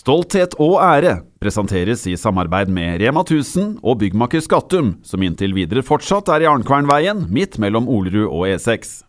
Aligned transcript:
Stolthet 0.00 0.54
og 0.56 0.78
ære 0.80 1.18
presenteres 1.42 2.06
i 2.08 2.14
samarbeid 2.16 2.70
med 2.72 3.02
Rema 3.02 3.20
1000 3.20 3.82
og 3.84 3.98
byggmaker 4.00 4.40
Skattum, 4.40 4.94
som 5.04 5.20
inntil 5.20 5.52
videre 5.52 5.82
fortsatt 5.84 6.30
er 6.32 6.46
i 6.46 6.48
Arnkvernveien, 6.48 7.26
midt 7.28 7.58
mellom 7.60 7.84
Olerud 7.84 8.30
og 8.30 8.46
E 8.48 8.56
E6. 8.56 9.02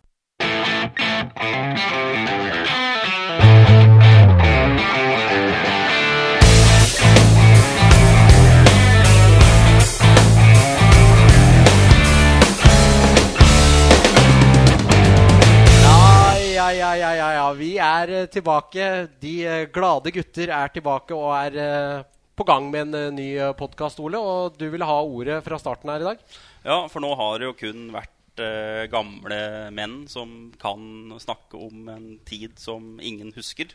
Ja, 15.80 16.04
ja, 16.36 16.68
ja, 16.76 16.92
ja, 16.92 16.92
ja, 17.00 17.12
ja. 17.16 17.21
Vi 17.58 17.74
er 17.82 18.10
eh, 18.12 18.30
tilbake. 18.32 18.88
De 19.22 19.34
eh, 19.46 19.66
glade 19.72 20.12
gutter 20.14 20.52
er 20.54 20.72
tilbake 20.74 21.16
og 21.16 21.30
er 21.36 21.58
eh, 21.60 22.00
på 22.36 22.46
gang 22.48 22.70
med 22.72 22.94
en 22.94 23.16
ny 23.16 23.28
podkast, 23.58 24.00
Ole. 24.02 24.18
Og 24.18 24.56
du 24.58 24.66
ville 24.72 24.88
ha 24.88 24.98
ordet 25.02 25.42
fra 25.44 25.58
starten 25.60 25.92
her 25.92 26.02
i 26.02 26.08
dag? 26.10 26.26
Ja, 26.64 26.78
for 26.90 27.04
nå 27.04 27.12
har 27.18 27.38
det 27.38 27.50
jo 27.50 27.58
kun 27.58 27.88
vært 27.94 28.10
gamle 28.88 29.38
menn 29.76 30.06
som 30.08 30.54
kan 30.56 31.12
snakke 31.20 31.58
om 31.60 31.90
en 31.92 32.06
tid 32.24 32.56
som 32.56 32.96
ingen 33.04 33.28
husker. 33.36 33.74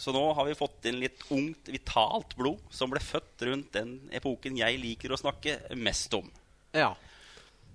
Så 0.00 0.14
nå 0.16 0.22
har 0.34 0.48
vi 0.48 0.56
fått 0.56 0.88
inn 0.88 1.02
litt 1.02 1.26
ungt, 1.28 1.68
vitalt 1.68 2.32
blod 2.38 2.62
som 2.72 2.90
ble 2.90 3.02
født 3.04 3.44
rundt 3.44 3.76
den 3.76 3.98
epoken 4.16 4.56
jeg 4.56 4.80
liker 4.80 5.12
å 5.12 5.20
snakke 5.20 5.58
mest 5.76 6.16
om. 6.16 6.32
Ja. 6.72 6.94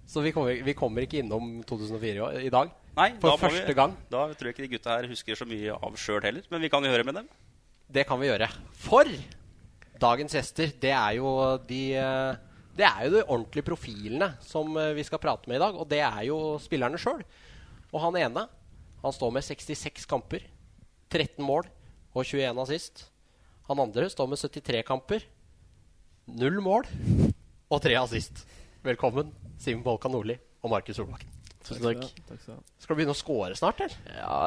Så 0.09 0.23
vi 0.25 0.31
kommer, 0.33 0.57
vi 0.65 0.73
kommer 0.73 1.05
ikke 1.05 1.19
innom 1.21 1.59
2004 1.69 2.29
i 2.39 2.47
i 2.47 2.53
dag? 2.53 2.71
Nei, 2.97 3.11
For 3.21 3.29
da 3.29 3.37
første 3.37 3.67
vi, 3.67 3.77
gang? 3.77 3.93
Da 4.09 4.23
tror 4.33 4.49
jeg 4.49 4.55
ikke 4.55 4.65
de 4.65 4.71
gutta 4.73 4.95
her 4.95 5.07
husker 5.11 5.37
så 5.37 5.45
mye 5.47 5.75
av 5.75 5.99
sjøl 6.01 6.23
heller. 6.25 6.47
Men 6.49 6.63
vi 6.65 6.71
kan 6.73 6.83
jo 6.83 6.89
høre 6.89 7.05
med 7.05 7.19
dem. 7.19 7.27
Det 7.89 8.07
kan 8.09 8.19
vi 8.21 8.27
gjøre. 8.27 8.49
For 8.73 9.09
dagens 10.01 10.33
gjester, 10.33 10.73
det 10.81 10.91
er 10.95 11.19
jo 11.19 11.29
de 11.69 11.81
eh, 11.99 12.39
Det 12.79 12.87
er 12.87 13.05
jo 13.05 13.13
de 13.13 13.23
ordentlige 13.23 13.67
profilene 13.69 14.31
som 14.45 14.73
eh, 14.81 14.95
vi 14.97 15.05
skal 15.05 15.21
prate 15.21 15.49
med 15.49 15.59
i 15.59 15.63
dag. 15.63 15.77
Og 15.77 15.87
det 15.91 16.01
er 16.01 16.23
jo 16.25 16.57
spillerne 16.63 16.99
sjøl. 17.01 17.21
Og 17.93 18.01
han 18.07 18.17
ene 18.17 18.47
han 18.99 19.15
står 19.15 19.31
med 19.31 19.45
66 19.45 20.09
kamper, 20.09 20.43
13 21.13 21.45
mål 21.45 21.69
og 22.11 22.25
21 22.25 22.57
assist. 22.65 23.05
Han 23.69 23.79
andre 23.79 24.09
står 24.11 24.27
med 24.27 24.41
73 24.41 24.81
kamper, 24.89 25.23
null 26.33 26.57
mål 26.65 26.89
og 27.69 27.79
3 27.85 27.95
assist. 28.01 28.43
Velkommen, 28.79 29.33
Simen 29.59 29.83
Bolkan 29.83 30.13
Nordli 30.15 30.37
og 30.63 30.71
Markus 30.71 30.95
Solbakken. 30.95 31.27
Tusen 31.67 31.83
takk. 31.83 32.05
Takk 32.29 32.39
skal 32.39 32.59
du. 32.61 32.67
Skal 32.79 32.95
du 32.95 32.99
begynne 33.01 33.11
å 33.15 33.19
score 33.19 33.55
snart, 33.59 33.81
eller? 33.83 33.95
Ja, 34.15 34.37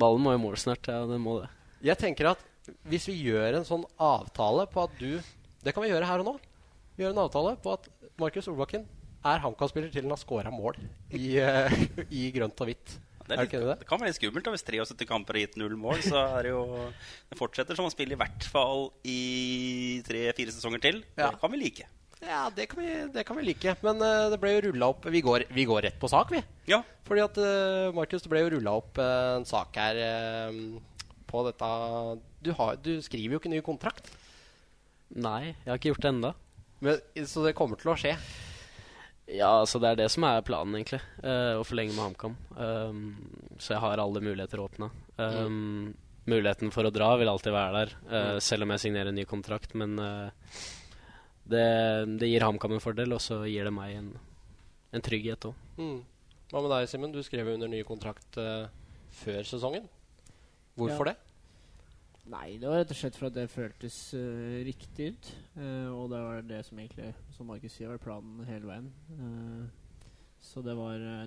ballen 0.00 0.24
må 0.24 0.32
i 0.34 0.40
mål 0.42 0.56
snart. 0.58 0.88
Ja, 0.90 1.04
den 1.06 1.22
må 1.22 1.36
det. 1.44 1.50
Jeg 1.86 2.00
tenker 2.00 2.32
at 2.32 2.42
hvis 2.90 3.06
vi 3.08 3.14
gjør 3.28 3.60
en 3.60 3.66
sånn 3.68 3.84
avtale 4.02 4.66
på 4.68 4.82
at 4.82 4.96
du 4.98 5.22
Det 5.64 5.72
kan 5.74 5.82
vi 5.84 5.88
gjøre 5.92 6.06
her 6.08 6.20
og 6.22 6.26
nå. 6.26 6.32
Vi 6.96 7.04
gjør 7.04 7.14
en 7.14 7.20
avtale 7.22 7.52
på 7.62 7.72
at 7.76 7.86
Markus 8.18 8.46
Solbakken 8.48 8.84
er 9.26 9.40
HamKam-spiller 9.42 9.90
til 9.94 10.06
han 10.06 10.14
har 10.14 10.20
scora 10.20 10.50
mål 10.54 10.78
i, 11.14 11.38
uh, 11.42 11.70
i 12.10 12.28
grønt 12.34 12.58
og 12.62 12.70
hvitt. 12.70 12.94
Det, 13.28 13.34
Er 13.36 13.42
er 13.42 13.46
det 13.46 13.58
litt, 13.58 13.66
det? 13.68 13.76
det 13.82 13.88
kan 13.90 14.00
være 14.00 14.10
litt 14.10 14.18
skummelt 14.18 14.46
da, 14.46 14.52
hvis 14.54 14.64
73 14.64 15.06
kamper 15.10 15.36
har 15.36 15.44
gitt 15.46 15.58
null 15.60 15.74
mål. 15.78 15.98
Så 16.02 16.18
er 16.18 16.46
det 16.48 16.52
jo 16.54 16.62
Det 17.30 17.38
fortsetter 17.38 17.78
som 17.78 17.86
å 17.86 17.92
spille 17.94 18.16
i 18.16 18.18
hvert 18.18 18.46
fall 18.50 18.88
i 19.06 20.00
tre-fire 20.06 20.54
sesonger 20.54 20.82
til. 20.82 21.02
Ja. 21.18 21.30
Det 21.30 21.42
kan 21.42 21.52
vi 21.54 21.60
like. 21.62 21.86
Ja, 22.24 22.48
det 22.54 22.66
kan 22.70 22.82
vi, 22.82 22.92
det 23.14 23.24
kan 23.26 23.38
vi 23.38 23.46
like. 23.46 23.76
Men 23.86 24.02
uh, 24.02 24.28
det 24.32 24.40
ble 24.42 24.56
jo 24.56 24.64
rulla 24.68 24.90
opp 24.94 25.06
vi 25.12 25.22
går, 25.24 25.46
vi 25.54 25.66
går 25.68 25.84
rett 25.86 26.00
på 26.00 26.10
sak, 26.10 26.32
vi. 26.34 26.42
Ja. 26.70 26.82
Fordi 27.06 27.24
at 27.24 27.38
uh, 27.40 27.94
Markus, 27.96 28.24
det 28.24 28.32
ble 28.32 28.42
jo 28.44 28.54
rulla 28.56 28.74
opp 28.80 28.98
uh, 28.98 29.36
en 29.38 29.46
sak 29.48 29.78
her 29.78 30.02
på 31.28 31.44
dette 31.44 31.68
du, 32.40 32.52
har, 32.56 32.78
du 32.80 32.98
skriver 33.04 33.36
jo 33.36 33.40
ikke 33.42 33.52
ny 33.52 33.62
kontrakt. 33.64 34.10
Nei, 35.08 35.54
jeg 35.64 35.70
har 35.70 35.80
ikke 35.80 35.92
gjort 35.92 36.04
det 36.04 36.12
enda. 36.12 36.34
Så 37.26 37.42
det 37.44 37.56
kommer 37.58 37.80
til 37.80 37.92
å 37.92 37.96
skje. 37.98 38.14
Ja, 39.28 39.58
altså 39.60 39.80
det 39.82 39.90
er 39.90 39.98
det 40.00 40.08
som 40.12 40.24
er 40.24 40.44
planen, 40.46 40.78
egentlig. 40.78 41.00
eh, 41.20 41.58
å 41.58 41.64
forlenge 41.66 41.92
med 41.92 42.00
HamKam. 42.00 42.36
Um, 42.56 43.00
så 43.60 43.74
jeg 43.74 43.82
har 43.82 44.00
alle 44.00 44.22
muligheter 44.24 44.62
åpna. 44.62 44.88
Um, 45.20 45.90
Muligheten 46.28 46.72
for 46.72 46.84
å 46.84 46.92
dra 46.92 47.14
vil 47.16 47.28
alltid 47.30 47.54
være 47.54 47.78
der, 47.80 47.92
mm. 48.04 48.40
selv 48.44 48.66
om 48.66 48.72
jeg 48.74 48.82
signerer 48.82 49.08
en 49.08 49.16
ny 49.16 49.22
kontrakt. 49.24 49.72
Men 49.80 49.94
det, 51.48 51.64
det 52.20 52.28
gir 52.30 52.44
HamKam 52.44 52.76
en 52.76 52.82
fordel, 52.84 53.14
og 53.16 53.22
så 53.24 53.40
gir 53.48 53.68
det 53.68 53.72
meg 53.74 53.96
en, 53.98 54.10
en 54.94 55.04
trygghet 55.04 55.48
òg. 55.50 55.62
Mm. 55.78 55.98
Hva 56.48 56.62
med 56.64 56.72
deg, 56.72 56.88
Simen? 56.88 57.12
Du 57.12 57.22
skrev 57.24 57.48
jo 57.50 57.56
under 57.58 57.68
ny 57.68 57.82
kontrakt 57.84 58.38
uh, 58.40 58.68
før 59.22 59.42
sesongen. 59.48 59.88
Hvorfor 60.78 61.10
Ja. 61.10 61.12
det? 61.12 61.24
Nei, 62.28 62.58
det 62.60 62.68
var 62.68 62.82
rett 62.82 62.90
og 62.92 62.96
slett 62.98 63.16
for 63.16 63.30
at 63.30 63.36
det 63.36 63.46
føltes 63.48 63.98
uh, 64.16 64.60
riktig 64.66 65.10
ut. 65.14 65.28
Uh, 65.56 65.88
og 65.96 66.10
det 66.12 66.20
var 66.24 66.42
det 66.44 66.60
som 66.66 66.80
egentlig, 66.80 67.12
som 67.36 67.48
Markus 67.48 67.72
sier, 67.76 67.88
var 67.88 68.00
planen 68.04 68.44
hele 68.48 68.68
veien. 68.68 68.90
Uh, 69.16 69.64
så 70.44 70.62
det 70.62 70.76
var 70.78 71.00
eh, 71.02 71.24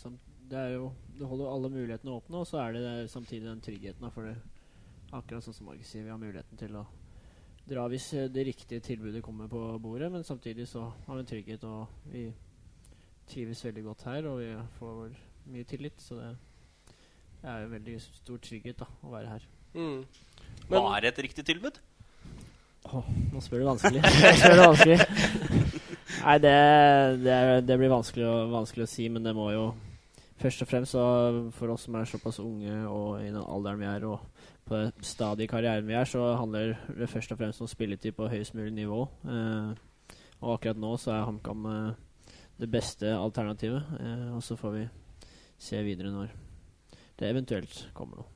sam 0.00 0.14
Det 0.48 0.56
er 0.56 0.70
jo 0.78 0.86
Det 1.18 1.26
holder 1.28 1.50
alle 1.52 1.68
mulighetene 1.74 2.14
åpne, 2.14 2.38
og 2.40 2.46
så 2.48 2.62
er 2.62 2.72
det 2.72 2.84
der 2.86 3.10
samtidig 3.12 3.44
den 3.50 3.60
tryggheten. 3.60 4.00
Da, 4.06 4.08
for 4.14 4.30
det 4.30 4.36
akkurat 5.12 5.44
sånn 5.44 5.54
som 5.58 5.66
Markus 5.68 5.90
sier, 5.92 6.06
vi 6.06 6.10
har 6.14 6.18
muligheten 6.22 6.56
til 6.58 6.78
å 6.78 6.86
dra 7.66 7.86
hvis 7.90 8.12
eh, 8.14 8.28
det 8.32 8.46
riktige 8.46 8.84
tilbudet 8.84 9.22
kommer 9.24 9.50
på 9.50 9.60
bordet, 9.82 10.10
men 10.12 10.24
samtidig 10.24 10.68
så 10.68 10.86
har 11.06 11.14
vi 11.14 11.24
en 11.24 11.30
trygghet, 11.30 11.64
og 11.64 11.86
vi 12.12 12.28
trives 13.26 13.64
veldig 13.64 13.84
godt 13.84 14.06
her, 14.06 14.28
og 14.30 14.38
vi 14.40 14.52
får 14.78 15.16
mye 15.50 15.64
tillit, 15.64 15.98
så 16.02 16.20
det 16.20 17.50
er 17.50 17.64
jo 17.64 17.74
veldig 17.74 17.98
stor 18.02 18.38
trygghet 18.42 18.78
da, 18.78 18.88
å 19.02 19.12
være 19.12 19.34
her. 19.34 19.48
Mm. 19.76 20.06
Hva 20.70 20.82
er 20.96 21.10
et 21.10 21.22
riktig 21.26 21.44
tilbud? 21.46 21.78
Nå 22.86 23.42
spør 23.42 23.64
du 23.64 23.66
vanskelig. 23.66 24.02
Spør 24.40 24.54
du 24.54 24.62
vanskelig. 24.62 24.98
Nei, 26.22 26.36
det, 26.42 26.54
det, 27.22 27.36
det 27.66 27.76
blir 27.80 27.90
vanskelig 27.90 28.26
å, 28.26 28.36
vanskelig 28.52 28.86
å 28.86 28.90
si, 28.90 29.08
men 29.10 29.26
det 29.26 29.34
må 29.36 29.50
jo 29.54 29.66
Først 30.36 30.60
og 30.60 30.68
fremst 30.68 30.92
så 30.92 31.02
for 31.56 31.72
oss 31.72 31.86
som 31.86 31.94
er 31.96 32.08
såpass 32.10 32.42
unge 32.42 32.74
og 32.92 33.22
i 33.22 33.30
den 33.30 33.40
alderen 33.40 33.80
vi 33.80 33.86
er, 33.88 34.02
og 34.04 34.35
på 34.66 34.78
det 34.78 35.06
stadiet 35.06 35.46
i 35.46 35.50
karrieren 35.50 35.86
vi 35.86 35.94
er, 35.94 36.08
så 36.08 36.34
handler 36.40 36.74
det 36.98 37.08
først 37.10 37.32
og 37.32 37.38
fremst 37.38 37.62
om 37.62 37.70
spilletid 37.70 38.16
på 38.16 38.28
høyest 38.30 38.54
mulig 38.58 38.74
nivå. 38.74 39.02
Eh, 39.24 39.74
og 40.40 40.56
akkurat 40.56 40.80
nå 40.80 40.92
så 41.00 41.14
er 41.14 41.26
HamKam 41.28 41.66
eh, 41.70 42.30
det 42.60 42.70
beste 42.70 43.12
alternativet. 43.14 43.84
Eh, 44.00 44.30
og 44.36 44.42
så 44.42 44.58
får 44.58 44.76
vi 44.76 44.86
se 45.58 45.82
videre 45.86 46.12
når 46.12 46.34
det 47.18 47.30
eventuelt 47.30 47.86
kommer 47.94 48.20
noe. 48.20 48.35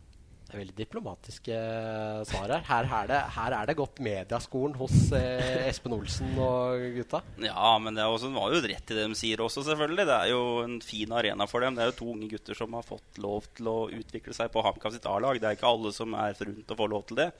Det 0.50 0.56
er 0.56 0.64
veldig 0.64 0.74
diplomatiske 0.80 1.54
eh, 1.54 2.22
svar 2.26 2.50
her. 2.50 2.64
Her 2.66 2.88
er 2.90 3.06
det, 3.06 3.18
her 3.36 3.54
er 3.54 3.68
det 3.70 3.76
godt 3.78 4.00
mediaskolen 4.02 4.72
hos 4.80 4.96
eh, 5.14 5.68
Espen 5.68 5.94
Olsen 5.94 6.32
og 6.42 6.82
gutta. 6.96 7.20
Ja, 7.38 7.76
men 7.78 7.94
det 7.94 8.02
også, 8.02 8.32
var 8.34 8.50
jo 8.50 8.58
rett 8.64 8.90
i 8.90 8.96
det 8.98 9.04
de 9.06 9.18
sier 9.20 9.44
også, 9.44 9.62
selvfølgelig. 9.68 10.08
Det 10.10 10.16
er 10.16 10.32
jo 10.32 10.42
en 10.64 10.80
fin 10.82 11.14
arena 11.14 11.46
for 11.46 11.62
dem. 11.62 11.78
Det 11.78 11.84
er 11.84 11.92
jo 11.92 11.98
to 12.00 12.10
unge 12.16 12.32
gutter 12.32 12.58
som 12.58 12.74
har 12.74 12.88
fått 12.88 13.22
lov 13.22 13.46
til 13.54 13.70
å 13.70 13.76
utvikle 13.94 14.34
seg 14.34 14.50
på 14.50 14.66
HamKam 14.66 14.96
sitt 14.96 15.06
A-lag. 15.06 15.38
Det 15.38 15.52
er 15.52 15.60
ikke 15.60 15.70
alle 15.70 15.94
som 15.94 16.18
er 16.18 16.34
forunt 16.40 16.74
å 16.74 16.80
få 16.82 16.90
lov 16.96 17.06
til 17.06 17.22
det. 17.22 17.30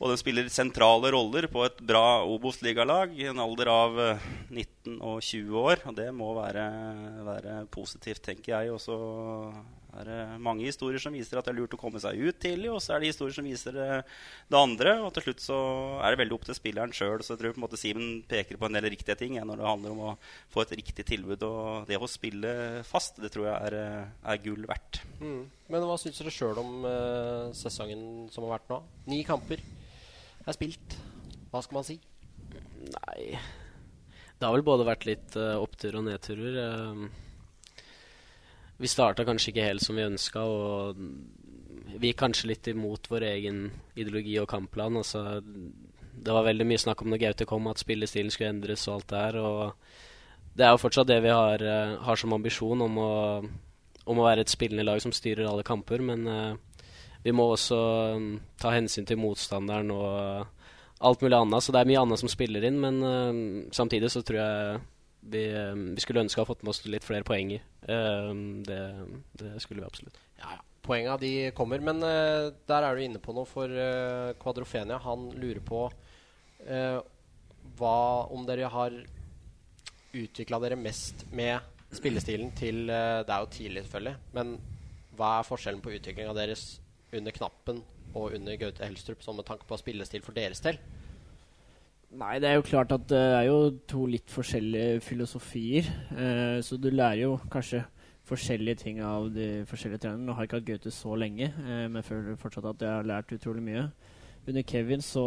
Og 0.00 0.10
de 0.10 0.16
spiller 0.18 0.48
sentrale 0.48 1.12
roller 1.12 1.50
på 1.52 1.68
et 1.68 1.76
bra 1.84 2.24
Obos-ligalag 2.24 3.12
i 3.20 3.28
en 3.28 3.44
alder 3.44 3.74
av 3.76 4.00
eh, 4.00 4.28
19 4.48 4.96
og 4.96 5.20
20 5.20 5.60
år. 5.60 5.84
Og 5.92 6.00
det 6.00 6.08
må 6.16 6.32
være, 6.40 6.68
være 7.28 7.60
positivt, 7.68 8.24
tenker 8.32 8.56
jeg. 8.56 8.72
Og 8.72 8.80
så 8.80 8.96
er 10.00 10.08
det 10.08 10.20
mange 10.42 10.66
historier 10.66 11.02
som 11.02 11.14
viser 11.14 11.38
at 11.38 11.46
det 11.46 11.52
er 11.54 11.58
lurt 11.58 11.74
å 11.76 11.80
komme 11.80 12.00
seg 12.02 12.18
ut 12.18 12.38
tidlig, 12.42 12.70
og 12.72 12.80
så 12.82 12.94
er 12.94 13.02
det 13.02 13.12
historier 13.12 13.36
som 13.36 13.46
viser 13.46 13.78
eh, 13.80 14.20
det 14.50 14.58
andre. 14.58 14.96
Og 15.06 15.12
til 15.14 15.26
slutt 15.28 15.44
så 15.44 15.58
er 16.00 16.14
det 16.14 16.20
veldig 16.22 16.36
opp 16.36 16.46
til 16.48 16.58
spilleren 16.58 16.94
sjøl. 16.96 17.24
Så 17.24 17.34
jeg 17.34 17.42
tror 17.42 17.54
på 17.54 17.60
en 17.60 17.66
måte 17.66 17.80
Simen 17.80 18.08
peker 18.28 18.60
på 18.60 18.68
en 18.68 18.78
del 18.78 18.88
riktige 18.92 19.18
ting 19.20 19.38
ja, 19.38 19.46
når 19.48 19.60
det 19.60 19.68
handler 19.70 19.94
om 19.96 20.04
å 20.10 20.14
få 20.52 20.64
et 20.64 20.76
riktig 20.80 21.06
tilbud. 21.08 21.46
Og 21.48 21.88
det 21.90 22.00
å 22.00 22.10
spille 22.10 22.54
fast, 22.88 23.20
det 23.22 23.32
tror 23.34 23.48
jeg 23.50 23.70
er, 23.70 23.78
eh, 23.80 24.14
er 24.34 24.44
gull 24.44 24.68
verdt. 24.70 25.02
Mm. 25.22 25.42
Men 25.72 25.88
hva 25.88 25.98
syns 26.00 26.20
dere 26.20 26.34
sjøl 26.34 26.60
om 26.60 26.86
eh, 26.88 27.50
sesongen 27.56 28.28
som 28.34 28.46
har 28.46 28.58
vært 28.58 28.72
nå? 28.74 28.82
Ni 29.12 29.22
kamper 29.26 29.62
er 30.44 30.56
spilt. 30.56 30.98
Hva 31.52 31.62
skal 31.64 31.78
man 31.78 31.86
si? 31.86 32.00
Nei 32.84 33.36
Det 33.38 34.44
har 34.44 34.52
vel 34.52 34.66
både 34.66 34.84
vært 34.86 35.06
litt 35.08 35.36
uh, 35.38 35.56
opptur 35.62 35.96
og 36.00 36.04
nedturer. 36.08 36.58
Um, 36.90 37.06
vi 38.78 38.90
starta 38.90 39.24
kanskje 39.26 39.52
ikke 39.52 39.66
helt 39.68 39.84
som 39.84 39.98
vi 39.98 40.06
ønska, 40.06 40.42
og 40.42 40.98
vi 41.94 42.10
gikk 42.10 42.20
kanskje 42.24 42.50
litt 42.50 42.68
imot 42.72 43.06
vår 43.10 43.26
egen 43.28 43.68
ideologi 43.94 44.34
og 44.42 44.48
kampplan. 44.50 44.98
Altså, 44.98 45.40
det 46.14 46.34
var 46.34 46.46
veldig 46.48 46.66
mye 46.66 46.82
snakk 46.82 47.04
om 47.04 47.12
når 47.12 47.22
Gaute 47.22 47.46
kom, 47.48 47.68
at 47.70 47.82
spillestilen 47.82 48.32
skulle 48.34 48.50
endres 48.54 48.86
og 48.88 48.96
alt 48.96 49.08
det 49.12 49.22
her. 49.22 49.38
Og 49.38 50.56
det 50.58 50.66
er 50.66 50.74
jo 50.74 50.82
fortsatt 50.82 51.10
det 51.10 51.20
vi 51.24 51.32
har, 51.34 51.62
eh, 51.62 51.96
har 52.06 52.18
som 52.18 52.34
ambisjon, 52.34 52.82
om 52.82 52.98
å, 52.98 53.12
om 54.06 54.20
å 54.20 54.26
være 54.26 54.44
et 54.44 54.52
spillende 54.52 54.86
lag 54.86 55.02
som 55.02 55.14
styrer 55.14 55.46
alle 55.46 55.66
kamper. 55.66 56.02
Men 56.02 56.26
uh, 56.26 56.56
vi 57.24 57.32
må 57.32 57.46
også 57.52 57.78
um, 58.16 58.28
ta 58.60 58.74
hensyn 58.74 59.06
til 59.06 59.20
motstanderen 59.22 59.92
og 59.94 61.04
alt 61.04 61.22
mulig 61.22 61.38
annet. 61.38 61.62
Så 61.62 61.74
det 61.74 61.82
er 61.82 61.92
mye 61.92 62.02
annet 62.02 62.22
som 62.22 62.32
spiller 62.32 62.66
inn, 62.66 62.80
men 62.82 63.00
uh, 63.02 63.70
samtidig 63.74 64.10
så 64.14 64.24
tror 64.26 64.40
jeg 64.42 64.82
vi, 65.30 65.44
eh, 65.54 65.74
vi 65.74 66.02
skulle 66.02 66.22
ønske 66.24 66.40
å 66.40 66.44
ha 66.44 66.50
fått 66.50 66.62
med 66.64 66.74
oss 66.74 66.84
litt 66.88 67.06
flere 67.06 67.26
poenger. 67.26 67.64
Eh, 67.82 68.30
det, 68.68 68.80
det 69.40 69.56
skulle 69.62 69.82
vi 69.82 69.88
absolutt. 69.88 70.18
Ja, 70.40 70.56
ja. 70.56 70.62
poenga 70.84 71.16
de 71.20 71.32
kommer. 71.56 71.82
Men 71.84 72.02
eh, 72.04 72.52
der 72.68 72.86
er 72.86 72.96
du 72.96 73.04
inne 73.04 73.22
på 73.22 73.34
noe 73.36 73.48
for 73.48 73.70
Kvadrofenia. 74.40 75.00
Han 75.06 75.30
lurer 75.36 75.62
på 75.64 75.86
hva 76.64 77.96
om 78.32 78.44
dere 78.48 78.70
har 78.72 78.94
utvikla 80.16 80.60
dere 80.62 80.78
mest 80.80 81.26
med 81.34 81.58
spillestilen 81.92 82.54
til 82.56 82.86
Det 82.88 83.28
er 83.28 83.42
jo 83.42 83.50
tidlig, 83.52 83.82
selvfølgelig. 83.84 84.14
Men 84.32 84.54
hva 85.18 85.40
er 85.40 85.48
forskjellen 85.48 85.82
på 85.84 85.92
utviklinga 85.92 86.32
deres 86.38 86.78
under 87.12 87.34
knappen 87.36 87.82
og 88.14 88.32
under 88.38 88.56
Gaute 88.56 88.86
Helstrup, 88.86 89.20
sånn 89.26 89.36
med 89.36 89.48
tanke 89.50 89.68
på 89.68 89.76
spillestil 89.76 90.24
for 90.24 90.36
deres 90.38 90.62
del? 90.64 90.78
Nei, 92.14 92.36
det 92.38 92.46
er 92.46 92.60
jo 92.60 92.66
klart 92.66 92.92
at 92.94 93.08
det 93.10 93.18
er 93.18 93.48
jo 93.48 93.58
to 93.90 94.04
litt 94.06 94.30
forskjellige 94.30 95.00
filosofier. 95.02 95.88
Eh, 96.14 96.60
så 96.62 96.78
du 96.78 96.92
lærer 96.92 97.24
jo 97.24 97.32
kanskje 97.50 97.82
forskjellige 98.28 98.84
ting 98.84 99.00
av 99.02 99.26
de 99.34 99.64
forskjellige 99.66 100.04
trenerne. 100.04 100.28
Nå 100.28 100.36
har 100.36 100.44
jeg 100.44 100.50
ikke 100.52 100.60
hatt 100.60 100.68
Gaute 100.68 100.92
så 100.94 101.16
lenge, 101.18 101.50
eh, 101.50 101.86
men 101.90 102.06
føler 102.06 102.38
fortsatt 102.38 102.68
at 102.70 102.84
jeg 102.86 102.92
har 102.92 103.08
lært 103.08 103.34
utrolig 103.34 103.64
mye. 103.66 103.88
Under 104.46 104.62
Kevin 104.62 105.02
så 105.02 105.26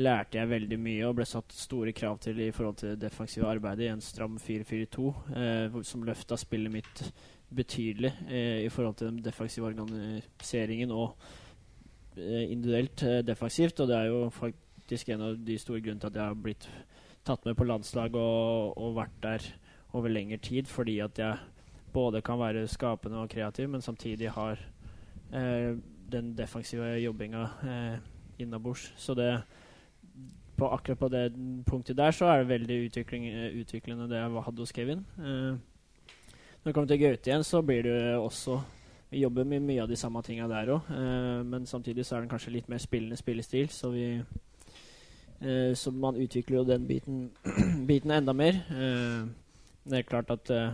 lærte 0.00 0.38
jeg 0.38 0.48
veldig 0.48 0.78
mye 0.80 1.04
og 1.08 1.18
ble 1.18 1.26
satt 1.26 1.52
store 1.52 1.92
krav 1.92 2.16
til 2.22 2.40
i 2.40 2.52
forhold 2.54 2.78
til 2.80 2.94
det 2.94 3.02
defensive 3.02 3.48
arbeidet 3.50 3.88
i 3.88 3.92
en 3.92 4.00
stram 4.00 4.38
4-4-2, 4.38 5.12
eh, 5.36 5.78
som 5.84 6.06
løfta 6.06 6.38
spillet 6.40 6.72
mitt 6.72 7.04
betydelig 7.50 8.14
eh, 8.30 8.64
i 8.64 8.72
forhold 8.72 8.94
til 8.94 9.10
den 9.10 9.22
defensive 9.24 9.66
organiseringen 9.66 10.90
og 10.94 11.16
eh, 12.16 12.46
individuelt 12.48 13.02
eh, 13.02 13.20
defensivt. 13.26 13.80
Og 13.80 13.88
det 13.88 13.96
er 13.96 14.10
jo 14.14 14.28
faktisk 14.30 14.66
en 14.90 15.22
av 15.22 15.38
de 15.46 15.58
store 15.58 15.80
grunnene 15.80 16.00
til 16.00 16.10
at 16.10 16.18
jeg 16.18 16.24
har 16.24 16.34
blitt 16.34 16.68
tatt 17.24 17.44
med 17.44 17.56
på 17.56 17.64
landslag 17.64 18.14
og, 18.16 18.78
og 18.78 18.96
vært 18.96 19.16
der 19.22 19.46
over 19.92 20.08
lengre 20.08 20.38
tid, 20.38 20.66
fordi 20.66 20.98
at 21.04 21.18
jeg 21.18 21.38
både 21.92 22.22
kan 22.22 22.38
være 22.38 22.68
skapende 22.68 23.18
og 23.18 23.30
kreativ, 23.30 23.68
men 23.68 23.82
samtidig 23.82 24.30
har 24.30 24.60
eh, 25.32 25.76
den 26.12 26.34
defensive 26.38 26.94
jobbinga 27.02 27.42
eh, 27.62 27.98
innabords. 28.38 28.92
Så 28.96 29.14
det 29.14 29.42
på 30.56 30.68
akkurat 30.68 30.98
på 30.98 31.08
det 31.08 31.32
punktet 31.66 31.96
der 31.96 32.10
så 32.10 32.26
er 32.28 32.42
det 32.42 32.48
veldig 32.48 32.78
utviklende 33.60 34.08
det 34.08 34.18
jeg 34.18 34.42
hadde 34.44 34.62
hos 34.62 34.72
Kevin. 34.72 35.06
Eh, 35.18 35.56
når 36.60 36.68
det 36.68 36.74
kommer 36.74 36.88
til 36.88 37.00
Gaute 37.00 37.30
igjen, 37.30 37.44
så 37.44 37.62
blir 37.62 37.82
det 37.82 38.16
også 38.16 38.60
Vi 39.10 39.24
jobber 39.24 39.44
med 39.44 39.64
mye 39.66 39.82
av 39.82 39.88
de 39.90 39.96
samme 39.96 40.20
tinga 40.22 40.46
der 40.46 40.68
òg, 40.70 40.90
eh, 40.94 41.40
men 41.42 41.64
samtidig 41.66 42.04
så 42.06 42.14
er 42.14 42.20
den 42.20 42.28
kanskje 42.30 42.52
litt 42.54 42.68
mer 42.70 42.78
spillende 42.78 43.16
spillestil, 43.18 43.68
så 43.68 43.88
vi 43.90 44.22
eh, 45.40 45.74
Så 45.74 45.92
man 45.92 46.16
utvikler 46.16 46.60
jo 46.60 46.64
den 46.68 46.86
biten, 46.86 47.30
biten 47.90 48.10
enda 48.10 48.32
mer. 48.32 48.62
Uh, 48.70 49.28
det 49.84 49.98
er 49.98 50.08
klart 50.08 50.30
at 50.30 50.50
eh, 50.50 50.72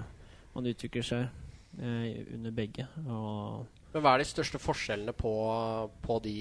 man 0.54 0.66
utvikler 0.66 1.04
seg 1.06 1.42
under 1.76 2.52
begge. 2.56 2.86
Men 2.96 4.00
hva 4.00 4.14
er 4.14 4.22
de 4.22 4.26
største 4.30 4.56
forskjellene 4.56 5.12
på, 5.12 5.32
på 6.00 6.14
de 6.24 6.36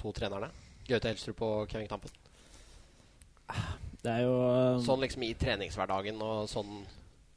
to 0.00 0.14
trenerne? 0.16 0.48
Gaute 0.88 1.10
Helstrup 1.10 1.42
og 1.44 1.68
Kevin 1.68 1.90
Kampen? 1.90 2.14
Det 4.00 4.14
er 4.14 4.24
jo 4.24 4.38
Sånn 4.82 5.04
liksom 5.04 5.26
i 5.28 5.34
treningshverdagen 5.36 6.24
og 6.24 6.48
sånn 6.48 6.80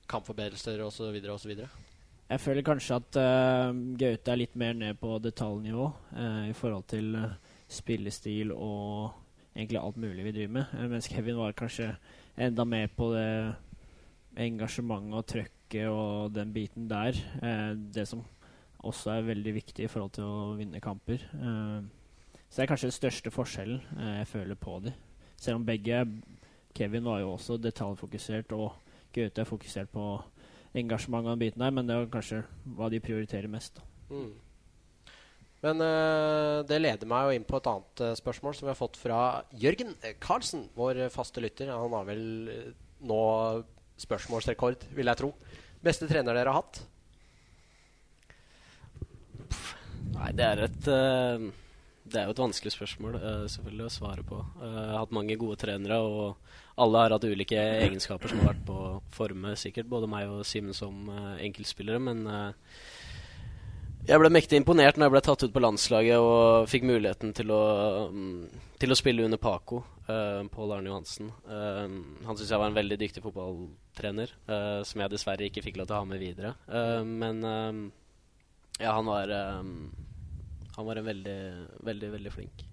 kampforbedrelser 0.08 0.80
osv. 0.86 1.20
osv.? 1.34 1.52
Jeg 2.26 2.42
føler 2.42 2.66
kanskje 2.66 2.98
at 2.98 3.20
uh, 3.22 3.76
Gaute 4.00 4.34
er 4.34 4.40
litt 4.42 4.56
mer 4.58 4.74
ned 4.78 4.98
på 5.02 5.20
detaljnivå 5.22 5.86
uh, 5.92 6.48
i 6.50 6.56
forhold 6.58 6.88
til 6.90 7.14
uh, 7.20 7.36
spillestil 7.70 8.54
og 8.56 9.14
egentlig 9.56 9.82
alt 9.82 9.98
mulig 9.98 10.26
vi 10.28 10.34
driver 10.36 10.54
med. 10.60 10.74
Uh, 10.74 10.88
mens 10.92 11.10
Kevin 11.12 11.40
var 11.40 11.58
kanskje 11.58 11.96
enda 12.38 12.66
mer 12.68 12.88
på 12.92 13.12
det 13.14 13.28
engasjementet 14.46 15.20
og 15.20 15.28
trøkket 15.32 15.90
og 15.90 16.34
den 16.36 16.54
biten 16.54 16.90
der. 16.92 17.18
Uh, 17.42 17.74
det 17.96 18.08
som 18.08 18.24
også 18.86 19.16
er 19.16 19.30
veldig 19.32 19.54
viktig 19.56 19.86
i 19.86 19.90
forhold 19.90 20.14
til 20.18 20.28
å 20.30 20.54
vinne 20.60 20.84
kamper. 20.84 21.24
Uh, 21.34 21.82
så 22.50 22.62
det 22.62 22.66
er 22.66 22.72
kanskje 22.72 22.92
den 22.92 23.00
største 23.00 23.32
forskjellen 23.34 23.82
jeg 24.20 24.28
føler 24.30 24.56
på 24.60 24.78
dem. 24.86 24.94
Selv 25.42 25.60
om 25.60 25.66
begge 25.68 26.04
Kevin 26.76 27.08
var 27.08 27.20
jo 27.24 27.34
også 27.34 27.58
detaljfokusert, 27.58 28.52
og 28.52 28.76
Gaute 29.16 29.42
er 29.42 29.48
fokusert 29.48 29.90
på 29.92 30.06
engasjementet 30.76 31.30
og 31.30 31.34
den 31.34 31.42
biten 31.42 31.64
der, 31.64 31.74
men 31.74 31.88
det 31.88 31.96
er 31.96 32.10
kanskje 32.12 32.42
hva 32.78 32.90
de 32.92 33.00
prioriterer 33.04 33.52
mest. 33.52 33.80
Mm. 34.10 34.34
Men 35.66 35.82
uh, 35.82 36.62
det 36.68 36.78
leder 36.82 37.10
meg 37.10 37.26
jo 37.26 37.36
inn 37.40 37.48
på 37.48 37.58
et 37.58 37.70
annet 37.72 38.04
uh, 38.06 38.14
spørsmål 38.20 38.56
som 38.56 38.68
vi 38.68 38.74
har 38.74 38.80
fått 38.80 39.00
fra 39.02 39.20
Jørgen 39.58 39.96
Karlsen, 40.22 40.68
vår 40.78 41.08
faste 41.14 41.42
lytter. 41.44 41.74
Han 41.74 41.96
har 41.98 42.08
vel 42.10 42.26
uh, 42.52 42.72
nå 43.10 43.22
spørsmålsrekord, 44.06 44.86
vil 44.94 45.10
jeg 45.12 45.22
tro. 45.22 45.32
Beste 45.86 46.10
trener 46.10 46.38
dere 46.38 46.54
har 46.54 46.62
hatt? 46.62 46.84
Nei, 50.16 50.32
det 50.38 50.46
er 50.48 50.66
et 50.68 50.90
det 52.06 52.20
er 52.20 52.28
jo 52.28 52.36
et 52.36 52.42
vanskelig 52.44 52.74
spørsmål 52.76 53.16
uh, 53.18 53.46
selvfølgelig 53.50 53.88
å 53.88 53.94
svare 53.94 54.24
på. 54.28 54.38
Uh, 54.60 54.66
jeg 54.68 54.92
har 54.92 55.02
hatt 55.02 55.16
mange 55.16 55.38
gode 55.42 55.58
trenere, 55.62 55.98
og 56.06 56.82
alle 56.82 57.02
har 57.02 57.16
hatt 57.16 57.26
ulike 57.26 57.58
egenskaper 57.58 58.30
som 58.30 58.44
har 58.44 58.52
vært 58.54 58.66
på 58.68 58.78
forme, 59.16 59.56
sikkert. 59.58 59.90
Både 59.90 60.10
meg 60.12 60.30
og 60.30 60.46
Simen 60.46 60.76
som 60.78 61.10
uh, 61.10 61.34
enkeltspillere. 61.42 62.02
Men 62.06 62.22
jeg 64.06 64.22
ble 64.22 64.30
mektig 64.34 64.60
imponert 64.60 64.98
når 64.98 65.08
jeg 65.08 65.14
ble 65.16 65.22
tatt 65.26 65.44
ut 65.46 65.54
på 65.56 65.64
landslaget 65.64 66.22
og 66.22 66.70
fikk 66.70 66.86
muligheten 66.86 67.34
til 67.38 67.52
å, 67.54 67.62
um, 68.12 68.46
til 68.82 68.94
å 68.94 68.98
spille 68.98 69.26
under 69.26 69.42
Paco, 69.42 69.84
Pål 70.06 70.74
Arne 70.76 70.92
Johansen. 70.92 71.32
han 71.48 72.38
syns 72.38 72.52
jeg 72.52 72.62
var 72.62 72.70
en 72.70 72.78
veldig 72.78 72.98
dyktig 73.02 73.24
fotballtrener, 73.24 74.30
som 74.86 75.02
jeg 75.02 75.10
dessverre 75.10 75.48
ikke 75.48 75.64
fikk 75.66 75.80
lov 75.80 75.88
til 75.90 75.96
å 75.96 76.02
ha 76.04 76.06
med 76.06 76.22
videre. 76.22 76.52
men 77.02 77.42
ja, 78.78 78.92
han 78.92 79.10
var 79.10 79.34
han 80.76 80.86
var 80.86 80.96
en 81.00 81.06
veldig, 81.06 81.40
veldig, 81.88 82.10
veldig 82.12 82.32
flink. 82.36 82.66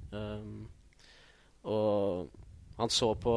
Og 1.62 2.28
han 2.76 2.90
så, 2.90 3.14
på, 3.14 3.35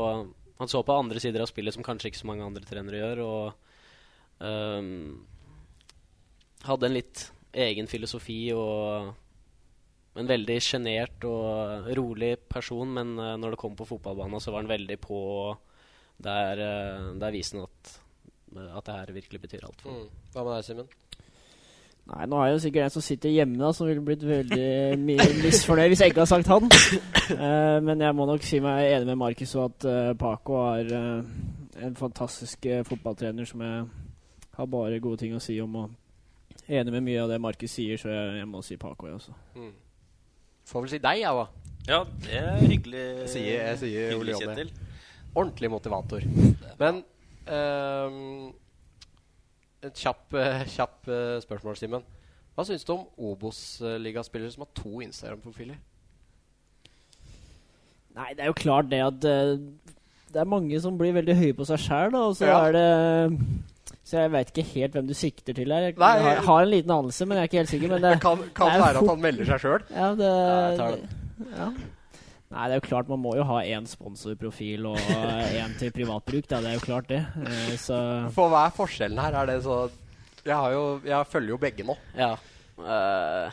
han 0.58 0.72
så 0.72 0.84
på 0.84 0.98
andre 0.98 1.22
sider 1.22 1.46
av 1.46 1.52
spillet 1.52 1.76
som 1.76 1.86
kanskje 1.86 2.12
ikke 2.12 2.24
så 2.24 2.30
mange 2.32 2.46
andre 2.48 2.66
trenere 2.66 3.00
gjør, 3.00 3.22
og 3.30 3.46
hadde 6.66 6.90
en 6.90 6.98
litt 6.98 7.28
egen 7.56 7.88
filosofi 7.88 8.40
og 8.56 9.14
en 10.16 10.30
veldig 10.30 10.58
sjenert 10.64 11.26
og 11.28 11.90
rolig 11.98 12.36
person, 12.52 12.92
men 12.98 13.16
uh, 13.20 13.36
når 13.40 13.56
det 13.56 13.62
kom 13.62 13.76
på 13.76 13.88
fotballbanen, 13.88 14.40
så 14.44 14.54
var 14.54 14.64
han 14.64 14.72
veldig 14.72 15.00
på 15.04 15.20
der, 16.24 16.62
uh, 16.62 17.10
der 17.20 17.36
viser 17.36 17.60
han 17.60 17.68
at, 17.68 17.96
at 18.78 18.86
det 18.88 19.00
her 19.00 19.18
virkelig 19.18 19.42
betyr 19.48 19.66
alt 19.68 19.84
for 19.84 19.92
mm. 19.92 20.06
Hva 20.32 20.46
med 20.46 20.56
deg, 20.56 20.70
Simen? 20.70 20.94
Nei, 22.06 22.28
nå 22.30 22.38
er 22.38 22.52
jo 22.54 22.62
sikkert 22.62 22.86
en 22.86 22.94
som 22.94 23.02
sitter 23.02 23.34
hjemme 23.34 23.58
da, 23.58 23.72
som 23.74 23.90
ville 23.90 24.04
blitt 24.06 24.24
veldig 24.24 24.94
misfornøyd 25.44 25.90
hvis 25.90 26.04
jeg 26.06 26.14
ikke 26.14 26.22
hadde 26.22 26.32
sagt 26.36 26.52
han. 26.54 26.70
Uh, 27.34 27.82
men 27.84 28.06
jeg 28.06 28.16
må 28.16 28.30
nok 28.30 28.46
si 28.46 28.62
meg 28.64 28.92
enig 28.94 29.10
med 29.10 29.20
Markus 29.24 29.56
og 29.58 29.72
at 29.72 29.88
uh, 29.90 30.14
Paco 30.20 30.62
er 30.70 30.92
uh, 30.94 31.36
en 31.82 31.98
fantastisk 31.98 32.70
fotballtrener 32.88 33.50
som 33.50 33.64
jeg 33.66 33.86
har 34.56 34.68
bare 34.72 35.02
gode 35.04 35.26
ting 35.26 35.34
å 35.36 35.42
si 35.44 35.58
om. 35.60 35.76
Og 35.82 36.05
enig 36.68 36.94
med 36.94 37.06
mye 37.06 37.22
av 37.24 37.32
det 37.32 37.40
Markus 37.42 37.76
sier, 37.78 38.00
så 38.02 38.10
jeg, 38.10 38.38
jeg, 38.40 38.50
må 38.50 38.62
si 38.66 38.78
Paco, 38.82 39.08
jeg 39.10 39.20
også. 39.20 39.36
Mm. 39.56 39.72
Får 40.66 40.86
vel 40.86 40.94
si 40.96 41.00
deg, 41.04 41.22
jeg, 41.22 41.40
da. 41.40 41.72
Ja, 41.86 42.00
det 42.26 42.38
er 42.40 42.62
hyggelig. 42.66 43.02
Jeg 43.22 43.32
sier, 43.36 43.58
jeg 43.60 43.80
sier 43.84 44.14
hyggelig, 44.16 44.38
Kjetil. 44.42 44.72
Ordentlig 45.36 45.70
motivator. 45.70 46.26
Men 46.80 47.04
um, 47.52 48.54
et 49.86 50.00
kjapp, 50.00 50.34
eh, 50.40 50.64
kjapp 50.72 51.12
eh, 51.12 51.36
spørsmål, 51.44 51.76
Simen. 51.78 52.06
Hva 52.56 52.64
syns 52.66 52.88
du 52.88 52.96
om 52.96 53.04
Obos-ligaspillere 53.30 54.54
som 54.54 54.64
har 54.64 54.72
to 54.80 55.04
Instagram-profiler? 55.06 55.78
Nei, 58.16 58.32
det 58.34 58.46
er 58.46 58.50
jo 58.50 58.58
klart 58.58 58.90
det 58.90 59.04
at 59.04 59.20
det 60.36 60.42
er 60.42 60.48
mange 60.48 60.80
som 60.82 60.98
blir 60.98 61.14
veldig 61.14 61.36
høye 61.36 61.56
på 61.56 61.68
seg 61.68 61.84
sjæl, 61.84 62.16
og 62.16 62.34
så 62.40 62.48
ja. 62.48 62.58
er 62.64 62.76
det 62.76 62.88
Så 64.06 64.18
jeg 64.22 64.32
veit 64.34 64.50
ikke 64.52 64.66
helt 64.72 64.96
hvem 64.98 65.10
du 65.10 65.14
sikter 65.18 65.58
til 65.58 65.74
her. 65.74 65.90
Jeg 65.90 65.98
Nei, 66.02 66.14
har, 66.22 66.40
har, 66.46 66.64
en 66.64 66.72
liten 66.72 66.94
anelse, 66.94 67.26
men 67.26 67.38
jeg 67.38 67.46
er 67.46 67.52
ikke 67.52 67.62
helt 67.62 67.74
sikker. 67.74 67.94
Men 67.94 68.06
det, 68.06 68.16
kan, 68.24 68.42
kan 68.58 68.74
det 68.74 68.82
være 68.82 69.04
at 69.04 69.12
han 69.12 69.22
melder 69.22 69.50
seg 69.52 69.62
sjøl. 69.64 69.86
Ja, 69.92 70.10
det, 70.18 70.32
ja, 70.32 70.90
det 70.96 71.50
ja. 71.52 71.70
Nei, 72.56 72.68
det 72.70 72.76
er 72.76 72.80
jo 72.80 72.86
klart 72.86 73.10
man 73.12 73.20
må 73.24 73.34
jo 73.36 73.44
ha 73.50 73.58
én 73.66 73.88
sponsorprofil 73.90 74.86
og 74.88 75.00
én 75.62 75.74
til 75.80 75.94
privatbruk. 75.96 76.48
Da. 76.52 76.62
Det 76.64 76.72
er 76.72 76.78
jo 76.78 76.86
klart, 76.86 77.10
det. 77.12 77.24
Eh, 77.42 77.74
så 77.82 77.98
For 78.36 78.54
hva 78.54 78.68
er 78.68 78.76
forskjellen 78.78 79.22
her? 79.22 79.40
Er 79.42 79.50
det 79.50 79.58
så 79.66 79.80
Jeg, 80.46 80.56
jo, 80.76 80.84
jeg 81.06 81.32
følger 81.32 81.56
jo 81.56 81.62
begge 81.62 81.88
nå. 81.88 81.98
Ja. 82.16 82.36
Uh, 82.78 83.50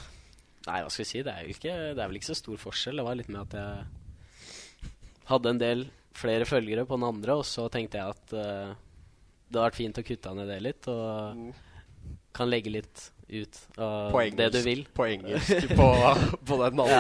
nei, 0.69 0.79
hva 0.83 0.91
skal 0.93 1.05
vi 1.05 1.09
si? 1.09 1.25
Det 1.25 1.33
er, 1.33 1.49
ikke, 1.49 1.75
det 1.97 2.03
er 2.03 2.05
vel 2.05 2.21
ikke 2.21 2.31
så 2.31 2.39
stor 2.39 2.61
forskjell. 2.61 3.01
Det 3.01 3.09
var 3.09 3.19
litt 3.19 3.33
med 3.33 3.43
at 3.47 3.59
jeg 3.59 4.93
hadde 5.33 5.55
en 5.55 5.63
del 5.63 5.85
flere 6.13 6.45
følgere 6.45 6.85
på 6.85 6.99
den 6.99 7.09
andre, 7.09 7.39
og 7.41 7.47
så 7.49 7.65
tenkte 7.73 7.99
jeg 8.03 8.13
at 8.13 8.35
uh, 8.37 8.75
det 9.53 9.61
hadde 9.61 9.69
vært 9.69 9.81
fint 9.81 10.01
å 10.01 10.07
kutte 10.07 10.35
ned 10.39 10.49
det 10.49 10.61
litt. 10.65 10.89
Og 10.93 11.37
mm. 11.37 11.51
kan 12.37 12.51
legge 12.51 12.73
litt 12.73 13.09
ut 13.33 13.61
av 13.81 14.17
engelsk, 14.21 14.39
det 14.41 14.49
du 14.53 14.61
vil. 14.65 14.83
På 14.97 15.07
engelsk 15.09 15.71
på, 15.79 15.89
på 16.49 16.59
den 16.65 16.83
andre. 16.85 16.99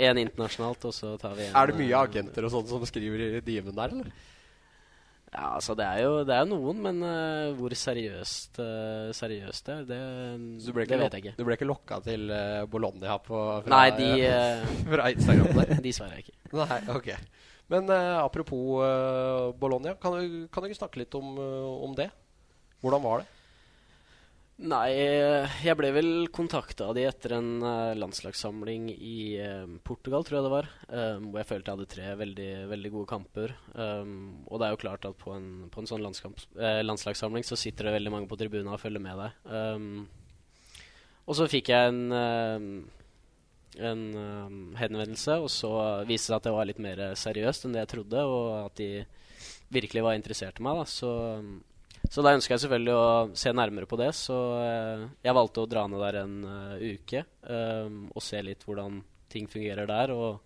Ja, 0.00 0.10
en 0.10 0.24
internasjonalt, 0.24 0.88
og 0.88 0.96
så 0.96 1.14
tar 1.20 1.36
vi 1.38 1.48
en 1.48 1.56
Er 1.56 1.70
det 1.70 1.78
mye 1.80 2.02
agenter 2.08 2.48
og 2.48 2.54
sånn 2.56 2.68
som 2.68 2.84
skriver 2.88 3.24
i 3.28 3.30
dimen 3.44 3.76
der, 3.76 3.96
eller? 3.96 4.28
Ja, 5.30 5.52
altså 5.54 5.76
det 5.78 5.84
er 5.86 6.00
jo, 6.02 6.14
det 6.26 6.34
er 6.34 6.46
noen, 6.50 6.80
men 6.82 7.04
uh, 7.06 7.52
hvor 7.54 7.70
seriøst, 7.78 8.58
uh, 8.58 9.12
seriøst 9.14 9.68
det 9.68 9.76
er, 9.76 9.84
det, 9.86 9.98
det 10.58 10.98
vet 10.98 11.14
jeg 11.14 11.22
ikke. 11.22 11.34
du 11.38 11.44
ble 11.46 11.54
ikke 11.54 11.68
lokka 11.70 12.00
til 12.02 12.24
uh, 12.34 12.64
Bologna 12.66 13.14
på, 13.22 13.38
fra, 13.62 13.70
Nei, 13.70 13.92
de, 13.94 14.08
fra 14.90 15.06
Instagram 15.14 15.60
der? 15.60 15.76
de 15.86 15.92
svarer 15.94 16.18
jeg 16.18 16.26
ikke. 16.26 16.36
Nei, 16.58 16.80
ok. 16.96 17.12
Men 17.70 17.90
eh, 17.94 18.16
apropos 18.18 18.82
eh, 18.84 19.50
Bologna, 19.58 19.94
kan 20.02 20.16
du, 20.18 20.48
kan 20.50 20.62
du 20.62 20.70
ikke 20.70 20.80
snakke 20.82 21.04
litt 21.04 21.14
om, 21.18 21.36
eh, 21.38 21.68
om 21.86 21.94
det? 21.98 22.10
Hvordan 22.82 23.04
var 23.04 23.22
det? 23.22 23.28
Nei, 24.60 24.88
eh, 24.92 25.60
jeg 25.64 25.76
ble 25.78 25.88
vel 25.94 26.10
kontakta 26.36 26.90
av 26.90 26.96
de 26.98 27.06
etter 27.08 27.32
en 27.38 27.62
uh, 27.64 27.96
landslagssamling 27.96 28.90
i 28.92 29.38
uh, 29.40 29.64
Portugal, 29.88 30.26
tror 30.26 30.36
jeg 30.36 30.44
det 30.44 30.52
var. 30.52 30.68
Um, 30.90 31.30
hvor 31.30 31.40
jeg 31.40 31.48
følte 31.48 31.70
jeg 31.70 31.78
hadde 31.78 31.92
tre 31.94 32.10
veldig, 32.20 32.48
veldig 32.68 32.90
gode 32.92 33.08
kamper. 33.08 33.54
Um, 33.72 34.42
og 34.50 34.60
det 34.60 34.68
er 34.68 34.74
jo 34.74 34.82
klart 34.82 35.08
at 35.08 35.16
på 35.22 35.32
en, 35.32 35.48
på 35.72 35.80
en 35.80 35.88
sånn 35.88 36.04
eh, 36.04 36.82
landslagssamling 36.84 37.46
så 37.48 37.56
sitter 37.56 37.88
det 37.88 37.96
veldig 37.96 38.12
mange 38.12 38.28
på 38.28 38.36
tribunen 38.36 38.68
og 38.74 38.82
følger 38.82 39.00
med 39.00 39.22
deg. 39.22 39.40
Um, 39.48 40.84
og 41.24 41.38
så 41.38 41.48
fikk 41.48 41.72
jeg 41.72 41.94
en, 41.94 42.84
en 43.78 44.04
um, 44.16 44.60
henvendelse, 44.78 45.36
og 45.38 45.50
så 45.52 45.70
viste 46.08 46.30
det 46.30 46.32
seg 46.32 46.38
at 46.40 46.46
det 46.48 46.54
var 46.56 46.68
litt 46.68 46.80
mer 46.82 47.02
seriøst 47.18 47.66
enn 47.66 47.76
det 47.76 47.84
jeg 47.84 47.92
trodde, 47.94 48.24
og 48.26 48.46
at 48.64 48.80
de 48.80 48.90
virkelig 49.70 50.02
var 50.04 50.18
interessert 50.18 50.58
i 50.60 50.66
meg. 50.66 50.82
da, 50.82 50.86
så... 50.90 51.10
Så 52.10 52.24
da 52.24 52.32
ønska 52.32 52.54
jeg 52.54 52.62
selvfølgelig 52.64 52.94
å 52.96 53.08
se 53.38 53.52
nærmere 53.54 53.86
på 53.86 53.98
det, 54.00 54.08
så 54.16 54.36
uh, 54.56 55.02
jeg 55.22 55.36
valgte 55.36 55.62
å 55.62 55.68
dra 55.70 55.84
ned 55.86 56.00
der 56.00 56.16
en 56.22 56.36
uh, 56.42 56.80
uke 56.80 57.22
um, 57.44 58.06
og 58.08 58.24
se 58.24 58.40
litt 58.42 58.64
hvordan 58.66 59.02
ting 59.30 59.46
fungerer 59.50 59.86
der. 59.86 60.10
Og 60.16 60.40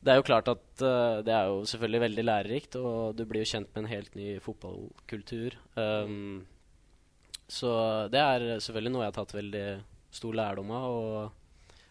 det 0.00 0.12
er 0.12 0.20
jo 0.20 0.26
klart 0.28 0.48
at 0.52 0.84
uh, 0.86 1.18
det 1.26 1.34
er 1.34 1.50
jo 1.50 1.66
selvfølgelig 1.68 2.02
veldig 2.06 2.24
lærerikt, 2.24 2.78
og 2.80 3.18
du 3.18 3.26
blir 3.28 3.44
jo 3.44 3.50
kjent 3.50 3.74
med 3.74 3.82
en 3.82 3.90
helt 3.90 4.16
ny 4.16 4.30
fotballkultur. 4.40 5.58
Um, 5.74 6.46
så 7.50 7.74
det 8.14 8.22
er 8.22 8.46
selvfølgelig 8.62 8.94
noe 8.94 9.04
jeg 9.04 9.12
har 9.12 9.18
tatt 9.18 9.36
veldig 9.36 9.66
stor 10.16 10.38
lærdom 10.38 10.72
av. 10.78 10.88
og 10.94 11.39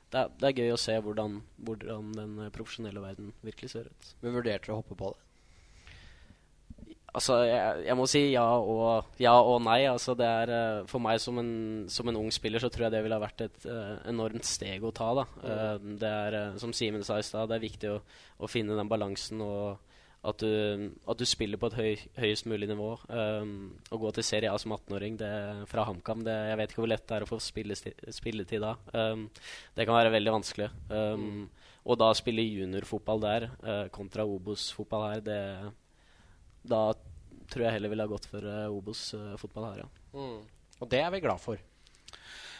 det 0.09 0.21
er, 0.21 0.29
det 0.41 0.49
er 0.49 0.61
gøy 0.63 0.73
å 0.73 0.81
se 0.81 0.95
hvordan, 1.05 1.39
hvordan 1.65 2.13
den 2.17 2.37
profesjonelle 2.55 3.01
verden 3.03 3.33
virkelig 3.45 3.73
ser 3.75 3.89
ut. 3.89 4.13
Men 4.23 4.37
vurderte 4.39 4.69
du 4.69 4.73
å 4.73 4.79
hoppe 4.81 4.97
på 4.97 5.11
det? 5.13 5.25
Altså, 7.09 7.39
jeg, 7.47 7.85
jeg 7.87 7.97
må 7.97 8.05
si 8.09 8.19
ja 8.35 8.45
og, 8.61 9.15
ja 9.21 9.33
og 9.41 9.63
nei. 9.65 9.79
Altså, 9.89 10.13
det 10.17 10.27
er, 10.29 10.51
eh, 10.53 10.81
for 10.89 11.01
meg 11.01 11.17
som 11.21 11.39
en, 11.41 11.51
som 11.89 12.09
en 12.09 12.19
ung 12.19 12.29
spiller 12.33 12.61
så 12.61 12.69
tror 12.69 12.87
jeg 12.87 12.95
det 12.95 13.03
ville 13.05 13.17
ha 13.17 13.23
vært 13.23 13.45
et 13.47 13.65
uh, 13.65 13.97
enormt 14.09 14.45
steg 14.45 14.85
å 14.85 14.93
ta. 14.95 15.09
Da. 15.17 15.25
Uh, 15.41 15.89
det 16.01 16.09
er, 16.09 16.37
eh, 16.37 16.59
som 16.61 16.73
Simen 16.75 17.05
sa 17.05 17.17
i 17.19 17.25
stad, 17.25 17.49
det 17.49 17.57
er 17.57 17.65
viktig 17.65 17.93
å, 17.95 17.99
å 18.37 18.51
finne 18.51 18.77
den 18.77 18.91
balansen 18.91 19.41
og 19.45 19.88
at 20.25 20.37
du, 20.43 20.91
at 21.07 21.17
du 21.17 21.23
spiller 21.25 21.55
på 21.61 21.69
et 21.71 21.77
høy, 21.79 22.01
høyest 22.19 22.45
mulig 22.51 22.67
nivå. 22.67 22.89
Um, 23.07 23.51
å 23.91 23.99
gå 24.01 24.09
til 24.17 24.25
Serie 24.27 24.51
A 24.51 24.57
som 24.59 24.73
18-åring 24.75 25.15
det- 25.17 25.67
fra 25.71 25.85
HamKam 25.87 26.25
Jeg 26.27 26.57
vet 26.59 26.69
ikke 26.73 26.81
hvor 26.83 26.89
lett 26.91 27.05
det 27.07 27.15
er 27.15 27.23
å 27.23 27.29
få 27.29 27.39
spillesti- 27.39 27.95
spilletid 28.11 28.59
da. 28.59 28.73
Um, 28.93 29.29
det 29.75 29.85
kan 29.87 29.95
være 29.95 30.11
veldig 30.11 30.33
vanskelig. 30.35 30.69
Um, 30.91 31.49
Og 31.87 31.97
da 31.97 32.11
spille 32.13 32.43
juniorfotball 32.43 33.21
der 33.23 33.45
uh, 33.63 33.87
kontra 33.89 34.25
Obos-fotball 34.27 35.05
her, 35.13 35.21
det 35.21 35.71
da 36.67 36.93
tror 37.49 37.63
jeg 37.63 37.71
heller 37.77 37.89
ville 37.89 38.03
ha 38.03 38.11
gått 38.11 38.27
for 38.29 38.43
uh, 38.43 38.67
Obos-fotball 38.69 39.69
her, 39.71 39.85
ja. 39.85 39.89
Mm. 40.13 40.41
Og 40.83 40.89
det 40.91 40.99
er 41.01 41.09
vi 41.15 41.21
glad 41.23 41.39
for. 41.41 41.57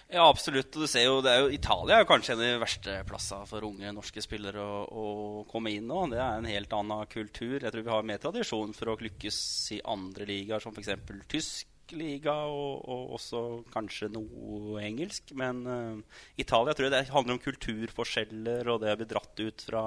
Ja, 0.10 0.24
absolutt. 0.26 0.74
Og 0.74 0.86
du 0.86 0.90
ser 0.90 1.06
jo, 1.06 1.20
jo 1.22 1.50
Italia 1.54 2.00
er 2.00 2.08
kanskje 2.10 2.34
en 2.34 2.40
av 2.40 2.48
de 2.48 2.62
verste 2.64 2.94
plassene 3.06 3.46
for 3.50 3.66
unge 3.68 3.92
norske 3.94 4.24
spillere 4.26 4.64
å, 4.64 4.80
å 4.90 5.04
komme 5.52 5.76
inn 5.76 5.86
nå. 5.90 6.08
Det 6.10 6.18
er 6.18 6.40
en 6.40 6.50
helt 6.50 6.74
annen 6.74 7.12
kultur. 7.12 7.60
Jeg 7.62 7.70
tror 7.70 7.86
vi 7.86 7.94
har 7.94 8.08
mer 8.10 8.22
tradisjon 8.24 8.74
for 8.74 8.90
å 8.90 8.98
lykkes 9.06 9.42
i 9.78 9.84
andre 9.86 10.26
ligaer, 10.30 10.64
som 10.64 10.74
f.eks. 10.74 10.96
tysk 11.30 11.94
liga, 11.94 12.34
og, 12.50 12.82
og 12.90 13.14
også 13.20 13.44
kanskje 13.74 14.10
noe 14.14 14.82
engelsk. 14.82 15.36
Men 15.38 15.62
uh, 15.70 16.26
Italia 16.42 16.74
tror 16.74 16.90
jeg 16.90 16.96
det 16.96 17.14
handler 17.14 17.38
om 17.38 17.44
kulturforskjeller, 17.46 18.70
og 18.74 18.82
det 18.82 18.96
å 18.96 19.00
bli 19.04 19.10
dratt 19.14 19.46
ut 19.46 19.66
fra, 19.70 19.84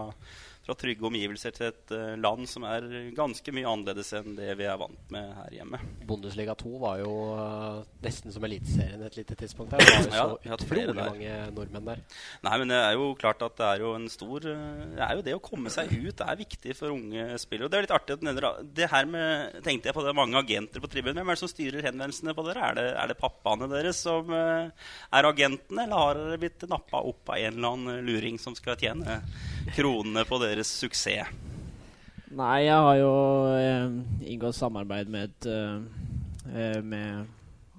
fra 0.63 0.77
trygge 0.79 1.07
omgivelser 1.09 1.55
til 1.57 1.69
et 1.71 1.95
uh, 1.97 2.15
land 2.21 2.47
som 2.51 2.67
er 2.69 2.87
ganske 3.17 3.55
mye 3.55 3.69
annerledes 3.69 4.13
enn 4.19 4.37
det 4.39 4.53
vi 4.61 4.69
er 4.69 4.79
vant 4.81 5.15
med 5.15 5.33
her 5.41 5.57
hjemme. 5.59 5.81
Bundesliga 6.07 6.55
2 6.59 6.73
var 6.83 7.01
jo 7.03 7.13
uh, 7.35 7.83
nesten 8.05 8.35
som 8.35 8.47
Eliteserien 8.47 9.03
et 9.03 9.19
lite 9.19 9.37
tidspunkt. 9.39 9.75
Der. 9.75 9.83
Det 9.83 10.13
var 10.13 10.37
jo 10.37 10.59
så 10.59 10.69
flere 10.69 10.93
utrolig 10.93 10.99
mange 10.99 11.35
nordmenn 11.57 11.89
der. 11.89 12.03
Nei, 12.47 12.55
men 12.61 12.73
det 12.73 12.79
er 12.79 12.97
jo 12.97 13.11
klart 13.19 13.43
at 13.45 13.57
det 13.59 13.69
er 13.69 13.83
jo 13.85 13.93
en 13.97 14.09
stor 14.13 14.47
eh, 14.49 14.83
Det 14.97 15.05
er 15.07 15.17
jo 15.17 15.25
det 15.27 15.35
å 15.37 15.43
komme 15.43 15.73
seg 15.73 15.91
ut 15.93 16.17
det 16.19 16.27
er 16.27 16.39
viktig 16.39 16.77
for 16.79 16.95
unge 16.95 17.39
spillere. 17.41 17.67
Og 17.67 17.73
det 17.73 17.79
er 17.79 17.87
litt 17.87 17.95
artig 17.97 18.17
at 18.17 18.23
du 18.23 18.27
nevner 18.29 18.49
det 18.77 18.91
her 18.93 19.09
med 19.09 19.59
Tenkte 19.65 19.91
jeg 19.91 19.97
på 19.97 20.05
det 20.05 20.15
mange 20.17 20.39
agenter 20.41 20.83
på 20.83 20.91
tribunen. 20.91 21.21
Hvem 21.21 21.33
er 21.33 21.39
det 21.39 21.43
som 21.43 21.51
styrer 21.51 21.87
henvendelsene 21.89 22.37
på 22.37 22.47
dere? 22.47 22.69
Er 22.69 22.79
det, 22.79 22.87
er 23.03 23.13
det 23.13 23.19
pappaene 23.21 23.69
deres 23.71 24.03
som 24.05 24.31
uh, 24.33 24.71
er 25.15 25.29
agentene, 25.29 25.87
eller 25.87 26.05
har 26.05 26.21
dere 26.21 26.41
blitt 26.43 26.67
nappa 26.71 27.03
opp 27.09 27.33
av 27.33 27.41
en 27.41 27.59
eller 27.59 27.77
annen 27.77 28.07
luring 28.07 28.39
som 28.43 28.57
skal 28.59 28.79
tjene 28.81 29.21
kronene 29.77 30.25
på 30.29 30.39
deres 30.43 30.71
suksess? 30.83 31.31
Nei, 32.33 32.63
jeg 32.65 32.81
har 32.81 32.97
jo 32.97 33.13
eh, 33.53 33.95
inngått 34.33 34.57
samarbeid 34.57 35.11
med 35.13 35.29
et 35.29 35.49
eh, 35.53 35.83
eh, 36.49 36.79
Med 36.81 37.27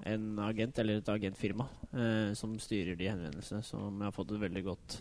en 0.05 0.39
agent, 0.43 0.77
eller 0.79 0.99
et 0.99 1.09
agentfirma, 1.09 1.65
eh, 1.95 2.33
som 2.37 2.53
styrer 2.59 2.97
de 2.99 3.07
henvendelsene, 3.07 3.63
som 3.65 3.95
jeg 3.95 4.09
har 4.09 4.15
fått 4.15 4.33
et 4.35 4.41
veldig 4.41 4.63
godt, 4.65 4.97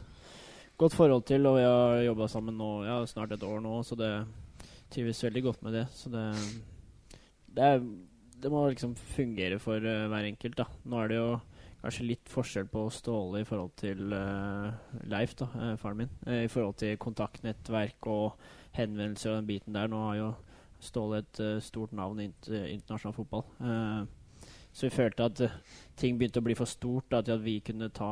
godt 0.79 0.97
forhold 0.97 1.27
til. 1.27 1.49
Og 1.51 1.59
vi 1.59 1.67
har 1.67 2.05
jobba 2.07 2.29
sammen 2.31 2.59
nå 2.59 2.71
ja, 2.87 3.01
snart 3.11 3.35
et 3.35 3.47
år 3.47 3.61
nå, 3.65 3.75
så 3.83 3.99
det 3.99 4.13
trives 4.95 5.25
veldig 5.27 5.43
godt 5.49 5.65
med 5.67 5.81
det. 5.81 5.87
Så 5.97 6.13
det 6.13 6.27
Det, 7.53 7.65
er, 7.67 7.83
det 8.41 8.51
må 8.51 8.69
liksom 8.71 8.95
fungere 8.97 9.59
for 9.61 9.77
uh, 9.77 10.07
hver 10.09 10.25
enkelt, 10.25 10.57
da. 10.57 10.65
Nå 10.89 11.03
er 11.03 11.11
det 11.11 11.19
jo 11.19 11.27
kanskje 11.83 12.07
litt 12.07 12.31
forskjell 12.31 12.69
på 12.71 12.87
Ståle 12.95 13.43
i 13.43 13.47
forhold 13.47 13.75
til 13.81 14.15
uh, 14.15 14.71
Leif, 15.11 15.35
da, 15.39 15.49
uh, 15.57 15.75
faren 15.81 16.05
min. 16.05 16.13
Uh, 16.27 16.45
I 16.45 16.51
forhold 16.51 16.79
til 16.83 16.99
kontaktnettverk 17.03 18.09
og 18.11 18.39
henvendelser 18.77 19.33
og 19.33 19.41
den 19.41 19.49
biten 19.51 19.77
der. 19.77 19.91
Nå 19.91 20.01
har 20.07 20.19
jo 20.21 20.33
Ståle 20.83 21.23
et 21.23 21.39
stort 21.63 21.93
navn 21.95 22.19
i 22.19 22.25
int 22.27 22.49
internasjonal 22.51 23.15
fotball. 23.15 23.45
Så 24.75 24.89
vi 24.89 24.97
følte 24.97 25.29
at 25.29 25.43
ting 26.01 26.17
begynte 26.19 26.41
å 26.43 26.47
bli 26.49 26.57
for 26.59 26.67
stort 26.67 27.07
da, 27.13 27.21
til 27.23 27.37
at 27.37 27.45
vi 27.45 27.61
kunne 27.63 27.87
ta, 27.95 28.09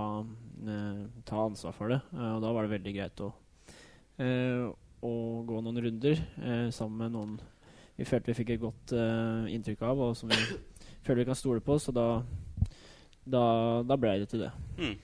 ta 1.26 1.40
ansvar 1.48 1.74
for 1.74 1.90
det. 1.90 1.98
Og 2.14 2.38
da 2.44 2.52
var 2.54 2.68
det 2.68 2.76
veldig 2.76 2.92
greit 2.94 3.24
å, 3.26 3.32
å 5.02 5.12
gå 5.50 5.64
noen 5.66 5.82
runder 5.82 6.22
sammen 6.70 7.02
med 7.02 7.16
noen 7.16 7.34
vi 7.98 8.06
følte 8.06 8.30
vi 8.30 8.38
fikk 8.38 8.54
et 8.54 8.62
godt 8.62 8.94
inntrykk 9.50 9.82
av, 9.90 10.04
og 10.06 10.14
som 10.16 10.30
vi 10.30 10.38
føler 11.02 11.24
vi 11.24 11.28
kan 11.32 11.42
stole 11.42 11.66
på. 11.66 11.74
Så 11.82 11.90
da, 11.96 12.20
da, 13.24 13.44
da 13.86 13.98
ble 14.00 14.18
det 14.22 14.28
til 14.32 14.44
det. 14.46 14.50
Mm. 14.80 14.98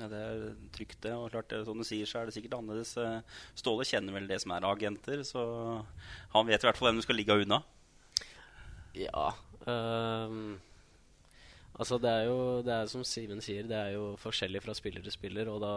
Ja, 0.00 0.08
det 0.08 0.18
er 0.24 0.42
trygt, 0.72 0.98
det. 1.04 1.12
Og 1.12 1.30
klart, 1.34 1.50
det, 1.52 1.62
som 1.68 1.78
du 1.78 1.84
sier, 1.84 2.08
så 2.08 2.22
er 2.22 2.28
det 2.28 2.36
sikkert 2.36 2.56
annerledes. 2.56 2.94
Eh, 2.96 3.40
Ståle 3.58 3.84
kjenner 3.88 4.16
vel 4.16 4.28
det 4.30 4.40
som 4.40 4.54
er 4.56 4.66
agenter, 4.68 5.24
så 5.28 5.42
han 6.32 6.48
vet 6.48 6.64
i 6.64 6.68
hvert 6.68 6.78
fall 6.80 6.90
hvem 6.90 7.02
du 7.02 7.06
skal 7.06 7.18
ligge 7.20 7.40
unna. 7.44 7.62
Ja 8.96 9.32
Um, 9.62 10.56
Altså, 11.72 11.96
det 11.98 12.10
er 12.10 12.26
jo 12.28 12.38
det 12.64 12.72
er 12.74 12.88
som 12.90 13.04
Simen 13.06 13.40
sier, 13.40 13.64
det 13.64 13.78
er 13.78 13.94
jo 13.94 14.12
forskjellig 14.20 14.60
fra 14.64 14.74
spiller 14.76 15.04
til 15.04 15.14
spiller. 15.14 15.48
Og 15.48 15.62
da 15.62 15.74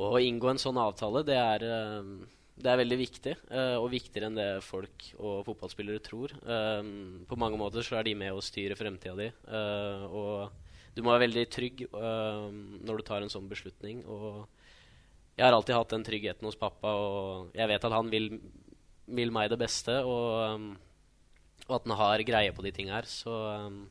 å 0.00 0.20
inngå 0.24 0.48
en 0.48 0.60
sånn 0.60 0.80
avtale, 0.80 1.20
det 1.28 1.36
er, 1.36 1.64
ehm, 1.68 2.14
det 2.56 2.68
er 2.68 2.80
veldig 2.82 2.98
viktig. 3.00 3.36
uh, 3.50 3.78
og 3.80 3.90
viktigere 3.94 4.28
enn 4.28 4.38
det 4.38 4.48
folk 4.66 5.06
og 5.18 5.44
fotballspillere 5.48 6.02
tror. 6.04 6.34
Um, 6.44 7.24
på 7.28 7.38
mange 7.40 7.60
måter 7.60 7.86
så 7.86 7.98
er 7.98 8.08
de 8.08 8.16
med 8.18 8.34
å 8.34 8.44
styre 8.44 8.76
fremtida 8.78 9.16
di. 9.18 9.30
Uh, 9.48 10.04
og 10.12 10.92
du 10.92 11.00
må 11.02 11.14
være 11.14 11.26
veldig 11.26 11.46
trygg 11.48 11.86
uh, 11.94 12.52
når 12.52 13.00
du 13.00 13.06
tar 13.08 13.24
en 13.24 13.32
sånn 13.32 13.48
beslutning. 13.50 14.04
Og 14.04 14.44
jeg 15.38 15.46
har 15.46 15.56
alltid 15.56 15.78
hatt 15.78 15.94
den 15.94 16.04
tryggheten 16.04 16.46
hos 16.46 16.60
pappa, 16.60 16.92
og 16.92 17.56
jeg 17.56 17.70
vet 17.72 17.88
at 17.88 17.96
han 17.96 18.12
vil, 18.12 18.34
vil 19.08 19.32
meg 19.32 19.48
det 19.50 19.60
beste. 19.64 20.02
Og 20.04 20.56
um, 20.56 20.72
og 21.68 21.78
at 21.78 21.86
han 21.86 21.98
har 21.98 22.26
greie 22.26 22.52
på 22.54 22.64
de 22.64 22.72
ting 22.74 22.90
her. 22.92 23.06
Så 23.08 23.32
um, 23.32 23.84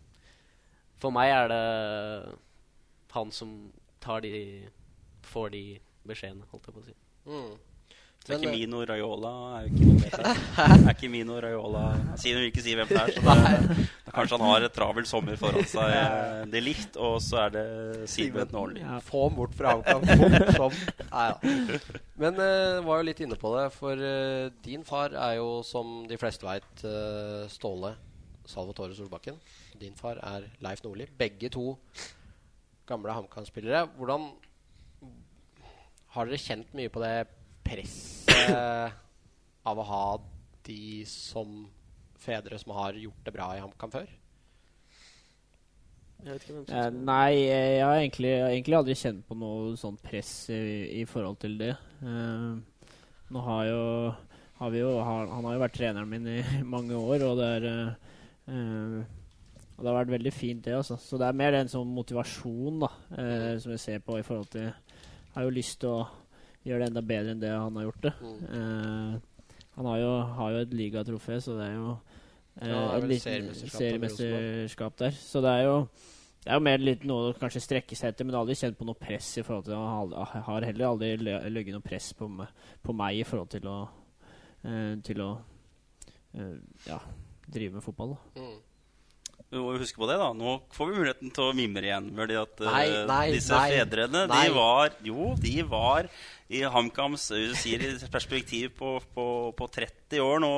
for 1.02 1.14
meg 1.16 1.32
er 1.34 1.52
det 1.52 1.64
han 3.12 3.32
som 3.36 3.72
tar 4.04 4.24
de 4.24 4.68
får 5.28 5.52
de 5.54 5.64
beskjedene, 6.08 6.48
holdt 6.52 6.68
jeg 6.68 6.76
på 6.76 6.82
å 6.82 6.88
si. 6.88 6.96
Mm. 7.30 7.52
Så 8.22 8.36
Men, 8.36 8.44
ikke 8.44 8.68
eh, 8.70 8.82
Raiola 8.86 9.30
er 9.58 9.64
jo 9.66 9.70
ikke 9.72 9.86
noe 9.88 10.10
her. 10.12 10.42
Er 10.76 10.92
ikke 10.92 11.08
Mino 11.10 11.40
Raiola 11.42 11.86
Simen 12.22 12.44
vil 12.44 12.52
ikke 12.52 12.62
si 12.62 12.76
hvem 12.78 12.92
det 12.92 13.00
er, 13.02 13.16
så 13.16 13.24
det, 13.26 13.54
det, 13.72 13.86
kanskje 14.14 14.38
han 14.38 14.46
har 14.46 14.66
et 14.68 14.76
travel 14.76 15.08
sommer 15.10 15.40
foran 15.42 15.66
seg. 15.72 15.96
eh, 15.96 16.44
Det 16.52 16.60
er 16.60 16.66
likt, 16.68 17.00
og 17.02 17.16
så 17.26 17.40
er 17.48 17.56
det 17.56 17.66
Simen 18.14 18.54
Nårli. 18.54 18.84
Ja. 18.84 19.00
Få 19.02 19.24
ham 19.26 19.40
bort 19.40 19.58
fra 19.58 19.74
HamKam. 19.74 20.78
da. 21.10 21.26
Men 22.22 22.38
uh, 22.38 22.84
var 22.86 23.02
jo 23.02 23.08
litt 23.10 23.24
inne 23.26 23.40
på 23.42 23.56
det, 23.56 23.66
for 23.74 23.98
uh, 23.98 24.54
din 24.70 24.86
far 24.86 25.18
er 25.18 25.40
jo, 25.40 25.50
som 25.66 26.04
de 26.10 26.22
fleste 26.22 26.46
veit, 26.46 26.86
uh, 26.86 27.50
Ståle 27.50 27.96
Salvatore 28.46 28.94
Solbakken. 28.98 29.42
Din 29.82 29.98
far 29.98 30.22
er 30.22 30.46
Leif 30.62 30.86
Nordli. 30.86 31.10
Begge 31.18 31.50
to 31.50 31.74
gamle 32.86 33.18
HamKam-spillere. 33.18 33.88
Hvordan 33.98 34.30
Har 36.12 36.28
dere 36.28 36.44
kjent 36.44 36.74
mye 36.76 36.92
på 36.92 37.02
det 37.02 37.16
presset 37.72 38.98
av 39.70 39.80
å 39.80 39.88
ha 39.88 40.06
de 40.68 41.04
som 41.10 41.62
fedre 42.22 42.60
som 42.62 42.76
har 42.78 42.98
gjort 43.00 43.24
det 43.26 43.34
bra 43.34 43.52
i 43.56 43.62
HamKam 43.64 43.94
før? 43.94 44.10
Jeg 46.22 46.36
vet 46.36 46.44
ikke 46.44 46.56
hvem 46.58 46.66
som 46.68 46.76
Eh, 46.78 46.90
nei, 47.10 47.30
jeg 47.48 47.80
har 47.82 47.96
egentlig, 47.98 48.34
jeg 48.36 48.44
har 48.44 48.56
egentlig 48.56 48.78
aldri 48.78 48.98
kjent 49.00 49.24
på 49.26 49.38
noe 49.42 49.72
sånt 49.80 50.04
press 50.06 50.34
i, 50.54 50.60
i 51.02 51.06
forhold 51.10 51.40
til 51.42 51.56
det. 51.62 51.72
Eh, 52.06 52.52
nå 53.32 53.46
har 53.48 53.64
jo 53.72 53.82
har 54.62 54.70
vi 54.70 54.84
jo 54.84 54.92
har, 55.02 55.26
Han 55.32 55.48
har 55.48 55.56
jo 55.56 55.64
vært 55.64 55.74
treneren 55.80 56.10
min 56.12 56.28
i 56.30 56.44
mange 56.76 56.94
år, 56.94 57.26
og 57.26 57.40
det 57.42 57.50
er 57.56 57.68
eh, 57.72 58.14
eh, 58.54 59.18
og 59.82 59.86
det 59.86 59.90
har 59.90 59.98
vært 60.04 60.14
veldig 60.14 60.32
fint, 60.36 60.60
det. 60.62 60.76
altså. 60.78 61.00
Så 61.02 61.18
det 61.18 61.26
er 61.26 61.38
mer 61.40 61.56
en 61.58 61.70
sånn 61.72 61.90
motivasjon 61.90 62.84
da, 62.84 62.90
eh, 63.18 63.56
som 63.64 63.72
jeg 63.74 63.82
ser 63.82 64.04
på 64.06 64.20
i 64.20 64.26
forhold 64.28 64.52
til 64.54 64.68
Jeg 64.68 65.34
har 65.34 65.48
jo 65.48 65.54
lyst 65.56 65.80
til 65.82 65.90
å 65.90 66.04
gjøre 66.68 66.84
det 66.84 66.90
enda 66.92 67.04
bedre 67.06 67.36
enn 67.36 67.44
det 67.44 67.52
han 67.52 67.78
har 67.80 67.88
gjort 67.88 68.08
det. 68.08 68.14
Eh, 68.22 69.20
han 69.78 69.92
har 69.92 70.02
jo, 70.02 70.10
har 70.38 70.56
jo 70.56 70.64
et 70.66 70.74
ligatrofé, 70.78 71.38
så 71.42 71.58
det 71.58 71.68
er 71.70 71.78
jo 71.80 71.92
eh, 72.62 72.72
Ja, 72.72 72.82
et 72.98 73.08
lite 73.10 73.70
seriemesterskap 73.72 74.98
der. 75.00 75.16
Så 75.18 75.42
det 75.44 75.54
er 75.62 75.70
jo 75.70 75.78
det 76.42 76.50
er 76.50 76.58
jo 76.58 76.66
mer 76.66 76.82
litt 76.82 77.04
noe 77.06 77.30
å 77.30 77.34
kanskje 77.38 77.62
strekke 77.62 77.94
seg 77.98 78.16
etter, 78.16 78.26
men 78.26 78.34
aldri 78.40 78.56
kjent 78.58 78.78
på 78.80 78.86
noe 78.88 78.98
press 78.98 79.28
i 79.38 79.44
forhold 79.46 79.68
til 79.68 79.76
Jeg 79.78 80.46
har 80.48 80.66
heller 80.66 80.88
aldri 80.88 81.12
ligget 81.54 81.76
noe 81.76 81.86
press 81.86 82.08
på 82.18 82.26
på 82.82 82.96
meg 82.98 83.20
i 83.20 83.28
forhold 83.28 83.52
til 83.54 83.68
å 83.70 83.78
uh, 83.86 84.96
Til 85.06 85.22
å 85.22 85.30
uh, 85.38 86.58
ja, 86.88 86.98
drive 87.46 87.78
med 87.78 87.86
fotball. 87.86 88.16
da. 88.16 88.42
Mm. 88.42 88.58
Du 89.52 89.58
må 89.60 89.74
jo 89.76 89.82
huske 89.84 90.00
på 90.00 90.08
det, 90.08 90.16
da. 90.18 90.32
Nå 90.34 90.56
får 90.74 90.90
vi 90.90 90.98
muligheten 90.98 91.32
til 91.36 91.50
å 91.50 91.54
mimre 91.54 91.84
igjen. 91.84 92.10
Fordi 92.18 92.38
at 92.40 92.62
uh, 92.64 92.70
Nei, 92.72 92.86
nei, 93.10 93.24
disse 93.36 93.58
nei. 93.58 93.74
fedrene, 93.76 94.26
Nei. 94.32 94.44
de 94.48 94.54
var 94.56 94.96
Jo, 95.06 95.32
de 95.46 95.56
var 95.68 96.10
i 96.52 96.62
HamKams 96.68 97.30
eh, 97.38 97.54
sier 97.56 97.82
i 97.86 97.92
perspektiv 98.12 98.74
på, 98.78 98.98
på, 99.16 99.26
på 99.56 99.68
30 99.72 100.20
år 100.20 100.42
nå, 100.44 100.50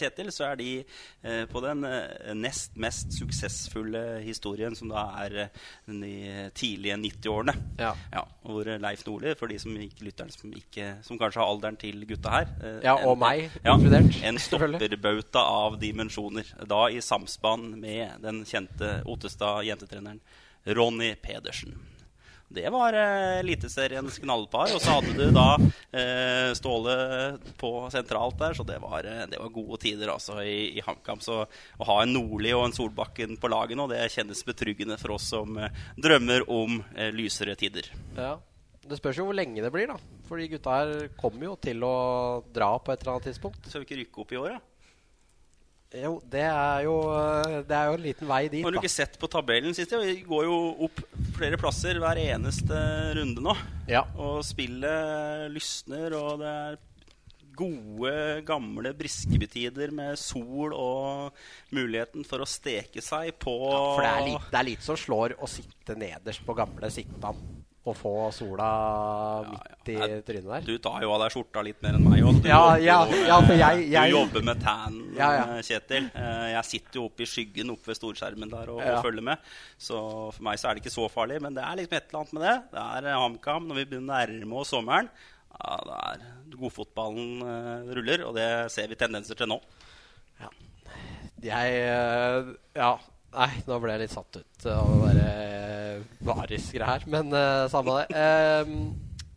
Kjetil, 0.00 0.30
så 0.32 0.46
er 0.48 0.56
de 0.60 0.68
eh, 0.80 1.42
på 1.50 1.60
den 1.64 1.84
eh, 1.84 2.30
nest 2.38 2.78
mest 2.80 3.12
suksessfulle 3.18 4.22
historien, 4.24 4.72
som 4.78 4.88
da 4.92 5.02
er 5.26 5.36
eh, 5.44 5.60
de 5.92 6.12
tidlige 6.56 6.96
90-årene. 7.02 7.54
Ja. 7.82 7.92
Ja, 8.14 8.24
hvor 8.46 8.64
Leif 8.80 9.04
Nordli, 9.06 9.34
for 9.38 9.52
de 9.52 9.58
som 9.60 9.76
ikke 9.76 10.06
lytter, 10.08 10.32
som, 10.32 10.52
ikke, 10.56 10.88
som 11.04 11.20
kanskje 11.20 11.42
har 11.42 11.52
alderen 11.52 11.76
til 11.80 12.00
gutta 12.08 12.32
her 12.38 12.48
eh, 12.62 12.78
Ja, 12.86 12.96
en- 12.96 13.10
og 13.12 13.20
meg 13.20 13.44
ja, 13.60 13.76
inkludert, 13.76 14.16
En 14.24 14.40
stopperbauta 14.40 15.44
av 15.44 15.76
dimensjoner. 15.82 16.48
Da 16.70 16.86
i 16.88 17.02
samspann 17.04 17.74
med 17.82 18.22
den 18.24 18.42
kjente 18.48 19.02
Ottestad 19.10 19.66
jentetreneren 19.68 20.20
Ronny 20.66 21.12
Pedersen. 21.18 21.74
Det 22.52 22.68
var 22.72 22.96
eh, 22.96 23.38
Eliteseriens 23.40 24.18
knallpar. 24.22 24.72
Og 24.74 24.82
så 24.82 24.98
hadde 24.98 25.14
du 25.16 25.32
da 25.34 25.46
eh, 25.56 26.52
Ståle 26.58 26.96
på 27.60 27.72
sentralt 27.92 28.38
der, 28.40 28.56
så 28.58 28.66
det 28.68 28.78
var, 28.82 29.08
eh, 29.08 29.24
det 29.30 29.40
var 29.40 29.54
gode 29.54 29.80
tider 29.82 30.12
altså 30.12 30.38
i, 30.44 30.76
i 30.76 30.84
HamKam. 30.84 31.22
Så 31.24 31.42
å 31.44 31.88
ha 31.88 31.98
en 32.02 32.14
Nordli 32.16 32.54
og 32.56 32.66
en 32.68 32.76
Solbakken 32.76 33.38
på 33.40 33.50
laget 33.52 33.78
nå, 33.80 33.88
det 33.90 34.04
kjennes 34.12 34.44
betryggende 34.46 34.98
for 35.00 35.16
oss 35.16 35.30
som 35.32 35.58
eh, 35.58 35.84
drømmer 35.96 36.48
om 36.52 36.80
eh, 36.96 37.12
lysere 37.14 37.56
tider. 37.58 37.92
Ja. 38.18 38.36
Det 38.82 38.98
spørs 38.98 39.20
jo 39.20 39.28
hvor 39.28 39.36
lenge 39.38 39.62
det 39.62 39.70
blir, 39.70 39.86
da. 39.86 39.94
For 40.26 40.40
de 40.40 40.48
gutta 40.50 40.74
her 40.80 41.06
kommer 41.14 41.52
jo 41.52 41.54
til 41.62 41.84
å 41.86 41.94
dra 42.50 42.72
på 42.82 42.90
et 42.90 43.04
eller 43.04 43.14
annet 43.14 43.28
tidspunkt. 43.30 43.68
Skal 43.68 43.84
vi 43.84 43.86
ikke 43.86 43.98
rykke 44.00 44.24
opp 44.24 44.34
i 44.34 44.40
år, 44.40 44.56
da? 44.56 44.71
Jo, 45.92 46.14
det 46.32 46.44
er 46.48 46.84
jo, 46.86 46.94
det 47.68 47.76
er 47.76 47.90
jo 47.90 47.96
en 47.98 48.04
liten 48.06 48.28
vei 48.30 48.46
dit, 48.48 48.62
Har 48.64 48.72
du 48.72 48.78
ikke 48.80 48.92
sett 48.92 49.18
på 49.20 49.28
tabellen 49.30 49.74
sist? 49.76 49.92
Vi 49.92 50.22
går 50.24 50.46
jo 50.48 50.56
opp 50.86 51.02
flere 51.36 51.58
plasser 51.60 52.00
hver 52.00 52.20
eneste 52.22 52.78
runde 53.18 53.44
nå. 53.44 53.52
Ja. 53.90 54.06
Og 54.16 54.40
spillet 54.46 55.52
lysner, 55.52 56.16
og 56.16 56.40
det 56.40 56.54
er 56.62 56.80
gode, 57.52 58.14
gamle 58.48 58.94
Briskeby-tider 58.96 59.92
med 59.94 60.16
sol 60.20 60.72
og 60.72 61.36
muligheten 61.74 62.24
for 62.24 62.40
å 62.40 62.48
steke 62.48 63.04
seg 63.04 63.34
på 63.42 63.52
For 63.60 64.00
det 64.00 64.12
er, 64.12 64.24
lite, 64.30 64.48
det 64.48 64.60
er 64.62 64.68
lite 64.70 64.86
som 64.86 64.98
slår 64.98 65.36
å 65.36 65.50
sitte 65.50 65.98
nederst 65.98 66.46
på 66.46 66.56
gamle 66.56 66.88
Sittan 66.92 67.44
og 67.84 67.96
få 67.98 68.10
sola 68.30 68.66
midt 69.48 69.88
i 69.90 69.94
Nei, 69.98 70.20
trynet 70.22 70.44
der. 70.46 70.60
Du 70.68 70.76
tar 70.78 71.02
jo 71.02 71.10
av 71.16 71.24
deg 71.24 71.32
skjorta 71.34 71.64
litt 71.66 71.80
mer 71.82 71.96
enn 71.98 72.04
meg 72.06 72.20
òg. 72.22 72.44
Ja, 72.46 72.76
ja, 72.78 72.98
ja, 73.26 73.40
for 73.42 73.54
jeg- 73.58 73.88
Du 73.90 74.12
jobber 74.16 74.42
med 74.46 74.60
tan, 74.62 75.00
Ja, 75.16 75.30
ja. 75.34 75.42
eh, 75.56 75.62
Kjetil. 75.66 76.06
Eh, 76.14 76.52
Jeg 76.52 76.64
sitter 76.64 77.00
jo 77.00 77.04
oppe 77.08 77.22
i 77.22 77.26
skyggen 77.26 77.70
oppe 77.74 77.86
ved 77.90 77.96
storskjermen 77.98 78.50
der 78.50 78.70
og, 78.70 78.78
Ja. 78.80 78.98
og 78.98 79.04
følger 79.04 79.22
med. 79.22 79.38
Så 79.78 80.32
for 80.32 80.42
meg 80.42 80.58
så 80.58 80.68
er 80.70 80.74
det 80.74 80.84
ikke 80.84 80.94
så 80.94 81.10
farlig. 81.10 81.40
Men 81.42 81.54
det 81.54 81.64
er 81.64 81.74
liksom 81.76 81.96
et 81.96 82.06
eller 82.08 82.20
annet 82.20 82.32
med 82.32 82.42
det. 82.42 82.70
Det 82.70 82.78
er 82.86 83.08
eh, 83.10 83.18
HamKam 83.18 83.66
når 83.66 83.74
vi 83.74 83.84
begynner 83.84 84.14
å 84.14 84.28
nærme 84.28 84.60
oss 84.60 84.70
sommeren. 84.70 85.08
Ja, 85.52 85.76
det 85.84 85.98
er 86.06 86.56
Godfotballen 86.56 87.42
uh, 87.42 87.94
ruller, 87.94 88.24
og 88.26 88.34
det 88.36 88.70
ser 88.70 88.86
vi 88.88 88.94
tendenser 88.94 89.34
til 89.36 89.46
nå. 89.48 89.60
Ja. 90.40 90.48
Jeg 91.42 92.56
Ja. 92.76 92.96
Nei, 93.32 93.50
nå 93.64 93.78
ble 93.80 93.94
jeg 93.94 94.02
litt 94.04 94.14
satt 94.14 94.38
ut 94.40 94.66
av 94.68 94.90
det 95.06 95.14
derre 95.16 96.02
variskere 96.26 96.88
her. 96.88 97.06
Men 97.10 97.32
uh, 97.32 97.64
samme 97.72 98.02
det. 98.02 98.22
Um, 98.68 98.76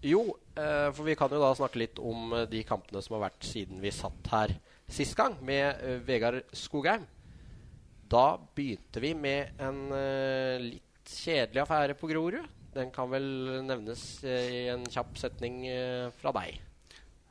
jo, 0.05 0.23
uh, 0.59 0.89
for 0.91 1.03
vi 1.07 1.15
kan 1.17 1.31
jo 1.31 1.41
da 1.41 1.53
snakke 1.57 1.81
litt 1.81 2.01
om 2.03 2.33
eh, 2.35 2.47
de 2.51 2.61
kampene 2.67 3.01
som 3.01 3.15
har 3.17 3.27
vært 3.29 3.47
siden 3.47 3.79
vi 3.81 3.93
satt 3.95 4.31
her 4.33 4.53
sist 4.91 5.15
gang, 5.17 5.39
med 5.41 5.79
uh, 5.81 5.97
Vegard 6.05 6.43
Skogheim. 6.53 7.07
Da 8.09 8.35
begynte 8.55 9.01
vi 9.01 9.13
med 9.17 9.57
en 9.61 9.79
eh, 9.95 10.61
litt 10.61 11.09
kjedelig 11.09 11.63
affære 11.63 11.95
på 11.97 12.09
Grorud. 12.11 12.45
Den 12.75 12.91
kan 12.93 13.09
vel 13.09 13.25
nevnes 13.65 14.03
eh, 14.27 14.51
i 14.51 14.61
en 14.73 14.85
kjapp 14.91 15.17
setning 15.17 15.63
eh, 15.71 16.11
fra 16.19 16.33
deg. 16.35 16.59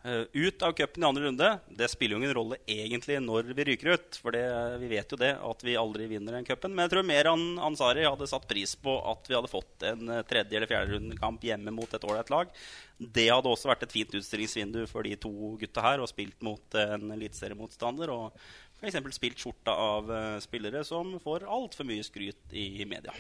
Eh, 0.07 0.25
ut 0.33 0.63
av 0.63 0.73
cupen 0.73 1.03
i 1.03 1.07
andre 1.07 1.23
runde. 1.23 1.59
Det 1.69 1.87
spiller 1.89 2.13
jo 2.13 2.19
ingen 2.21 2.35
rolle 2.37 2.57
egentlig 2.69 3.17
når 3.25 3.55
vi 3.57 3.65
ryker 3.65 3.95
ut. 3.97 4.19
For 4.21 4.37
det, 4.37 4.43
vi 4.83 4.91
vet 4.91 5.15
jo 5.15 5.17
det 5.17 5.31
at 5.41 5.65
vi 5.65 5.79
aldri 5.81 6.09
vinner 6.11 6.37
den 6.37 6.45
cupen. 6.45 6.75
Men 6.75 6.85
jeg 6.85 6.93
tror 6.93 7.07
mer 7.09 7.31
An 7.31 7.45
Ansari 7.71 8.05
hadde 8.05 8.29
satt 8.29 8.45
pris 8.51 8.75
på 8.77 8.99
at 9.01 9.31
vi 9.31 9.39
hadde 9.39 9.49
fått 9.49 9.87
en 9.89 10.13
eh, 10.13 10.21
tredje- 10.29 10.61
eller 10.61 10.69
fjerderundekamp 10.69 11.49
hjemme 11.49 11.73
mot 11.73 11.97
et 11.97 12.05
ålreit 12.05 12.35
lag. 12.35 12.53
Det 13.01 13.31
hadde 13.33 13.49
også 13.49 13.73
vært 13.73 13.89
et 13.89 13.97
fint 13.97 14.13
utstillingsvindu 14.21 14.83
for 14.93 15.09
de 15.09 15.17
to 15.25 15.33
gutta 15.65 15.89
her. 15.89 16.05
Og 16.05 16.13
spilt 16.13 16.45
mot 16.45 16.81
en 16.85 17.17
eliteseriemotstander. 17.17 18.13
Og 18.13 18.37
f.eks. 18.77 19.01
spilt 19.17 19.41
skjorta 19.41 19.73
av 19.73 20.13
eh, 20.13 20.39
spillere 20.45 20.85
som 20.85 21.17
får 21.25 21.49
altfor 21.49 21.89
mye 21.89 22.05
skryt 22.05 22.53
i 22.53 22.85
media. 22.85 23.17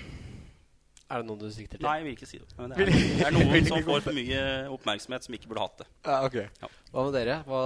Er 1.12 1.20
det 1.20 1.28
noen 1.28 1.40
du 1.42 1.50
sikter 1.52 1.76
til? 1.78 1.84
Nei, 1.84 1.98
jeg 2.00 2.06
vil 2.06 2.14
ikke 2.16 2.28
si 2.30 2.38
det. 2.40 2.48
Men 2.56 2.72
det 2.72 2.80
er, 2.86 2.90
det 3.18 3.26
er 3.28 3.34
noen 3.36 3.66
som 3.70 3.82
får 3.84 4.04
for 4.06 4.16
mye 4.16 4.40
oppmerksomhet 4.72 5.26
som 5.26 5.36
ikke 5.36 5.50
burde 5.50 5.66
hatt 5.66 5.82
det. 5.82 5.86
Ja, 6.08 6.16
ok. 6.24 6.38
Ja. 6.64 6.70
Hva 6.94 7.04
med 7.08 7.16
dere? 7.18 7.36
Hva 7.48 7.60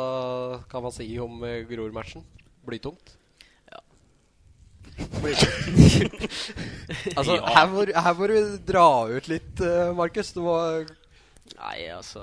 kan 0.73 0.85
man 0.89 0.95
si 0.97 1.07
om 1.23 1.39
uh, 1.45 1.53
Grorud-matchen? 1.71 2.25
Blytungt? 2.67 3.15
Ja. 3.71 3.81
Blytungt. 5.23 6.27
altså, 7.19 7.39
Ja. 7.39 7.47
her, 7.55 7.71
må, 7.71 7.87
her 7.87 8.19
må 8.19 8.31
du 8.33 8.39
dra 8.73 8.87
ut 9.15 9.31
litt, 9.31 9.55
uh, 9.63 9.95
Markus. 9.97 10.35
Du 10.35 10.43
må 10.45 10.59
Nei, 11.55 11.79
altså 11.95 12.21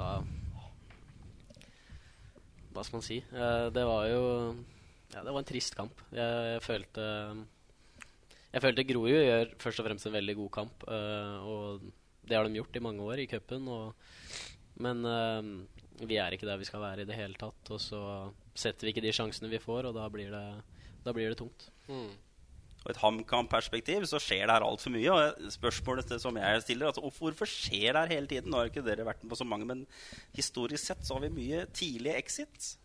Hva 2.76 2.84
skal 2.84 3.00
man 3.00 3.06
si? 3.08 3.18
Eh, 3.24 3.68
det 3.74 3.86
var 3.88 4.04
jo 4.12 4.22
Ja, 5.16 5.24
det 5.24 5.32
var 5.32 5.40
en 5.40 5.48
trist 5.48 5.74
kamp. 5.80 6.02
Jeg, 6.14 6.52
jeg 6.52 6.62
følte 6.66 7.06
Jeg 8.56 8.64
følte 8.64 8.86
Grorud 8.88 9.12
gjør 9.12 9.50
først 9.60 9.82
og 9.82 9.88
fremst 9.90 10.08
en 10.08 10.16
veldig 10.16 10.36
god 10.40 10.52
kamp. 10.56 10.84
Uh, 10.88 11.44
og 11.44 11.88
det 12.26 12.38
har 12.38 12.48
de 12.48 12.56
gjort 12.56 12.78
i 12.80 12.84
mange 12.84 13.04
år 13.04 13.20
i 13.20 13.28
cupen. 13.28 13.68
Men 14.80 15.04
uh, 15.04 16.06
vi 16.08 16.20
er 16.22 16.36
ikke 16.36 16.48
der 16.48 16.62
vi 16.62 16.68
skal 16.68 16.84
være 16.84 17.04
i 17.04 17.10
det 17.10 17.18
hele 17.20 17.36
tatt. 17.40 17.74
Og 17.76 17.82
så 17.84 18.00
setter 18.56 18.88
vi 18.88 18.96
ikke 18.96 19.04
de 19.04 19.12
sjansene 19.16 19.52
vi 19.52 19.60
får, 19.60 19.90
og 19.90 20.00
da 20.00 20.08
blir 20.12 20.32
det, 20.32 20.46
da 21.04 21.16
blir 21.16 21.34
det 21.34 21.42
tungt. 21.42 21.68
Og 22.86 22.94
et 22.94 23.02
HamKam-perspektiv 23.02 24.08
så 24.08 24.22
skjer 24.22 24.46
det 24.46 24.56
her 24.56 24.64
altfor 24.64 24.94
mye. 24.94 25.12
Og 25.12 25.52
spørsmålet 25.52 26.16
som 26.22 26.40
jeg 26.40 26.64
stiller, 26.64 26.94
altså, 26.94 27.12
hvorfor 27.20 27.50
skjer 27.50 27.92
det 27.92 28.02
her 28.06 28.16
hele 28.16 28.30
tiden? 28.32 28.52
Nå 28.54 28.62
har 28.62 28.72
ikke 28.72 28.86
dere 28.86 29.08
vært 29.08 29.24
med 29.26 29.36
på 29.36 29.42
så 29.42 29.48
mange, 29.52 29.68
men 29.68 29.84
historisk 30.38 30.94
sett 30.94 31.04
så 31.04 31.18
har 31.18 31.28
vi 31.28 31.36
mye 31.42 31.68
tidlige 31.76 32.20
exits. 32.24 32.76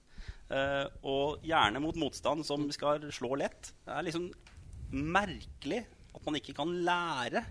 Uh, 0.51 0.89
og 1.07 1.45
gjerne 1.47 1.79
mot 1.79 1.95
motstand 1.95 2.43
som 2.49 2.65
skal 2.75 3.05
slå 3.15 3.37
lett. 3.39 3.71
Det 3.87 3.95
er 3.95 4.09
liksom 4.09 4.33
merkelig 4.93 5.85
at 6.11 6.27
man 6.27 6.39
ikke 6.41 6.55
kan 6.57 6.73
lære. 6.87 7.45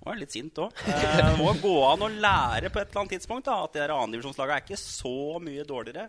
Nå 0.00 0.08
er 0.08 0.16
jeg 0.16 0.22
litt 0.22 0.34
sint 0.34 0.60
òg. 0.62 0.82
Det 1.20 1.30
må 1.38 1.52
gå 1.60 1.74
an 1.86 2.06
å 2.06 2.10
lære 2.10 2.72
på 2.72 2.80
et 2.80 2.90
eller 2.90 3.02
annet 3.02 3.16
tidspunkt 3.18 3.48
da, 3.50 3.58
at 3.66 3.76
det 3.76 3.86
annendivisjonslagene 3.86 4.58
er 4.58 4.64
ikke 4.64 4.80
så 4.80 5.16
mye 5.44 5.66
dårligere. 5.68 6.08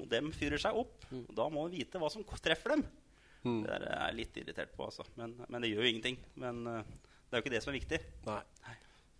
Og 0.00 0.06
dem 0.10 0.30
fyrer 0.34 0.60
seg 0.62 0.76
opp. 0.78 1.06
Og 1.14 1.32
da 1.34 1.48
må 1.50 1.64
man 1.64 1.74
vite 1.74 2.00
hva 2.02 2.10
som 2.10 2.24
treffer 2.26 2.76
dem. 2.76 2.86
Det 3.44 3.68
der 3.68 3.82
er 3.90 3.98
jeg 4.08 4.18
litt 4.22 4.38
irritert 4.40 4.72
på, 4.74 4.86
altså. 4.88 5.04
Men, 5.20 5.34
men 5.48 5.60
det 5.62 5.70
gjør 5.70 5.84
jo 5.84 5.90
ingenting. 5.92 6.16
Men 6.40 6.62
eh, 6.70 6.94
det 7.28 7.36
er 7.36 7.42
jo 7.42 7.44
ikke 7.44 7.54
det 7.54 7.62
som 7.64 7.74
er 7.74 7.78
viktig. 7.78 8.00
Nei. 8.24 8.40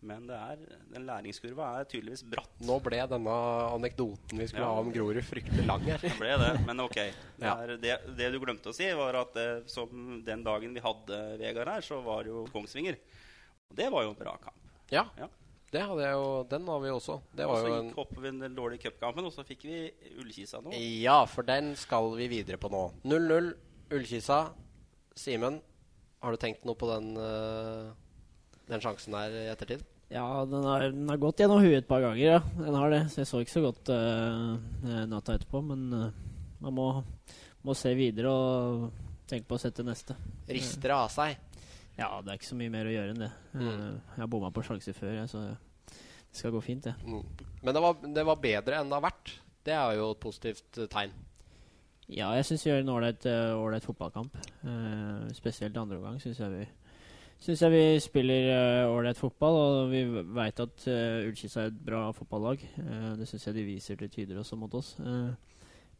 Men 0.04 0.26
det 0.28 0.36
er, 0.36 0.64
den 0.92 1.06
læringskurva 1.08 1.68
er 1.80 1.86
tydeligvis 1.88 2.22
bratt. 2.28 2.50
Nå 2.68 2.74
ble 2.84 2.98
denne 3.08 3.34
anekdoten 3.72 4.38
vi 4.42 4.46
skulle 4.50 4.66
Ja. 4.66 4.74
ha 4.74 4.80
om 4.84 4.90
Grorud, 4.92 5.22
fryktelig 5.24 5.64
lang 5.66 5.80
her. 5.88 5.98
Det 6.02 6.12
ble 6.18 6.34
det, 6.42 6.50
men 6.66 6.82
ok. 6.84 6.98
Det, 7.40 7.48
er, 7.50 7.72
det, 7.80 7.94
det 8.18 8.28
du 8.34 8.38
glemte 8.42 8.68
å 8.70 8.76
si, 8.76 8.86
var 8.96 9.16
at 9.22 9.36
eh, 9.40 9.62
som 9.66 10.20
den 10.26 10.44
dagen 10.44 10.74
vi 10.76 10.82
hadde 10.84 11.22
Vegard 11.40 11.68
her, 11.72 11.80
så 11.84 12.02
var 12.04 12.22
det 12.24 12.30
jo 12.34 12.44
Kongsvinger. 12.52 13.00
Og 13.72 13.78
det 13.80 13.88
var 13.92 14.04
jo 14.06 14.12
en 14.12 14.20
bra 14.20 14.36
kamp. 14.44 14.60
Ja, 14.92 15.06
Ja. 15.18 15.26
det 15.72 15.82
hadde 15.82 16.04
jeg 16.04 16.12
jo, 16.14 16.28
den 16.52 16.68
har 16.70 16.80
vi 16.84 16.92
også. 16.94 17.16
Det 17.34 17.46
Og 17.48 17.56
så 17.56 17.64
jo 17.66 17.72
gikk 17.74 17.80
en 17.88 17.94
hopper 17.96 18.28
den 18.28 18.54
dårlige 18.60 18.84
cupkampen, 18.86 19.24
og 19.26 19.32
så 19.34 19.42
fikk 19.48 19.64
vi 19.66 19.78
Ullkisa 20.20 20.60
nå. 20.62 20.70
Ja, 21.02 21.24
for 21.26 21.42
den 21.48 21.72
skal 21.80 22.12
vi 22.20 22.28
videre 22.30 22.60
på 22.60 22.70
nå. 22.70 22.84
0-0 23.08 23.50
Ullkisa. 23.96 24.42
Simen, 25.18 25.58
har 26.22 26.30
du 26.32 26.38
tenkt 26.40 26.64
noe 26.68 26.78
på 26.78 26.86
den, 26.92 27.10
eh, 27.18 27.90
den 28.70 28.80
sjansen 28.80 29.12
der 29.18 29.34
i 29.42 29.48
ettertid? 29.52 29.82
Ja, 30.08 30.44
den 30.44 30.64
har, 30.64 30.80
den 30.80 31.08
har 31.08 31.16
gått 31.16 31.40
gjennom 31.40 31.62
huet 31.62 31.80
et 31.80 31.88
par 31.88 32.02
ganger, 32.04 32.22
ja. 32.22 32.40
Den 32.58 32.76
har 32.76 32.92
det. 32.92 33.00
Så 33.12 33.22
jeg 33.22 33.30
så 33.30 33.40
ikke 33.42 33.54
så 33.54 33.64
godt 33.64 33.90
uh, 33.90 34.54
natta 35.10 35.36
etterpå. 35.38 35.62
Men 35.64 35.86
uh, 35.90 36.04
man 36.62 36.76
må, 36.76 36.88
må, 37.64 37.76
se 37.78 37.94
videre 37.96 38.30
og 38.30 38.84
tenke 39.30 39.48
på 39.48 39.58
å 39.58 39.62
sette 39.62 39.86
neste. 39.86 40.16
Rister 40.50 40.92
det 40.92 40.98
av 40.98 41.10
seg? 41.12 41.38
Ja, 41.96 42.10
det 42.20 42.32
er 42.32 42.38
ikke 42.40 42.50
så 42.50 42.58
mye 42.58 42.72
mer 42.74 42.90
å 42.90 42.94
gjøre 42.94 43.14
enn 43.14 43.24
det. 43.24 43.30
Mm. 43.54 43.64
Uh, 43.64 43.88
jeg 44.12 44.24
har 44.24 44.30
bomma 44.36 44.52
på 44.54 44.66
sjanser 44.66 44.96
før, 44.98 45.16
jeg, 45.22 45.32
så 45.32 45.46
det 45.48 46.40
skal 46.40 46.54
gå 46.54 46.62
fint, 46.66 46.90
det. 46.90 46.94
Mm. 47.06 47.50
Men 47.62 47.76
det 47.76 47.84
var, 47.86 48.08
det 48.18 48.26
var, 48.28 48.42
bedre 48.42 48.80
enn 48.80 48.90
det 48.90 48.98
har 48.98 49.06
vært. 49.08 49.34
Det 49.64 49.74
er 49.74 49.98
jo 49.98 50.10
et 50.12 50.20
positivt 50.20 50.82
tegn. 50.92 51.14
Ja, 52.12 52.34
jeg 52.36 52.44
syns 52.44 52.66
vi 52.66 52.68
gjør 52.68 52.82
en 52.82 52.92
ålreit 52.92 53.86
fotballkamp. 53.86 54.34
spesielt 55.32 55.78
andre 55.80 55.96
omgang 55.96 56.18
syns 56.20 56.42
jeg 56.42 56.52
vi 56.52 56.66
syns 57.42 57.62
jeg 57.62 57.72
vi 57.74 57.82
spiller 58.02 58.88
ålreit 58.88 59.18
uh, 59.18 59.20
fotball, 59.20 59.58
og 59.60 59.92
vi 59.92 60.02
veit 60.36 60.60
at 60.62 60.86
uh, 60.88 61.26
Ullkisa 61.28 61.64
er 61.64 61.72
et 61.72 61.80
bra 61.86 62.06
fotballag. 62.16 62.62
Uh, 62.78 63.12
det 63.18 63.28
syns 63.28 63.48
jeg 63.48 63.56
de 63.56 63.66
viser 63.66 63.98
til 64.00 64.12
tider 64.12 64.40
også 64.40 64.58
mot 64.60 64.74
oss. 64.74 64.94
Uh, 65.00 65.34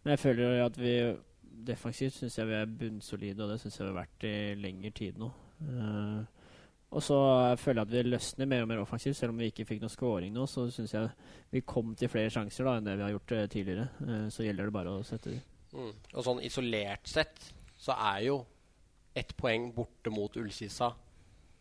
men 0.05 0.15
jeg 0.15 0.23
føler 0.23 0.63
at 0.65 0.79
vi 0.81 0.95
defensivt 1.65 2.17
syns 2.17 2.39
jeg 2.39 2.49
vi 2.51 2.57
er 2.59 2.79
bunnsolide, 2.81 3.45
og 3.45 3.53
det 3.53 3.61
syns 3.63 3.79
jeg 3.79 3.87
vi 3.87 3.93
har 3.93 4.01
vært 4.01 4.27
i 4.29 4.37
lengre 4.61 4.91
tid 4.95 5.21
nå. 5.21 5.31
og 6.91 7.03
så 7.03 7.19
føler 7.57 7.81
jeg 7.81 7.87
at 7.87 7.93
vi 7.93 8.03
løsner 8.11 8.49
mer 8.51 8.65
og 8.65 8.69
mer 8.69 8.83
offensivt, 8.83 9.17
selv 9.17 9.33
om 9.33 9.39
vi 9.39 9.49
ikke 9.51 9.65
fikk 9.69 9.81
noe 9.83 9.93
scoring 9.93 10.35
nå. 10.35 10.47
Så 10.51 10.67
syns 10.75 10.95
jeg 10.95 11.13
vi 11.51 11.63
kom 11.67 11.95
til 11.95 12.11
flere 12.13 12.31
sjanser 12.31 12.67
da 12.67 12.77
enn 12.77 12.91
det 12.91 12.99
vi 12.99 13.07
har 13.07 13.15
gjort 13.15 13.37
tidligere. 13.51 13.89
så 14.31 14.45
gjelder 14.45 14.69
det 14.69 14.77
bare 14.77 14.93
å 14.99 15.07
sette 15.07 15.31
dem. 15.31 15.41
Mm. 15.75 15.95
Og 16.15 16.27
sånn 16.27 16.43
isolert 16.45 17.09
sett 17.11 17.49
så 17.81 17.97
er 17.97 18.21
jo 18.29 18.37
ett 19.15 19.33
poeng 19.39 19.71
borte 19.75 20.11
mot 20.11 20.37
Ullkisa 20.37 20.93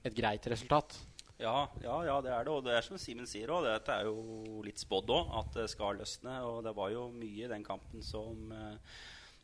et 0.04 0.16
greit 0.16 0.48
resultat. 0.52 0.96
Ja, 1.42 1.68
ja, 1.82 1.96
ja, 2.06 2.20
det 2.22 2.32
er 2.32 2.46
det. 2.46 2.54
Og 2.54 2.62
det 2.66 2.76
er 2.78 2.86
som 2.86 3.00
Simen 3.02 3.28
sier 3.28 3.52
òg, 3.52 3.66
dette 3.66 3.96
er 3.96 4.08
jo 4.08 4.62
litt 4.66 4.80
spådd 4.80 5.12
òg, 5.12 5.34
at 5.42 5.58
det 5.58 5.68
skal 5.72 5.98
løsne. 6.00 6.38
Og 6.48 6.62
det 6.66 6.76
var 6.78 6.94
jo 6.94 7.10
mye 7.16 7.48
i 7.48 7.52
den 7.52 7.66
kampen 7.66 8.06
som 8.06 8.54
eh, 8.54 9.02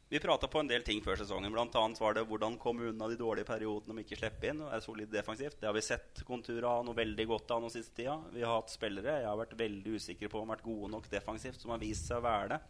Vi 0.09 0.21
prata 0.21 0.47
på 0.49 0.61
en 0.61 0.69
del 0.69 0.81
ting 0.85 1.03
før 1.05 1.19
sesongen. 1.19 1.51
Blant 1.53 1.75
annet 1.77 1.99
var 2.01 2.15
det 2.17 2.23
hvordan 2.29 2.57
komme 2.61 2.87
unna 2.89 3.09
de 3.11 3.17
dårlige 3.19 3.45
periodene 3.45 3.93
om 3.93 3.99
ikke 4.01 4.17
slippe 4.17 4.49
inn. 4.49 4.63
og 4.65 4.71
er 4.73 4.81
solid 4.85 5.11
defensivt. 5.13 5.59
Det 5.61 5.69
har 5.69 5.75
vi 5.75 5.85
sett 5.85 6.23
konturer 6.25 6.65
av 6.69 6.85
noe 6.85 6.97
veldig 6.97 7.27
godt 7.29 7.53
av 7.53 7.61
nå 7.61 7.69
siste 7.73 7.99
tida. 7.99 8.17
Vi 8.33 8.41
har 8.41 8.55
hatt 8.57 8.73
spillere 8.73 9.19
jeg 9.19 9.29
har 9.29 9.37
vært 9.37 9.59
veldig 9.59 9.99
usikker 9.99 10.31
på 10.31 10.41
om 10.41 10.49
har 10.49 10.57
vært 10.57 10.69
gode 10.69 10.91
nok 10.95 11.11
defensivt, 11.11 11.61
som 11.61 11.75
har 11.75 11.83
vist 11.83 12.09
seg 12.09 12.21
å 12.21 12.25
være 12.25 12.55
det. 12.55 12.61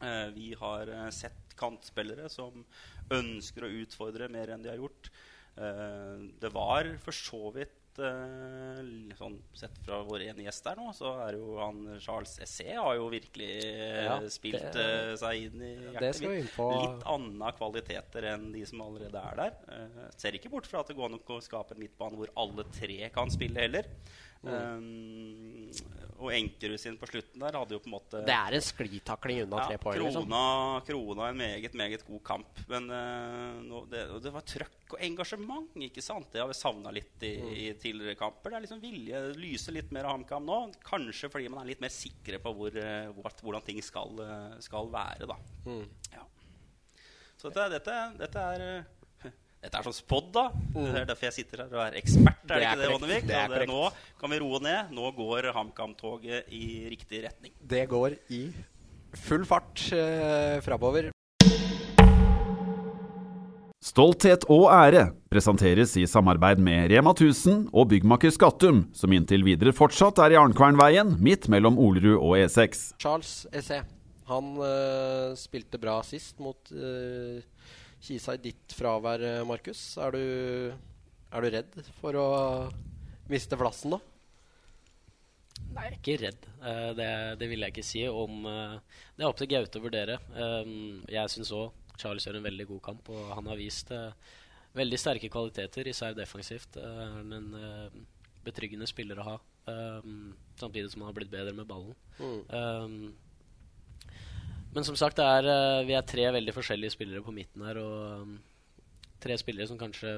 Eh, 0.00 0.28
vi 0.32 0.54
har 0.60 0.88
eh, 0.88 1.10
sett 1.12 1.52
kantspillere 1.58 2.30
som 2.32 2.64
ønsker 3.12 3.66
å 3.66 3.74
utfordre 3.82 4.30
mer 4.32 4.54
enn 4.54 4.64
de 4.64 4.72
har 4.72 4.80
gjort. 4.80 5.10
Eh, 5.56 6.26
det 6.40 6.52
var 6.54 6.90
for 7.02 7.16
så 7.16 7.52
vidt 7.56 7.78
Uh, 7.92 8.78
sånn, 9.18 9.34
Sett 9.52 9.74
fra 9.84 9.98
vår 10.08 10.22
ene 10.30 10.46
gjest 10.46 10.64
der 10.64 10.78
nå, 10.80 10.86
så 10.96 11.10
er 11.26 11.36
jo 11.36 11.58
han 11.60 11.82
Charles 12.00 12.38
Essé 12.40 12.70
har 12.70 12.94
jo 12.96 13.10
virkelig 13.12 13.50
ja, 13.60 14.14
spilt 14.32 14.64
det, 14.72 14.86
seg 15.20 15.50
inn 15.50 15.60
i 15.60 15.72
hjertet 15.90 16.22
mitt. 16.24 16.56
Litt 16.56 17.04
andre 17.12 17.50
kvaliteter 17.58 18.30
enn 18.30 18.46
de 18.54 18.64
som 18.70 18.80
allerede 18.86 19.20
er 19.20 19.42
der. 19.42 20.08
Ser 20.16 20.40
ikke 20.40 20.54
bort 20.54 20.70
fra 20.70 20.80
at 20.80 20.88
det 20.88 20.96
går 20.96 21.12
nok 21.18 21.34
å 21.36 21.42
skape 21.44 21.76
en 21.76 21.82
midtbane 21.84 22.16
hvor 22.16 22.32
alle 22.40 22.64
tre 22.72 23.12
kan 23.12 23.28
spille 23.34 23.60
heller. 23.60 23.92
Um, 24.40 25.68
og 26.28 26.34
Enkerud 26.36 26.80
sin 26.80 26.98
på 27.00 27.08
slutten 27.10 27.42
der 27.42 27.58
hadde 27.58 27.76
jo 27.76 27.82
på 27.82 27.90
en 27.90 27.94
måte 27.96 28.22
Det 28.26 28.34
er 28.34 28.56
en 28.56 28.64
sklitakling 28.64 29.42
unna 29.44 29.62
ja, 29.62 29.66
tre 29.70 29.78
poeng. 29.82 29.98
Liksom. 30.00 30.26
Krona, 30.28 30.44
liksom. 30.76 30.86
krona 30.88 31.28
en 31.28 31.40
meget, 31.40 31.76
meget 31.78 32.06
god 32.06 32.22
kamp. 32.26 32.62
Men 32.70 32.88
uh, 32.92 33.82
det, 33.90 34.04
det, 34.24 34.32
var 34.34 34.46
trøkk 34.46 34.96
og 34.96 35.04
engasjement, 35.08 35.76
ikke 35.88 36.04
sant? 36.04 36.30
Det 36.32 36.42
har 36.42 36.50
vi 36.50 36.58
savna 36.58 36.94
litt 36.94 37.26
i, 37.26 37.34
mm. 37.42 37.52
i, 37.52 37.66
tidligere 37.82 38.20
kamper. 38.20 38.52
Det 38.52 38.58
er 38.58 38.66
liksom 38.66 38.82
vilje 38.82 39.22
lyser 39.38 39.76
litt 39.78 39.92
mer 39.94 40.08
av 40.08 40.16
HamKam 40.16 40.48
nå. 40.48 40.58
Kanskje 40.86 41.32
fordi 41.32 41.50
man 41.52 41.64
er 41.64 41.72
litt 41.72 41.84
mer 41.84 41.92
sikre 41.94 42.40
på 42.42 42.54
hvor, 42.56 42.80
hvor, 43.16 43.38
hvordan 43.42 43.66
ting 43.66 43.82
skal, 43.84 44.24
skal 44.64 44.90
være, 44.92 45.28
da. 45.30 45.38
Mm. 45.68 45.86
Ja. 46.14 46.26
Så 47.36 47.50
dette, 47.50 47.70
dette, 47.74 48.02
dette 48.20 48.50
er 48.54 48.66
dette 49.62 49.78
er 49.78 49.86
sånn 49.86 49.94
spådd, 49.94 50.30
da. 50.34 50.42
Mm. 50.74 50.86
Det 50.88 51.00
er 51.00 51.04
derfor 51.06 51.28
jeg 51.28 51.34
sitter 51.36 51.60
her 51.62 51.74
og 51.76 51.82
er 51.84 51.96
ekspert. 52.00 52.40
Er 52.42 52.50
det, 52.50 52.50
det 52.50 52.56
er 52.56 52.64
ikke 52.66 52.80
det, 52.80 52.90
Ånevik? 52.96 53.26
Det 53.28 53.42
det, 53.52 53.66
nå 53.70 53.82
kan 54.18 54.32
vi 54.32 54.40
roe 54.42 54.58
ned. 54.64 54.90
Nå 54.96 55.10
går 55.14 55.52
HamKam-toget 55.54 56.50
i 56.50 56.64
riktig 56.90 57.22
retning. 57.28 57.54
Det 57.62 57.84
går 57.92 58.16
i 58.34 58.40
full 59.22 59.44
fart 59.46 59.84
eh, 59.94 60.58
framover. 60.66 61.12
Stolthet 63.82 64.48
og 64.50 64.66
ære 64.72 65.08
presenteres 65.30 65.94
i 66.00 66.08
samarbeid 66.10 66.58
med 66.62 66.90
Rema 66.90 67.12
1000 67.14 67.68
og 67.70 67.90
byggmaker 67.92 68.34
Skattum, 68.34 68.86
som 68.96 69.14
inntil 69.14 69.46
videre 69.46 69.74
fortsatt 69.76 70.18
er 70.22 70.34
i 70.34 70.40
Arnkvernveien, 70.40 71.16
midt 71.22 71.46
mellom 71.52 71.78
Olerud 71.82 72.16
og 72.16 72.34
E6. 72.40 72.96
Charles 73.02 73.44
Essé, 73.54 73.82
han 74.30 74.52
øh, 74.58 75.38
spilte 75.38 75.78
bra 75.82 76.00
sist 76.06 76.42
mot 76.42 76.74
øh, 76.74 77.42
Kisa 78.02 78.34
i 78.34 78.40
ditt 78.42 78.74
fravær, 78.74 79.22
eh, 79.22 79.42
Markus. 79.46 79.80
Er, 80.02 80.16
er, 80.18 81.44
du 81.44 81.52
redd 81.54 81.76
for 82.00 82.18
å 82.18 82.26
miste 83.30 83.58
plassen, 83.58 83.94
da? 83.94 84.00
Nei, 85.72 85.84
jeg 85.84 85.92
er 85.92 85.96
ikke 85.98 86.16
redd. 86.20 86.48
Uh, 86.58 86.90
det, 86.98 87.08
det, 87.40 87.48
vil 87.48 87.62
jeg 87.64 87.72
ikke 87.72 87.86
si. 87.86 88.02
Om, 88.08 88.44
uh, 88.48 89.04
det 89.16 89.24
er 89.24 89.30
opp 89.30 89.38
til 89.40 89.50
Gaute 89.52 89.78
å 89.78 89.84
vurdere. 89.84 90.18
Um, 90.34 91.00
jeg 91.08 91.32
syns 91.32 91.52
òg 91.56 91.70
Charles 92.00 92.26
gjør 92.26 92.40
en 92.40 92.48
veldig 92.48 92.66
god 92.72 92.82
kamp, 92.88 93.12
og 93.12 93.30
han 93.36 93.48
har 93.52 93.60
vist 93.60 93.92
uh, 93.94 94.10
veldig 94.76 94.98
sterke 94.98 95.30
kvaliteter, 95.32 95.88
især 95.88 96.16
defensivt. 96.18 96.80
Er 96.80 97.20
en 97.22 97.52
betryggende 98.42 98.88
spiller 98.90 99.20
å 99.22 99.26
ha, 99.26 99.34
um, 99.70 100.32
samtidig 100.58 100.90
som 100.90 101.04
han 101.04 101.12
har 101.12 101.18
blitt 101.20 101.32
bedre 101.32 101.54
med 101.54 101.68
ballen. 101.68 101.94
Mm. 102.18 102.40
Um, 102.50 102.96
men 104.72 104.86
som 104.88 104.96
sagt, 104.96 105.20
er, 105.20 105.48
uh, 105.48 105.82
vi 105.86 105.96
er 105.96 106.06
tre 106.08 106.28
veldig 106.32 106.54
forskjellige 106.56 106.94
spillere 106.94 107.24
på 107.24 107.34
midten 107.34 107.64
her. 107.66 107.80
Og 107.82 108.22
um, 108.22 108.38
tre 109.22 109.36
spillere 109.40 109.68
som 109.68 109.80
kanskje 109.80 110.16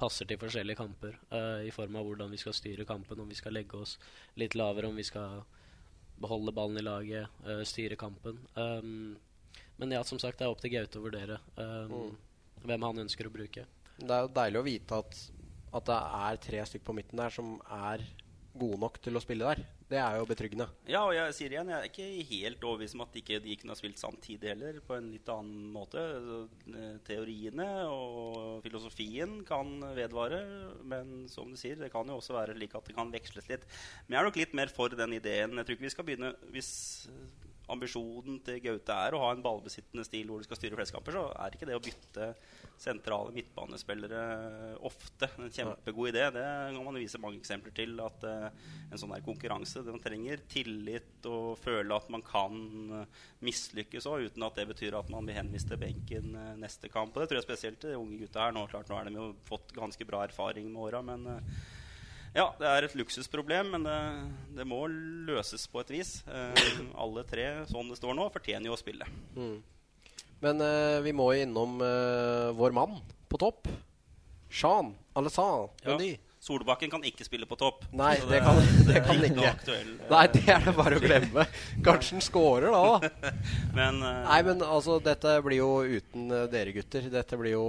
passer 0.00 0.28
til 0.28 0.40
forskjellige 0.40 0.80
kamper. 0.80 1.16
Uh, 1.32 1.64
I 1.64 1.72
form 1.74 1.96
av 1.96 2.06
hvordan 2.08 2.32
vi 2.32 2.40
skal 2.40 2.56
styre 2.56 2.86
kampen, 2.88 3.20
om 3.20 3.28
vi 3.28 3.38
skal 3.38 3.56
legge 3.56 3.80
oss 3.80 3.96
litt 4.40 4.56
lavere, 4.58 4.90
om 4.90 5.00
vi 5.00 5.06
skal 5.06 5.42
beholde 6.20 6.52
ballen 6.56 6.80
i 6.80 6.84
laget, 6.84 7.40
uh, 7.48 7.62
styre 7.68 7.96
kampen. 8.00 8.40
Um, 8.54 9.16
men 9.80 9.96
ja, 9.96 10.04
som 10.04 10.20
sagt, 10.20 10.38
det 10.38 10.44
er 10.44 10.52
opp 10.52 10.60
til 10.60 10.74
Gaute 10.74 11.00
å 11.00 11.04
vurdere 11.06 11.40
um, 11.56 11.92
mm. 11.92 12.16
hvem 12.68 12.84
han 12.84 13.04
ønsker 13.06 13.28
å 13.28 13.32
bruke. 13.32 13.64
Det 13.96 14.12
er 14.12 14.26
jo 14.26 14.34
deilig 14.36 14.60
å 14.60 14.66
vite 14.66 14.98
at, 15.00 15.20
at 15.72 15.88
det 15.88 16.00
er 16.20 16.40
tre 16.44 16.64
stykker 16.68 16.88
på 16.90 16.96
midten 17.00 17.20
der 17.20 17.32
som 17.32 17.54
er 17.64 18.04
gode 18.60 18.80
nok 18.82 19.00
til 19.00 19.16
å 19.16 19.22
spille 19.24 19.48
der. 19.48 19.64
Det 19.90 19.98
er 19.98 20.20
jo 20.20 20.26
betryggende. 20.28 20.68
Ja, 20.86 21.00
og 21.02 21.16
jeg 21.16 21.34
sier 21.34 21.50
igjen, 21.50 21.70
jeg 21.72 21.82
er 21.82 21.88
ikke 21.88 22.26
helt 22.28 22.62
overbevist 22.62 22.94
om 22.94 23.02
at 23.02 23.16
ikke 23.18 23.40
de 23.42 23.56
kunne 23.58 23.74
ha 23.74 23.78
spilt 23.78 23.98
samtidig 23.98 24.52
heller, 24.52 24.78
på 24.86 24.94
en 24.94 25.08
litt 25.10 25.30
annen 25.34 25.64
måte. 25.74 26.04
Eh, 26.70 26.92
teoriene 27.08 27.66
og 27.90 28.60
filosofien 28.62 29.40
kan 29.48 29.72
vedvare, 29.98 30.40
men 30.86 31.26
som 31.32 31.50
du 31.50 31.58
sier, 31.58 31.80
det 31.80 31.90
kan 31.90 32.06
jo 32.06 32.20
også 32.20 32.38
være 32.38 32.54
slik 32.54 32.76
at 32.78 32.86
det 32.86 32.94
kan 33.00 33.10
veksles 33.10 33.50
litt. 33.50 33.66
Men 34.06 34.14
jeg 34.14 34.22
er 34.22 34.30
nok 34.30 34.38
litt 34.44 34.54
mer 34.62 34.70
for 34.70 34.94
den 34.94 35.18
ideen. 35.18 35.58
Jeg 35.58 35.66
tror 35.66 35.78
ikke 35.78 35.88
vi 35.88 35.94
skal 35.96 36.06
begynne 36.06 36.34
hvis 36.54 36.70
ambisjonen 37.72 38.40
til 38.44 38.60
Gaute 38.64 38.96
er 39.06 39.14
å 39.14 39.22
ha 39.24 39.30
en 39.34 39.44
ballbesittende 39.44 40.04
stil 40.06 40.30
hvor 40.30 40.40
du 40.40 40.46
skal 40.46 40.58
styre 40.58 40.78
flest 40.78 40.94
kamper, 40.94 41.16
så 41.16 41.24
er 41.34 41.56
ikke 41.56 41.68
det 41.68 41.78
å 41.78 41.82
bytte 41.84 42.28
sentrale 42.80 43.32
midtbanespillere 43.34 44.20
ofte 44.88 45.28
en 45.36 45.50
kjempegod 45.52 46.10
idé. 46.12 46.26
Det 46.34 46.44
kan 46.74 46.86
man 46.86 46.98
vise 47.00 47.20
mange 47.20 47.40
eksempler 47.40 47.74
til. 47.76 47.96
At 48.00 48.24
uh, 48.24 48.48
en 48.88 49.00
sånn 49.00 49.12
her 49.14 49.24
konkurranse 49.24 49.84
den 49.86 50.00
trenger 50.02 50.40
tillit 50.50 51.28
og 51.28 51.58
føle 51.60 51.96
at 51.96 52.08
man 52.12 52.24
kan 52.24 52.56
uh, 53.02 53.24
mislykkes 53.44 54.08
òg, 54.10 54.30
uten 54.30 54.46
at 54.46 54.60
det 54.60 54.68
betyr 54.72 54.96
at 54.98 55.12
man 55.12 55.28
blir 55.28 55.36
henvist 55.36 55.68
til 55.70 55.80
benken 55.82 56.32
uh, 56.38 56.54
neste 56.60 56.88
kamp. 56.92 57.12
Og 57.14 57.22
det 57.22 57.30
tror 57.30 57.42
jeg 57.42 57.48
spesielt 57.50 57.84
de 57.84 57.98
unge 57.98 58.22
gutta 58.22 58.46
her. 58.46 58.56
Nå, 58.56 58.64
klart, 58.72 58.88
nå 58.88 58.96
har 58.96 59.10
de 59.10 59.18
jo 59.18 59.28
fått 59.48 59.76
ganske 59.76 60.08
bra 60.08 60.24
erfaring 60.28 60.72
med 60.72 60.88
åra, 60.88 61.04
men 61.04 61.28
ja, 62.36 62.46
det 62.60 62.68
er 62.70 62.86
et 62.86 62.96
luksusproblem, 62.98 63.72
men 63.74 63.84
det, 63.86 63.98
det 64.58 64.66
må 64.68 64.84
løses 64.86 65.66
på 65.70 65.82
et 65.82 65.92
vis. 65.96 66.12
Eh, 66.30 66.70
alle 67.02 67.24
tre, 67.26 67.46
sånn 67.70 67.90
det 67.90 67.98
står 67.98 68.14
nå, 68.16 68.28
fortjener 68.34 68.70
jo 68.70 68.76
å 68.76 68.80
spille. 68.80 69.08
Mm. 69.34 69.56
Men 70.44 70.64
eh, 70.64 70.98
vi 71.04 71.14
må 71.16 71.30
innom 71.36 71.80
eh, 71.84 72.50
vår 72.56 72.76
mann 72.76 73.00
på 73.30 73.40
topp. 73.40 73.68
Jean 74.50 74.94
Alessand 75.18 75.70
Mendy. 75.84 76.14
Ja. 76.14 76.29
Solbakken 76.40 76.88
kan 76.88 77.02
ikke 77.04 77.24
spille 77.26 77.44
på 77.44 77.56
topp. 77.60 77.82
Nei, 77.92 78.14
det, 78.16 78.30
det, 78.30 78.38
kan, 78.40 78.58
det 78.88 79.00
kan 79.04 79.18
ikke. 79.26 79.48
Aktuell, 79.50 79.90
Nei, 80.08 80.22
det 80.32 80.44
er 80.48 80.62
det 80.64 80.72
bare 80.72 80.96
å 80.96 81.02
glemme. 81.02 81.44
Kanskje 81.84 82.16
han 82.16 82.24
scorer 82.24 82.72
da. 82.72 83.10
men, 83.78 83.98
uh, 84.00 84.22
Nei, 84.24 84.38
men 84.46 84.64
altså, 84.64 84.96
dette 85.04 85.34
blir 85.44 85.60
jo 85.60 85.68
uten 85.84 86.32
uh, 86.32 86.46
dere 86.48 86.72
gutter. 86.72 87.10
Dette 87.12 87.36
blir 87.36 87.58
jo 87.58 87.66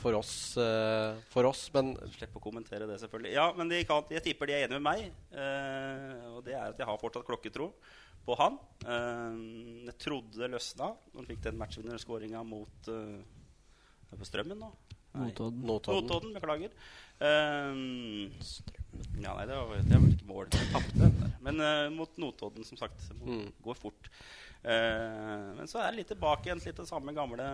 for 0.00 0.16
oss. 0.16 0.32
Uh, 0.56 1.20
for 1.34 1.50
oss, 1.50 1.66
men 1.76 1.92
Slipp 2.14 2.40
å 2.40 2.42
kommentere 2.46 2.88
det, 2.88 2.96
selvfølgelig. 3.04 3.34
Ja, 3.36 3.50
men 3.58 3.68
de 3.74 3.82
kan, 3.84 4.08
jeg 4.16 4.24
tipper 4.24 4.48
de 4.48 4.56
er 4.56 4.64
enige 4.64 4.80
med 4.80 4.88
meg. 4.88 5.04
og 6.32 6.40
det 6.48 6.56
er 6.56 6.70
at 6.70 6.80
jeg 6.80 6.88
har 6.88 7.00
fortsatt 7.02 7.28
klokketro 7.28 7.68
på 8.24 8.38
han. 8.40 8.56
jeg 9.84 9.96
trodde 10.00 10.40
det 10.40 10.48
løsna 10.54 10.94
når 10.94 11.20
han 11.20 11.28
fikk 11.28 11.44
den 11.44 11.60
matchvinnerskåringa 11.60 12.40
mot 12.48 12.88
på 14.14 14.28
Strømmen 14.30 14.64
nå. 14.64 14.72
Notodden. 15.14 15.60
Notodden. 15.66 16.06
Notodden, 16.06 16.34
beklager. 16.34 16.70
Ehm, 17.22 18.30
ja, 19.22 19.34
nei, 19.34 19.46
det 19.46 19.58
var, 19.58 19.82
det 19.82 19.98
var 19.98 20.08
ikke 20.10 20.30
mål. 20.30 20.48
Jeg 20.54 20.70
tapte 20.72 20.98
den 20.98 21.20
der. 21.20 21.34
Men 21.44 21.60
uh, 21.62 21.90
mot 21.94 22.16
Notodden, 22.20 22.66
som 22.66 22.80
sagt. 22.80 23.06
Mot, 23.20 23.28
Mm. 23.28 23.52
Går 23.64 23.78
fort. 23.78 24.10
Uh, 24.64 25.52
men 25.58 25.68
så 25.68 25.82
er 25.82 25.90
det 25.90 26.00
litt 26.00 26.10
tilbake 26.14 26.48
igjen 26.48 26.62
til 26.62 26.72
den 26.78 26.88
samme 26.88 27.12
gamle 27.16 27.44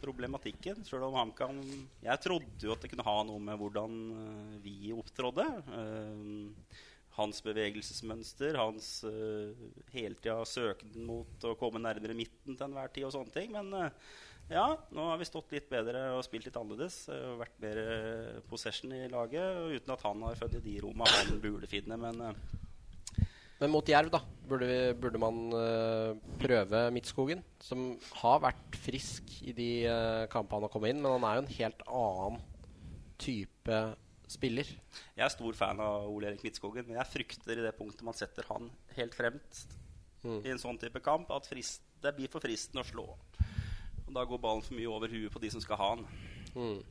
problematikken. 0.00 0.82
Selv 0.86 1.06
om 1.06 1.14
HamKam 1.14 1.60
Jeg 2.02 2.22
trodde 2.24 2.66
jo 2.66 2.74
at 2.74 2.82
det 2.82 2.90
kunne 2.90 3.06
ha 3.06 3.16
noe 3.28 3.42
med 3.42 3.60
hvordan 3.60 3.96
eh, 4.16 4.58
vi 4.64 4.92
opptrådde. 4.96 5.46
Uh, 5.70 6.82
hans 7.16 7.40
bevegelsesmønster, 7.44 8.58
hans 8.60 8.88
uh, 9.08 9.54
hele 9.94 10.18
tida 10.20 10.42
søken 10.44 11.06
mot 11.08 11.46
å 11.48 11.54
komme 11.56 11.80
nærmere 11.80 12.16
midten 12.16 12.56
til 12.56 12.66
enhver 12.66 12.92
tid 12.92 13.06
og 13.08 13.14
sånne 13.14 13.32
ting. 13.32 13.54
Men 13.54 13.72
eh, 13.78 14.10
ja, 14.50 14.66
nå 14.94 15.08
har 15.10 15.18
vi 15.18 15.26
stått 15.28 15.50
litt 15.56 15.66
bedre 15.70 16.04
og 16.16 16.22
spilt 16.26 16.46
litt 16.46 16.56
annerledes. 16.58 17.08
eh, 17.10 17.24
Og 17.32 17.40
vært 17.42 17.64
eh, 17.70 18.36
possession 18.50 18.92
i 18.94 19.08
laget. 19.10 19.58
Og 19.62 19.74
uten 19.78 19.94
at 19.96 20.04
han 20.06 20.22
har 20.22 20.38
født 20.38 20.58
i 20.60 20.64
de 20.68 20.76
romma 20.84 21.08
han 21.10 21.40
burde 21.42 21.66
finne. 21.70 21.98
Men 21.98 22.20
eh, 22.28 23.26
Men 23.58 23.72
mot 23.72 23.88
Jerv, 23.88 24.10
da, 24.12 24.20
burde, 24.46 24.66
vi, 24.68 24.80
burde 25.00 25.18
man 25.18 25.38
eh, 25.56 26.10
prøve 26.42 26.82
Midtskogen? 26.92 27.40
Som 27.64 27.94
har 28.20 28.42
vært 28.44 28.76
frisk 28.84 29.30
i 29.48 29.54
de 29.56 29.70
uh, 29.88 30.26
kampene 30.28 30.58
han 30.60 30.66
har 30.66 30.72
kommet 30.74 30.92
inn, 30.92 31.00
men 31.00 31.16
han 31.16 31.24
er 31.24 31.38
jo 31.38 31.44
en 31.46 31.54
helt 31.56 31.86
annen 31.88 32.42
type 33.18 33.78
spiller. 34.28 34.68
jeg 35.16 35.24
er 35.24 35.32
stor 35.32 35.56
fan 35.56 35.80
av 35.80 36.04
Ole 36.10 36.28
Erik 36.28 36.44
Midtskogen. 36.44 36.84
Men 36.86 36.98
jeg 36.98 37.12
frykter 37.14 37.56
i 37.56 37.64
det 37.64 37.72
punktet 37.78 38.04
man 38.04 38.14
setter 38.18 38.44
han 38.52 38.70
helt 38.98 39.16
fremst 39.16 39.72
Mm. 40.26 40.40
i 40.42 40.50
en 40.50 40.58
sånn 40.58 40.78
type 40.80 40.98
kamp, 41.04 41.28
at 41.30 41.46
frist, 41.46 41.82
det 42.02 42.10
blir 42.16 42.26
for 42.32 42.42
fristende 42.42 42.82
å 42.82 42.86
slå. 42.88 43.04
Og 44.06 44.14
da 44.14 44.24
går 44.24 44.38
ballen 44.42 44.62
for 44.62 44.74
mye 44.78 44.88
over 44.90 45.10
huet 45.10 45.32
på 45.34 45.42
de 45.42 45.50
som 45.50 45.60
skal 45.64 45.76
ha 45.80 45.94
den. 45.98 46.06
Mm. 46.54 46.82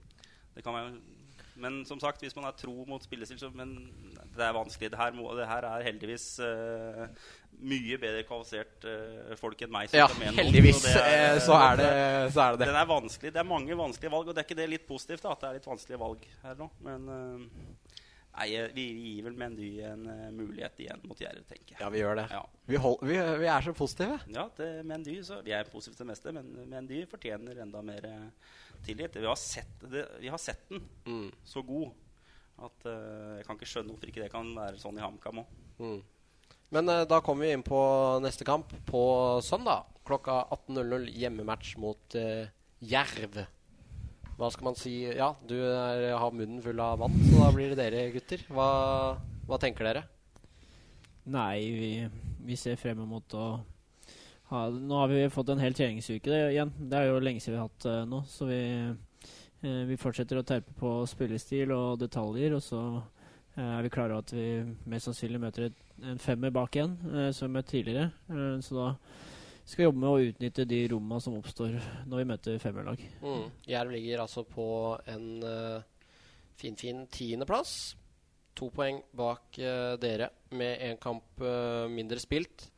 Det 0.55 0.63
kan 0.63 0.75
være, 0.75 0.91
men 1.63 1.77
som 1.87 1.99
sagt, 1.99 2.19
hvis 2.23 2.35
man 2.35 2.45
er 2.49 2.55
tro 2.59 2.83
mot 2.87 3.03
spillestil 3.03 3.39
så, 3.39 3.49
Men 3.55 3.71
det 4.35 4.43
er 4.43 4.51
vanskelig. 4.55 4.89
Det 4.91 4.99
her, 4.99 5.11
må, 5.15 5.29
det 5.37 5.47
her 5.47 5.63
er 5.69 5.83
heldigvis 5.87 6.25
uh, 6.43 7.05
mye 7.63 7.97
bedre 8.01 8.25
kvalifisert 8.27 8.83
uh, 8.87 9.35
folk 9.39 9.61
enn 9.63 9.71
meg. 9.71 9.93
Ja, 9.95 10.07
heldigvis 10.11 10.81
så 10.83 10.91
det 10.91 11.03
er- 11.05 11.35
eh, 11.37 11.39
så, 11.45 11.55
er 11.55 11.79
det, 11.79 11.87
så 12.35 12.41
er 12.43 12.51
det 12.51 12.59
det. 12.65 12.67
Den 12.67 12.79
er 12.81 12.89
vanskelig. 12.91 13.31
Det 13.33 13.39
er 13.39 13.47
mange 13.47 13.77
vanskelige 13.79 14.11
valg, 14.11 14.27
og 14.27 14.35
det 14.35 14.43
er 14.43 14.47
ikke 14.49 14.59
det 14.59 14.69
litt 14.73 14.87
positivt 14.89 15.23
da, 15.23 15.31
at 15.31 15.45
det 15.45 15.49
er 15.49 15.57
litt 15.61 15.69
vanskelige 15.71 16.01
valg 16.03 16.27
her 16.43 16.59
nå. 16.59 16.69
Men 16.83 17.07
eh, 17.15 17.84
nei, 18.37 18.47
eh, 18.55 18.67
vi 18.75 18.83
gir 18.93 19.23
vel 19.25 19.35
Mendy 19.39 19.69
en 19.87 20.05
uh, 20.09 20.27
mulighet 20.35 20.79
igjen 20.83 21.01
mot 21.07 21.19
Jerv, 21.21 21.43
tenker 21.49 21.73
jeg. 21.75 21.79
Ja, 21.81 21.89
vi 21.93 22.01
gjør 22.01 22.15
det. 22.19 22.25
Ja. 22.31 22.41
Vi, 22.69 22.79
hold, 22.81 22.97
vi, 23.07 23.17
vi 23.41 23.49
er 23.51 23.65
så 23.65 23.73
positive. 23.77 24.17
Ja, 24.33 24.47
til 24.57 24.81
Mendy 24.89 25.15
så 25.23 25.41
Vi 25.45 25.53
er 25.55 25.67
positive 25.71 25.95
til 25.97 26.05
det 26.05 26.11
meste, 26.13 26.33
men 26.35 26.49
Mendy 26.71 27.03
fortjener 27.11 27.61
enda 27.63 27.81
mer 27.85 28.07
uh, 28.11 28.57
tillit. 28.85 29.15
Vi 29.19 29.25
har 29.29 29.39
sett, 29.39 29.77
det, 29.91 30.05
vi 30.23 30.31
har 30.33 30.41
sett 30.41 30.67
den 30.69 30.83
Mm. 31.05 31.31
så 31.45 31.61
god 31.65 31.91
at 32.65 32.85
uh, 32.87 33.35
jeg 33.37 33.45
kan 33.47 33.57
ikke 33.59 33.67
skjønne 33.67 33.91
hvorfor 33.93 34.11
ikke 34.11 34.23
det 34.23 34.31
kan 34.33 34.51
være 34.55 34.79
sånn 34.79 34.97
i 34.99 35.03
HamKam 35.03 35.41
òg. 35.43 35.55
Mm. 35.79 35.97
Men 36.75 36.89
da 37.07 37.19
kommer 37.23 37.45
vi 37.45 37.51
inn 37.55 37.63
på 37.63 37.79
neste 38.23 38.43
kamp 38.47 38.71
på 38.87 39.01
søndag. 39.45 39.85
Klokka 40.07 40.41
18.00 40.51 41.11
hjemmematch 41.13 41.75
mot 41.79 42.15
Jerv. 42.81 43.37
Hva 44.35 44.49
skal 44.51 44.67
man 44.67 44.75
si? 44.75 44.97
Ja, 45.15 45.29
du 45.47 45.55
er, 45.55 46.09
har 46.19 46.33
munnen 46.35 46.59
full 46.63 46.79
av 46.83 46.99
vann, 46.99 47.15
så 47.29 47.39
da 47.39 47.51
blir 47.55 47.71
det 47.71 47.79
dere, 47.79 48.09
gutter. 48.11 48.41
Hva, 48.51 48.67
hva 49.47 49.59
tenker 49.61 49.87
dere? 49.87 50.01
Nei, 51.31 51.61
vi, 51.71 51.91
vi 52.43 52.57
ser 52.59 52.75
frem 52.77 52.99
mot 53.07 53.35
å 53.39 53.45
ha 54.51 54.65
Nå 54.69 54.97
har 54.99 55.09
vi 55.09 55.23
fått 55.33 55.49
en 55.49 55.63
hel 55.63 55.73
treningsuke 55.73 56.29
det, 56.29 56.41
igjen. 56.51 56.73
Det 56.77 56.99
er 56.99 57.07
jo 57.09 57.21
lenge 57.23 57.41
siden 57.41 57.55
vi 57.55 57.61
har 57.61 57.69
hatt 57.69 57.87
uh, 57.89 58.01
nå. 58.11 58.19
Så 58.29 58.45
vi, 58.49 58.59
uh, 59.63 59.83
vi 59.89 59.97
fortsetter 59.97 60.37
å 60.37 60.45
terpe 60.45 60.75
på 60.77 60.91
spillestil 61.09 61.71
og 61.73 62.03
detaljer. 62.03 62.53
Og 62.59 62.61
så 62.61 62.81
uh, 62.99 63.63
er 63.63 63.87
vi 63.87 63.93
klare 63.95 64.19
over 64.19 64.27
at 64.27 64.35
vi 64.35 64.49
mest 64.91 65.09
sannsynlig 65.09 65.41
møter 65.47 65.69
et, 65.69 65.79
en 66.11 66.21
femmer 66.21 66.53
bak 66.53 66.75
igjen, 66.75 66.93
som 67.33 67.47
vi 67.47 67.55
møtte 67.55 67.71
tidligere. 67.71 68.59
Så 68.61 68.75
da 68.75 68.89
skal 69.65 69.87
jobbe 69.87 70.01
med 70.01 70.11
å 70.11 70.29
utnytte 70.29 70.67
de 70.69 70.79
rommene 70.93 71.23
som 71.23 71.35
oppstår 71.39 71.75
når 72.05 72.21
vi 72.21 72.29
møter 72.29 72.61
femmerlag. 72.61 73.01
Mm. 73.23 73.45
Jerv 73.69 73.93
ligger 73.95 74.23
altså 74.23 74.45
på 74.47 74.67
en 75.11 75.27
uh, 75.41 75.81
finfin 76.59 77.05
tiendeplass. 77.11 77.95
To 78.55 78.69
poeng 78.71 79.01
bak 79.17 79.57
uh, 79.59 79.95
dere 80.01 80.29
med 80.55 80.79
én 80.85 81.01
kamp 81.01 81.41
uh, 81.43 81.89
mindre 81.91 82.21
spilt. 82.21 82.69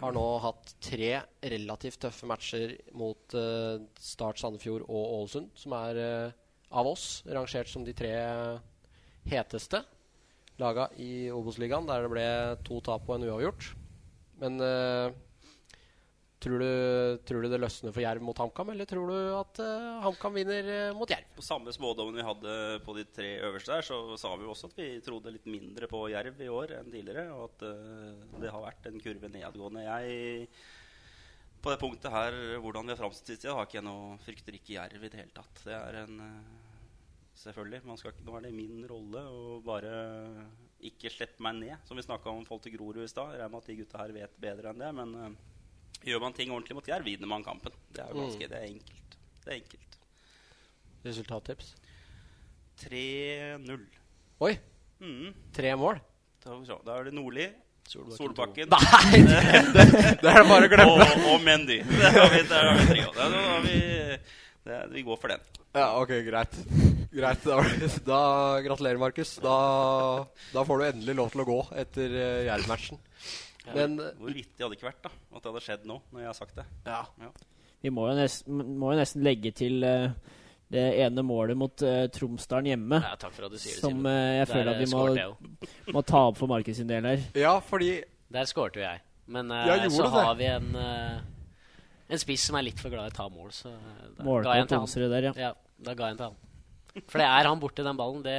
Har 0.00 0.14
nå 0.16 0.24
hatt 0.42 0.74
tre 0.82 1.14
relativt 1.52 2.00
tøffe 2.06 2.26
matcher 2.26 2.76
mot 2.96 3.36
uh, 3.36 3.78
Start 4.00 4.40
Sandefjord 4.40 4.86
og 4.88 5.16
Ålesund, 5.18 5.50
som 5.58 5.74
er 5.76 6.00
eh, 6.00 6.38
av 6.72 6.88
oss 6.88 7.20
rangert 7.28 7.68
som 7.68 7.84
de 7.84 7.92
tre 7.96 8.12
heteste 9.28 9.82
laga 10.60 10.88
i 11.00 11.28
Obos-ligaen, 11.32 11.86
der 11.88 12.04
det 12.04 12.12
ble 12.12 12.26
to 12.66 12.80
tap 12.84 13.08
og 13.08 13.18
en 13.18 13.28
uavgjort. 13.28 13.68
Men 14.42 14.58
eh, 14.64 15.12
tror, 16.42 16.62
du, 16.62 17.22
tror 17.28 17.44
du 17.44 17.48
det 17.52 17.60
løsner 17.62 17.94
for 17.94 18.04
Jerv 18.04 18.24
mot 18.26 18.38
HamKam, 18.42 18.72
eller 18.74 18.88
tror 18.88 19.12
du 19.12 19.16
at 19.38 19.60
uh, 19.62 20.02
HamKam 20.04 20.36
vinner 20.36 20.68
uh, 20.68 20.98
mot 20.98 21.10
Jerv? 21.10 21.30
På 21.36 21.44
samme 21.46 21.74
spådommen 21.74 22.18
vi 22.18 22.26
hadde 22.26 22.56
på 22.86 22.96
de 22.98 23.06
tre 23.08 23.30
øverste 23.48 23.76
der, 23.76 23.86
så 23.86 24.18
sa 24.20 24.34
vi 24.36 24.48
også 24.50 24.70
at 24.72 24.80
vi 24.80 24.88
trodde 25.04 25.34
litt 25.34 25.46
mindre 25.50 25.88
på 25.90 26.04
Jerv 26.12 26.42
i 26.42 26.50
år 26.52 26.76
enn 26.80 26.90
tidligere. 26.92 27.28
Og 27.36 27.46
at 27.50 27.66
uh, 27.68 28.40
det 28.42 28.50
har 28.52 28.66
vært 28.66 28.90
en 28.90 29.02
kurve 29.02 29.30
nedadgående. 29.32 29.86
Jeg 29.86 30.50
på 31.62 31.70
det 31.70 31.78
punktet 31.78 32.10
her, 32.10 32.34
hvordan 32.58 32.88
vi 32.88 32.90
har 32.90 32.98
framstilt 32.98 33.44
sist 33.44 33.46
har 33.46 33.68
ikke 33.68 33.78
jeg 33.78 33.86
noe 33.86 34.18
frykter 34.24 34.58
ikke 34.58 34.76
Jerv 34.80 35.06
i 35.06 35.10
det 35.12 35.22
hele 35.22 35.34
tatt. 35.36 35.62
Det 35.62 35.78
er 35.78 36.02
en 36.02 36.20
Selvfølgelig. 37.42 37.80
Man 37.88 37.98
skal, 37.98 38.12
nå 38.26 38.34
er 38.36 38.44
det 38.44 38.50
min 38.54 38.82
rolle 38.86 39.22
å 39.24 39.54
bare 39.64 39.92
ikke 40.84 41.10
slippe 41.10 41.42
meg 41.42 41.56
ned, 41.62 41.86
som 41.88 41.98
vi 41.98 42.04
snakka 42.04 42.30
om 42.30 42.44
forhold 42.46 42.66
til 42.66 42.74
Grorud 42.76 43.02
i 43.06 43.10
stad. 43.10 43.32
Regner 43.38 43.54
med 43.54 43.62
at 43.62 43.70
de 43.70 43.78
gutta 43.78 44.02
her 44.02 44.14
vet 44.14 44.36
bedre 44.42 44.70
enn 44.70 44.82
det, 44.82 44.90
men 44.98 45.36
gjør 46.06 46.20
man 46.24 46.34
ting 46.36 46.50
ordentlig 46.52 46.76
mot 46.78 46.88
Jerv, 46.88 47.04
vinner 47.06 47.30
man 47.30 47.44
kampen. 47.46 47.72
Det 47.94 48.02
er 48.04 48.10
jo 48.12 48.22
ganske, 48.24 48.48
det 48.50 48.58
er 48.58 48.68
enkelt. 48.68 49.16
Det 49.44 49.50
er 49.52 49.58
enkelt. 49.60 49.98
Resultattips? 51.06 51.74
3-0. 52.82 53.80
Oi, 54.42 54.54
Mm. 55.02 55.32
tre 55.54 55.72
mål? 55.74 55.96
Da, 56.44 56.54
da 56.86 56.94
er 57.00 57.08
det 57.08 57.12
Nordli, 57.14 57.48
Solbakken 57.90 58.68
Nei, 58.70 59.18
det, 59.26 59.40
det, 59.74 60.28
er 60.30 60.38
det 60.38 60.44
bare 60.46 60.68
å 60.68 60.70
glemme. 60.70 61.06
og, 61.08 61.24
og 61.32 61.42
Mendy. 61.42 61.80
Der 62.00 62.14
har 62.14 62.30
vi, 62.30 62.42
der 62.46 62.68
har 62.68 62.78
vi 62.78 62.86
trio. 62.92 63.08
Da, 63.16 63.26
da 63.34 63.40
har 63.48 63.64
vi, 63.66 63.80
det, 64.68 64.78
vi 64.94 65.02
går 65.08 65.18
for 65.18 65.34
den. 65.34 65.42
Ja, 65.74 65.88
ok, 65.98 66.12
greit. 66.26 66.54
Greit, 67.12 67.42
Da, 67.44 67.58
da 68.06 68.20
gratulerer, 68.64 69.00
Markus. 69.02 69.34
Da, 69.42 69.56
da 70.54 70.64
får 70.68 70.78
du 70.78 70.86
endelig 70.92 71.16
lov 71.18 71.32
til 71.34 71.42
å 71.42 71.48
gå 71.50 71.58
etter 71.82 72.14
uh, 72.14 72.44
Jerv-matchen. 72.46 73.00
Men 73.70 73.96
Hvor 74.18 74.34
vittig 74.34 74.58
hadde 74.58 74.72
det 74.72 74.78
ikke 74.80 74.88
vært 74.90 75.02
da 75.06 75.10
at 75.12 75.40
det 75.42 75.50
hadde 75.52 75.64
skjedd 75.64 75.84
nå, 75.86 75.98
når 76.10 76.24
jeg 76.24 76.30
har 76.32 76.38
sagt 76.38 76.56
det. 76.58 76.64
ja. 76.86 77.02
Vi 77.82 77.90
må 77.90 78.04
jo 78.06 78.14
nesten, 78.14 78.62
må 78.78 78.92
jo 78.92 78.98
nesten 79.00 79.24
legge 79.26 79.50
til 79.58 79.82
eh, 79.82 80.12
det 80.72 80.84
ene 81.02 81.22
målet 81.26 81.58
mot 81.58 81.82
uh, 81.82 82.04
Tromsdalen 82.14 82.68
hjemme. 82.70 83.00
Ja, 83.02 83.16
takk 83.18 83.34
for 83.34 83.48
at 83.48 83.54
du 83.54 83.58
sier 83.58 83.74
det, 83.74 83.82
Som 83.82 84.06
eh, 84.06 84.38
jeg 84.38 84.46
Der, 84.46 84.52
føler 84.54 84.70
at 84.70 84.78
eh, 84.78 84.84
vi 84.86 84.92
må, 84.94 85.32
må 85.98 86.02
ta 86.06 86.20
opp 86.30 86.38
for 86.38 86.50
Markus 86.50 86.78
sin 86.78 86.86
del 86.90 87.08
her. 87.10 87.24
ja, 87.36 87.56
fordi 87.66 87.96
Der 88.32 88.46
skårte 88.48 88.80
jo 88.80 88.86
jeg. 88.86 89.02
Men 89.32 89.50
uh, 89.52 89.66
jeg 89.68 89.90
så 89.94 90.06
det? 90.06 90.12
har 90.14 90.34
vi 90.38 90.46
en, 90.50 90.70
eh, 90.76 91.18
en 92.12 92.22
spiss 92.22 92.46
som 92.48 92.58
er 92.58 92.66
litt 92.66 92.80
for 92.82 92.92
glad 92.92 93.10
i 93.10 93.14
å 93.14 93.16
ta 93.16 93.28
mål, 93.32 93.52
så 93.54 93.70
eh, 93.70 94.08
da 94.18 94.24
ga 94.26 94.56
jeg 94.56 94.64
en 94.64 94.72
til 94.72 94.82
han. 94.82 95.12
Der, 95.12 95.28
ja. 95.28 95.34
Ja, 95.48 95.52
da 95.86 95.94
ga 95.98 96.08
jeg 96.08 96.16
en 96.16 96.22
til 96.22 96.32
han. 96.32 97.04
For 97.08 97.22
det 97.22 97.28
er 97.28 97.48
han 97.48 97.60
borti 97.62 97.86
den 97.86 98.00
ballen, 98.00 98.24
det, 98.26 98.38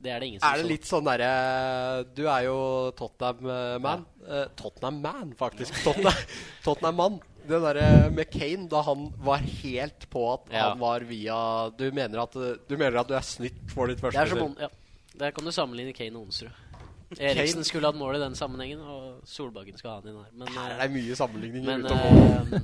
det 0.00 0.10
er 0.14 0.20
det 0.22 0.26
ingen 0.28 0.40
som 0.40 0.52
Er 0.52 0.60
det 0.62 0.68
litt 0.70 0.84
sånn 0.86 1.06
derre 1.08 2.04
Du 2.14 2.20
er 2.30 2.44
jo 2.46 2.58
Tottenham-man. 2.98 4.04
Ja. 4.28 4.44
Tottenham-man, 4.60 5.32
faktisk. 5.40 5.74
Tottenham- 5.86 6.28
Tottenham-mann. 6.62 7.16
det 7.48 7.58
derre 7.64 8.10
med 8.14 8.30
Kane, 8.30 8.68
da 8.70 8.82
han 8.86 9.08
var 9.24 9.38
helt 9.42 10.06
på 10.12 10.22
at 10.34 10.52
Ja. 10.52 10.68
han 10.70 10.78
var 10.78 11.00
via 11.08 11.38
Du 11.78 11.90
mener 11.90 12.22
at, 12.22 12.32
du 12.68 12.76
mener 12.76 13.00
at 13.00 13.08
du 13.10 13.14
er 13.18 13.26
snytt 13.26 13.70
for 13.74 13.88
ditt 13.90 13.98
Det 14.02 14.12
første 14.12 14.38
som, 14.38 14.54
ja. 14.60 14.68
Der 15.18 15.32
kan 15.34 15.44
du 15.44 15.50
sammenligne 15.50 15.92
Kane 15.96 16.14
og 16.20 16.28
Onsrud. 16.28 16.52
Eriksen 17.18 17.64
skulle 17.64 17.88
hatt 17.88 17.96
mål 17.96 18.18
i 18.18 18.20
den 18.20 18.34
sammenhengen, 18.36 18.82
og 18.84 19.22
Solbakken 19.26 19.78
skal 19.80 19.94
ha 19.96 20.00
den 20.04 20.12
inn 20.12 20.20
her. 20.20 20.30
Men, 20.36 20.48
Her 20.52 20.74
eh, 20.74 20.82
er 20.84 20.90
det 20.90 20.94
mye 20.98 21.16
sammenligninger 21.16 21.78
men 21.80 21.86
eh, 21.88 22.60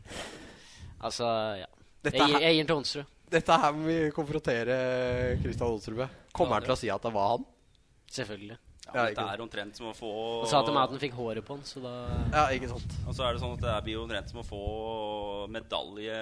Altså, 1.04 1.26
ja. 1.60 1.66
Dette 2.04 2.16
Jeg, 2.22 2.40
jeg 2.44 2.54
gir 2.54 2.62
den 2.62 2.70
til 2.70 2.76
Onsrud. 2.80 3.04
dette 3.30 3.56
her 3.62 3.72
må 3.76 3.84
vi 3.90 3.96
konfrontere 4.14 4.76
Kristian 5.42 5.68
Onsrud 5.74 5.96
med. 6.00 6.19
Kommer 6.32 6.58
han 6.60 6.66
til 6.68 6.76
å 6.76 6.80
si 6.80 6.90
at 6.92 7.02
det 7.06 7.12
var 7.14 7.36
han? 7.36 7.46
Selvfølgelig. 8.10 8.58
Ja, 8.90 9.04
det 9.14 9.22
er 9.22 9.38
omtrent 9.44 9.76
som 9.78 9.86
å 9.86 9.92
få 9.94 10.08
Han 10.40 10.48
sa 10.50 10.64
til 10.66 10.74
meg 10.74 10.82
at 10.82 10.90
han 10.96 10.98
fikk 10.98 11.12
håret 11.14 11.44
på 11.46 11.54
den, 11.54 11.66
så 11.68 11.78
da 11.84 11.90
Ja, 12.32 12.40
ikke 12.56 12.70
sant. 12.72 12.94
Og 13.06 13.14
så 13.14 13.22
er 13.22 13.36
det 13.36 13.42
sånn 13.42 13.52
at 13.54 13.62
det 13.62 13.74
blir 13.86 13.94
jo 13.94 14.00
omtrent 14.02 14.32
som 14.32 14.40
å 14.40 14.46
få 14.48 14.62
medalje 15.52 16.16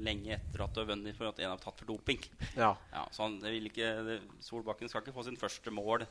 lenge 0.00 0.32
etter 0.38 0.64
at 0.64 0.72
du 0.72 0.80
har 0.80 0.88
vunnet 0.94 1.18
for 1.18 1.28
at 1.28 1.42
en 1.44 1.50
har 1.52 1.60
tatt 1.60 1.76
for 1.82 1.90
doping. 1.90 2.22
Ja. 2.56 2.70
Ja, 2.94 3.02
så 3.12 3.26
han 3.26 3.36
vil 3.44 3.68
ikke 3.68 3.90
det, 4.06 4.16
Solbakken 4.46 4.88
skal 4.88 5.04
ikke 5.04 5.12
få 5.18 5.26
sin 5.26 5.36
første 5.40 5.74
mål 5.76 6.06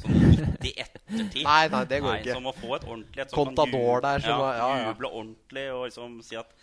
sånn 0.00 0.16
midt 0.16 0.64
i 0.70 0.72
ettertid. 0.80 1.42
Nei, 1.44 1.60
nei, 1.74 1.82
det 1.92 2.00
går 2.06 2.14
Nei, 2.14 2.20
ikke. 2.22 2.38
Som 2.38 2.48
å 2.48 2.56
få 2.56 2.72
et 2.78 2.88
ordentlig 2.88 3.26
et 3.26 3.34
sånt 3.34 3.52
Contador 3.52 4.00
der 4.06 4.24
som 4.24 4.32
ja, 4.32 4.38
var- 4.46 4.56
ja, 4.62 4.70
ja. 4.80 4.88
Juble 4.94 5.12
ordentlig 5.12 5.66
og 5.74 5.84
liksom 5.90 6.16
si 6.24 6.40
at 6.40 6.56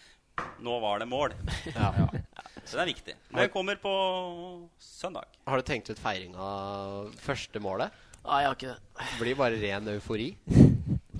nå 0.63 0.79
var 0.81 1.03
det 1.03 1.09
mål. 1.11 1.37
Ja. 1.75 1.91
Så 2.65 2.77
det 2.77 2.83
er 2.83 2.91
viktig. 2.91 3.15
Det 3.35 3.47
kommer 3.53 3.79
på 3.81 3.93
søndag. 4.79 5.25
Har 5.47 5.59
du 5.59 5.67
tenkt 5.67 5.89
ut 5.89 5.99
feiring 5.99 6.35
av 6.39 7.11
første 7.21 7.61
målet? 7.63 7.91
Nei, 8.21 8.43
jeg 8.43 8.51
har 8.51 8.57
ikke 8.59 8.73
det. 8.73 8.79
Det 9.01 9.23
blir 9.23 9.39
bare 9.39 9.61
ren 9.61 9.89
eufori. 9.95 10.29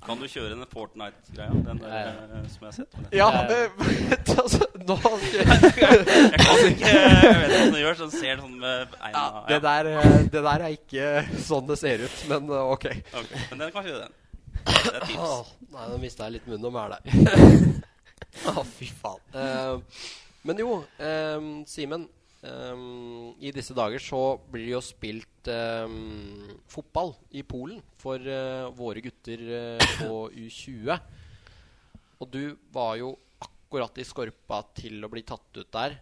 Kan 0.01 0.17
du 0.17 0.25
kjøre 0.25 0.55
den 0.55 0.65
Fortnite-greia? 0.69 1.57
Den 1.65 1.81
der, 1.81 1.91
ja. 1.93 2.39
som 2.49 2.63
jeg 2.65 2.67
har 2.67 2.73
sett? 2.73 2.95
Ja, 3.13 3.27
men 3.45 3.83
altså, 4.43 4.65
nå 4.81 4.97
Jeg 5.29 6.39
kan 6.41 6.61
ikke 6.71 6.89
Jeg 6.89 7.35
vet 7.37 7.51
ikke 7.51 7.59
hva 7.59 7.67
du 7.67 7.77
gjør, 7.81 7.99
så 7.99 8.07
ser 8.13 8.31
det 8.31 8.39
sånn 8.41 8.55
med 8.63 8.95
ja, 9.13 9.25
det, 9.49 9.59
der, 9.65 9.91
eh, 9.91 10.17
det 10.25 10.43
der 10.47 10.65
er 10.65 10.73
ikke 10.77 11.11
sånn 11.45 11.69
det 11.69 11.77
ser 11.81 12.05
ut, 12.07 12.17
men 12.31 12.49
eh, 12.49 12.71
ok. 12.77 12.87
okay. 13.21 13.43
Men 13.51 13.63
den 13.65 13.75
kan 13.75 13.85
kjøre 13.85 14.07
den. 14.07 14.17
Det 14.65 14.95
er 14.95 15.05
tips. 15.05 15.21
Åh, 15.21 15.53
nei, 15.75 15.85
nå 15.91 16.01
mista 16.01 16.27
jeg 16.27 16.39
litt 16.39 16.49
munn 16.49 16.65
og 16.71 16.81
her 16.81 16.97
der. 16.97 17.05
Å, 18.49 18.65
fy 18.65 18.89
faen. 18.89 19.21
Eh, 19.37 20.01
men 20.47 20.61
jo, 20.63 20.81
um, 20.81 21.53
Simen. 21.69 22.07
Um, 22.41 23.35
I 23.37 23.51
disse 23.53 23.75
dager 23.77 24.01
så 24.01 24.19
blir 24.49 24.65
det 24.65 24.73
jo 24.73 24.79
spilt 24.81 25.49
um, 25.53 26.47
fotball 26.65 27.13
i 27.37 27.43
Polen 27.45 27.83
for 28.01 28.17
uh, 28.17 28.71
våre 28.73 29.03
gutter 29.05 29.43
uh, 29.77 29.91
på 29.99 30.15
U20. 30.33 30.95
Og 32.21 32.31
du 32.33 32.55
var 32.73 32.95
jo 32.97 33.13
akkurat 33.45 34.01
i 34.01 34.07
skorpa 34.07 34.63
til 34.77 35.05
å 35.05 35.11
bli 35.11 35.21
tatt 35.27 35.61
ut 35.61 35.69
der. 35.73 35.99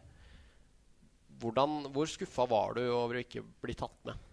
Hvordan, 1.40 1.92
hvor 1.92 2.08
skuffa 2.12 2.48
var 2.48 2.80
du 2.80 2.86
over 2.88 3.20
å 3.20 3.24
ikke 3.24 3.44
bli 3.64 3.76
tatt 3.80 3.96
med? 4.08 4.28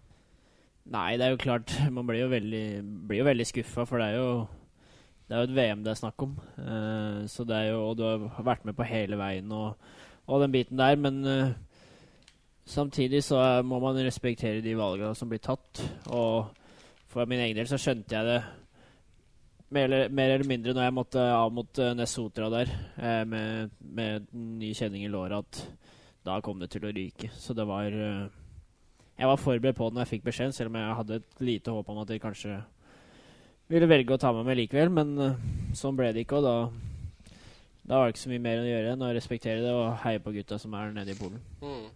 Nei, 0.87 1.17
det 1.19 1.25
er 1.25 1.33
jo 1.33 1.39
klart 1.41 1.73
Man 1.91 2.07
blir 2.07 2.21
jo 2.21 2.29
veldig, 2.31 2.65
blir 3.07 3.19
jo 3.19 3.27
veldig 3.27 3.47
skuffa, 3.47 3.83
for 3.87 3.99
det 3.99 4.13
er 4.13 4.21
jo 4.21 4.31
Det 5.27 5.35
er 5.35 5.43
jo 5.43 5.47
et 5.49 5.55
VM 5.57 5.83
det 5.83 5.91
er 5.91 5.99
snakk 5.99 6.23
om. 6.23 6.35
uh, 6.57 7.25
så 7.27 7.43
det 7.43 7.55
er 7.55 7.71
jo 7.71 7.89
Og 7.89 7.97
du 7.97 8.03
har 8.03 8.43
vært 8.43 8.65
med 8.65 8.75
på 8.77 8.87
hele 8.87 9.17
veien 9.19 9.51
og, 9.51 9.75
og 10.27 10.41
den 10.41 10.51
biten 10.51 10.77
der, 10.77 10.95
men 10.95 11.25
uh, 11.25 11.51
samtidig 12.65 13.23
så 13.23 13.61
må 13.63 13.79
man 13.79 13.99
respektere 14.05 14.61
de 14.61 14.77
valgene 14.77 15.15
som 15.15 15.29
blir 15.29 15.39
tatt. 15.39 15.83
Og 16.07 16.47
for 17.07 17.25
min 17.25 17.39
egen 17.39 17.55
del 17.55 17.67
så 17.67 17.79
skjønte 17.79 18.15
jeg 18.15 18.25
det 18.27 18.41
mer 19.69 19.83
eller, 19.83 20.09
mer 20.09 20.31
eller 20.31 20.47
mindre 20.47 20.73
når 20.73 20.87
jeg 20.87 20.95
måtte 20.95 21.23
av 21.33 21.51
mot 21.53 21.79
uh, 21.79 21.93
Nesotra 21.95 22.49
der 22.51 22.71
uh, 22.71 23.23
med, 23.27 23.75
med 23.79 24.27
ny 24.33 24.73
kjenning 24.75 25.03
i 25.05 25.11
låret, 25.11 25.43
at 25.43 25.87
da 26.27 26.41
kom 26.43 26.59
det 26.59 26.69
til 26.71 26.87
å 26.87 26.91
ryke. 26.91 27.31
Så 27.39 27.55
det 27.55 27.63
var 27.67 27.87
eh, 27.87 28.25
jeg 29.17 29.29
var 29.29 29.39
forberedt 29.39 29.77
på 29.77 29.87
det 29.87 29.95
når 29.95 30.03
jeg 30.03 30.11
fikk 30.11 30.25
beskjeden, 30.27 30.53
selv 30.53 30.73
om 30.73 30.79
jeg 30.79 30.97
hadde 30.99 31.19
et 31.21 31.39
lite 31.41 31.73
håp 31.73 31.87
om 31.89 32.01
at 32.01 32.09
det 32.11 32.19
kanskje 32.21 32.57
ville 33.71 33.89
velge 33.89 34.15
å 34.15 34.21
ta 34.21 34.33
med 34.35 34.47
meg 34.47 34.59
likevel. 34.61 34.91
Men 34.93 35.13
eh, 35.23 35.45
sånn 35.77 35.97
ble 35.99 36.13
det 36.15 36.25
ikke, 36.25 36.41
og 36.41 36.47
da, 36.47 36.55
da 37.83 38.01
var 38.01 38.07
det 38.07 38.15
ikke 38.15 38.25
så 38.25 38.33
mye 38.33 38.45
mer 38.47 38.63
å 38.63 38.67
gjøre 38.69 38.95
enn 38.95 39.05
å 39.07 39.13
respektere 39.17 39.63
det 39.65 39.75
og 39.75 40.01
heie 40.05 40.23
på 40.23 40.35
gutta 40.35 40.59
som 40.61 40.75
er 40.79 40.95
nede 40.95 41.15
i 41.15 41.19
Polen. 41.19 41.41
Mm. 41.63 41.87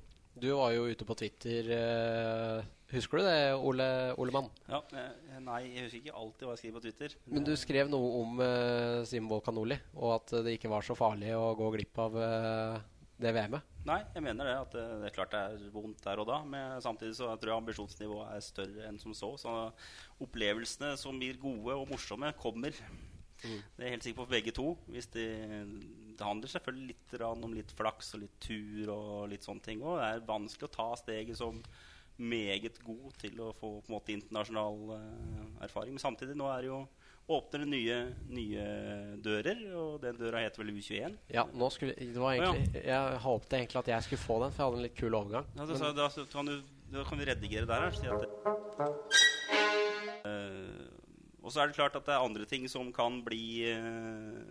Du 0.42 0.48
var 0.58 0.72
jo 0.74 0.88
ute 0.90 1.06
på 1.06 1.14
Twitter. 1.20 1.68
eh, 1.76 2.64
husker 2.96 3.20
du 3.20 3.24
det, 3.28 3.54
Ole, 3.54 3.86
Ole 4.18 4.32
Mann? 4.34 4.48
Ja, 4.68 4.80
eh, 4.98 5.38
nei, 5.40 5.60
jeg 5.70 5.84
husker 5.86 6.00
ikke 6.00 6.18
alltid 6.18 6.48
hva 6.48 6.56
jeg 6.56 6.62
skriver 6.64 6.80
på 6.80 6.86
Twitter. 6.88 7.16
Men 7.30 7.46
du 7.46 7.52
skrev 7.60 7.92
noe 7.92 8.10
om 8.24 8.42
uh, 8.42 9.04
Simbo 9.06 9.38
Kanoli, 9.46 9.78
og 10.00 10.16
at 10.16 10.34
det 10.48 10.56
ikke 10.58 10.72
var 10.72 10.88
så 10.88 10.98
farlig 10.98 11.36
å 11.38 11.52
gå 11.60 11.70
glipp 11.76 12.02
av 12.02 12.18
eh, 12.18 12.80
det 13.22 13.34
VM-et. 13.36 13.70
Nei, 13.88 14.00
jeg 14.16 14.24
mener 14.26 14.48
det. 14.48 14.56
At 14.66 14.76
det, 14.76 14.84
det 15.02 15.08
er 15.10 15.16
klart 15.16 15.36
det 15.36 15.42
er 15.42 15.70
vondt 15.74 16.04
der 16.06 16.22
og 16.22 16.28
da. 16.30 16.42
Men 16.48 16.82
samtidig 16.84 17.16
så 17.18 17.30
jeg 17.32 17.42
tror 17.42 17.54
jeg 17.54 17.62
ambisjonsnivået 17.62 18.34
er 18.36 18.44
større 18.46 18.90
enn 18.90 19.00
som 19.02 19.16
så. 19.18 19.32
Så 19.42 19.56
opplevelsene 20.22 20.94
som 21.02 21.22
blir 21.22 21.40
gode 21.42 21.78
og 21.78 21.90
morsomme, 21.92 22.34
kommer. 22.42 22.76
Det 23.42 23.82
er 23.82 23.88
jeg 23.88 23.96
helt 23.96 24.06
sikker 24.06 24.22
på 24.22 24.32
begge 24.36 24.54
to. 24.54 24.68
Hvis 24.92 25.10
det, 25.14 25.30
det 26.18 26.28
handler 26.28 26.52
selvfølgelig 26.52 26.94
litt 26.94 27.16
om 27.26 27.56
litt 27.58 27.74
flaks 27.78 28.14
og 28.18 28.26
litt 28.26 28.38
tur 28.44 28.92
og 28.94 29.32
litt 29.32 29.48
sånne 29.48 29.66
ting 29.66 29.82
òg. 29.82 29.98
Det 29.98 30.10
er 30.10 30.28
vanskelig 30.28 30.70
å 30.70 30.76
ta 30.76 30.90
steget 31.02 31.40
som 31.40 31.62
meget 32.22 32.78
god 32.86 33.16
til 33.22 33.40
å 33.42 33.50
få 33.56 33.80
på 33.82 33.90
en 33.90 33.96
måte 33.96 34.14
internasjonal 34.14 34.94
uh, 34.94 35.64
erfaring. 35.66 35.96
Men 35.96 36.04
samtidig, 36.04 36.36
nå 36.38 36.50
er 36.52 36.62
det 36.62 36.70
jo 36.70 36.84
åpner 37.32 37.64
det 37.64 37.70
nye, 37.72 37.98
nye 38.34 38.64
dører, 39.24 39.62
og 39.78 40.02
den 40.04 40.18
døra 40.20 40.42
heter 40.44 40.64
vel 40.64 40.74
U21. 40.76 41.18
Ja, 41.32 41.46
skulle, 41.72 41.96
det 41.96 42.20
var 42.20 42.36
egentlig, 42.36 42.84
Jeg 42.84 43.22
håpte 43.24 43.60
egentlig 43.60 43.80
at 43.84 43.92
jeg 43.94 44.08
skulle 44.08 44.24
få 44.26 44.40
den, 44.44 44.52
for 44.52 44.64
jeg 44.64 44.68
hadde 44.68 44.82
en 44.82 44.88
litt 44.90 45.00
kul 45.00 45.16
overgang. 45.16 45.52
Ja, 45.56 45.68
da, 45.70 45.80
så, 45.80 45.94
da, 45.96 46.10
så 46.12 46.26
kan 46.32 46.50
du, 46.50 46.58
da 46.92 47.06
kan 47.08 47.22
vi 47.22 47.30
redigere 47.32 47.70
der. 47.70 47.88
her, 47.88 47.96
Si 47.96 48.08
at 48.08 48.26
det, 48.26 49.32
Eh, 50.22 50.90
og 51.42 51.50
så 51.54 51.64
er 51.64 51.70
det 51.70 51.78
klart 51.78 51.96
at 51.98 52.06
det 52.06 52.14
er 52.14 52.26
andre 52.26 52.46
ting 52.46 52.68
som 52.70 52.92
kan 52.94 53.22
bli 53.26 53.66
eh, 53.72 54.42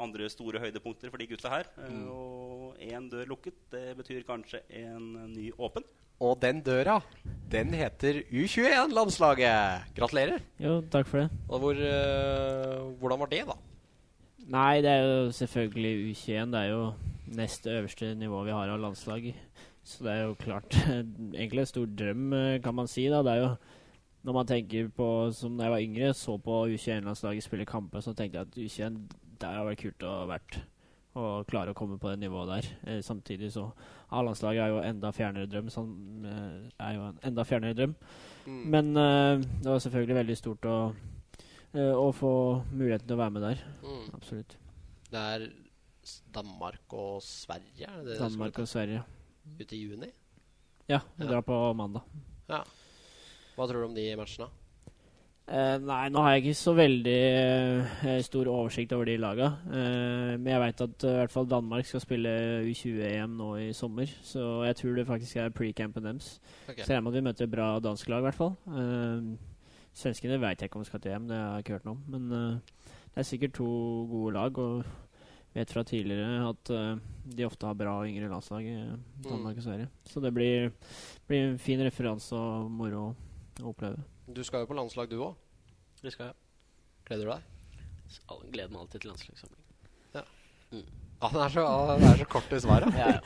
andre 0.00 0.28
store 0.32 0.62
høydepunkter 0.62 1.12
for 1.12 1.20
de 1.20 1.28
gutta 1.28 1.52
her. 1.52 1.68
Mm. 1.76 2.06
Og 2.12 2.78
én 2.80 3.10
dør 3.12 3.28
lukket, 3.34 3.58
det 3.72 3.92
betyr 3.98 4.24
kanskje 4.28 4.62
en 4.80 5.12
ny 5.34 5.50
åpen. 5.58 5.84
Og 6.22 6.36
den 6.38 6.60
døra, 6.62 7.00
den 7.50 7.74
heter 7.74 8.22
U21-landslaget. 8.30 9.88
Gratulerer. 9.96 10.44
Jo, 10.62 10.76
takk 10.92 11.08
for 11.10 11.24
det. 11.24 11.30
Hvor, 11.48 11.74
uh, 11.74 12.92
hvordan 13.00 13.22
var 13.24 13.30
det, 13.32 13.42
da? 13.48 13.56
Nei, 14.52 14.82
det 14.84 14.90
er 14.90 15.02
jo 15.02 15.32
selvfølgelig 15.34 16.12
U21. 16.12 16.54
Det 16.54 16.60
er 16.60 16.70
jo 16.70 16.84
neste 17.36 17.74
øverste 17.74 18.14
nivå 18.14 18.44
vi 18.46 18.54
har 18.54 18.70
av 18.70 18.80
landslag. 18.80 19.32
Så 19.84 20.04
det 20.06 20.12
er 20.12 20.20
jo 20.22 20.34
klart 20.38 20.76
Egentlig 21.34 21.64
en 21.64 21.66
stor 21.66 21.86
drøm, 21.98 22.32
eh, 22.38 22.60
kan 22.62 22.74
man 22.74 22.86
si. 22.86 23.08
da 23.10 23.18
Det 23.26 23.32
er 23.32 23.40
jo 23.40 23.48
Når 24.22 24.32
man 24.36 24.46
tenker 24.46 24.92
på 24.94 25.32
Som 25.34 25.56
da 25.58 25.64
jeg 25.64 25.72
var 25.72 25.82
yngre, 25.82 26.14
så 26.14 26.36
på 26.38 26.66
U21-landslaget 26.70 27.42
spille 27.42 27.66
kamper, 27.66 28.00
så 28.00 28.14
tenkte 28.14 28.38
jeg 28.38 28.46
at 28.46 28.58
U21 28.62 29.00
der 29.42 29.56
har 29.58 29.66
vært 29.66 29.80
kult 29.82 30.04
å 30.06 30.10
ha 30.20 30.26
vært. 30.30 30.60
Og 31.14 31.46
klare 31.46 31.74
å 31.74 31.76
komme 31.76 31.98
på 32.00 32.08
det 32.08 32.22
nivået 32.22 32.48
der. 32.48 32.68
Eh, 32.88 33.00
samtidig 33.04 33.50
så 33.52 33.66
A-landslaget 34.10 34.62
er 34.64 34.70
jo 34.72 34.78
enda 34.80 35.10
fjernere 35.12 35.48
drøm. 35.50 35.68
Sånn, 35.68 35.90
er 36.80 36.94
jo 36.96 37.02
en 37.10 37.18
enda 37.28 37.44
fjernere 37.44 37.76
drøm. 37.76 37.92
Mm. 38.46 38.62
Men 38.72 38.96
eh, 38.96 39.42
det 39.60 39.68
var 39.68 39.82
selvfølgelig 39.84 40.16
veldig 40.22 40.36
stort 40.40 40.68
å, 40.70 40.76
eh, 41.74 41.92
å 41.92 42.06
få 42.16 42.32
muligheten 42.72 43.06
til 43.10 43.18
å 43.18 43.20
være 43.20 43.34
med 43.36 43.42
der. 43.44 43.60
Mm. 43.84 44.06
Absolutt. 44.16 44.56
Det 45.12 45.20
er 45.34 45.46
Danmark 46.32 46.96
og 46.96 47.20
Sverige? 47.22 47.86
Er 47.92 48.00
det 48.06 48.14
det 48.14 48.18
Danmark 48.24 48.58
og 48.64 48.68
Sverige. 48.72 49.04
er 49.04 49.60
ute 49.60 49.76
i 49.76 49.82
juni? 49.84 50.08
Ja, 50.88 50.98
vi 51.18 51.24
Ja. 51.24 51.30
drar 51.30 51.42
på 51.42 51.60
mandag. 51.76 52.02
Ja. 52.48 52.64
Hva 53.56 53.68
tror 53.68 53.82
du 53.84 53.88
om 53.90 53.94
de 53.94 54.16
matchene? 54.16 54.48
Eh, 55.42 55.76
nei, 55.82 56.04
nå 56.14 56.22
har 56.22 56.36
jeg 56.36 56.44
ikke 56.44 56.58
så 56.60 56.72
veldig 56.78 57.16
uh, 58.06 58.18
stor 58.22 58.48
oversikt 58.52 58.92
over 58.94 59.08
de 59.10 59.16
laga. 59.18 59.48
Uh, 59.66 60.38
men 60.38 60.52
jeg 60.52 60.62
veit 60.62 60.82
at 60.84 61.06
i 61.08 61.14
hvert 61.18 61.34
fall 61.34 61.48
Danmark 61.50 61.88
skal 61.88 62.04
spille 62.04 62.34
U20-EM 62.68 63.34
nå 63.40 63.48
i 63.64 63.72
sommer. 63.76 64.10
Så 64.22 64.62
jeg 64.68 64.78
tror 64.78 65.00
det 65.00 65.06
faktisk 65.08 65.40
er 65.42 65.54
pre-campen 65.54 66.06
deres. 66.06 66.36
Okay. 66.68 66.84
Så 66.86 66.94
jeg 66.94 67.02
med 67.02 67.12
at 67.12 67.18
vi 67.18 67.24
møter 67.26 67.50
bra 67.50 67.72
dansk 67.82 68.12
lag, 68.12 68.22
i 68.22 68.28
hvert 68.28 68.38
fall. 68.38 68.54
Svenskene 69.92 70.38
veit 70.40 70.62
jeg 70.62 70.70
ikke 70.70 70.80
om 70.80 70.86
skal 70.88 71.02
til 71.02 71.16
EM, 71.16 71.26
det 71.28 71.36
har 71.36 71.58
jeg 71.58 71.66
ikke 71.66 71.76
hørt 71.76 71.88
noe 71.90 71.98
om. 71.98 72.04
Men 72.14 72.62
det 73.12 73.20
er 73.20 73.28
sikkert 73.28 73.58
to 73.58 73.66
gode 74.08 74.32
lag, 74.38 74.62
og 74.62 74.86
vet 75.52 75.74
fra 75.74 75.82
tidligere 75.84 76.46
at 76.48 76.72
de 77.36 77.44
ofte 77.44 77.68
har 77.68 77.76
bra 77.76 77.98
yngre 78.08 78.30
landslag, 78.30 78.64
I 78.64 79.26
Danmark 79.26 79.58
og 79.58 79.66
Sverige. 79.66 79.90
Så 80.08 80.22
det 80.24 80.32
blir, 80.32 80.70
blir 81.28 81.50
en 81.50 81.60
fin 81.60 81.82
referanse 81.84 82.38
og 82.38 82.70
moro 82.72 83.10
å 83.60 83.74
oppleve. 83.74 84.00
Du 84.26 84.42
skal 84.46 84.62
jo 84.62 84.70
på 84.70 84.76
landslag, 84.78 85.10
du 85.10 85.18
òg. 85.22 85.34
Det 86.02 86.12
skal 86.14 86.30
jeg. 86.30 86.34
Gleder 87.08 87.26
du 87.26 87.32
deg? 87.32 87.42
Gleder 88.52 88.72
meg 88.72 88.80
alltid 88.84 89.00
til 89.02 89.10
landslagssamling. 89.12 89.58
Ja, 91.22 91.28
det 91.30 91.38
er 91.44 91.52
så, 91.54 91.62
ja, 91.62 91.94
det 92.00 92.06
er 92.08 92.16
så 92.18 92.24
kort 92.32 92.50
i 92.50 92.58
svaret. 92.58 92.94
Ja, 92.98 93.10
ja. 93.14 93.18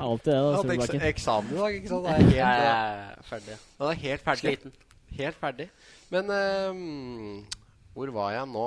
Alltid 0.00 0.30
det, 0.32 0.36
da. 0.38 0.52
Hadde 0.56 0.60
Solbakken. 0.62 1.02
eks 1.02 1.08
eksamen 1.10 1.50
i 1.52 1.58
dag, 1.58 1.74
ikke 1.76 1.90
sant? 1.90 2.06
Det 2.06 2.12
er 2.12 2.22
helt, 2.22 2.36
Jeg 2.38 2.68
er 2.68 3.26
ferdig. 3.28 3.56
Ja, 3.58 3.82
det 3.82 3.90
er 3.90 4.00
helt 4.04 4.22
ferdig. 4.24 4.40
Sliten. 4.46 4.72
Helt 5.18 5.36
ferdig. 5.42 5.66
Men 6.14 6.30
ehm, 6.32 7.42
hvor 7.92 8.12
var 8.16 8.30
jeg 8.32 8.48
nå? 8.48 8.64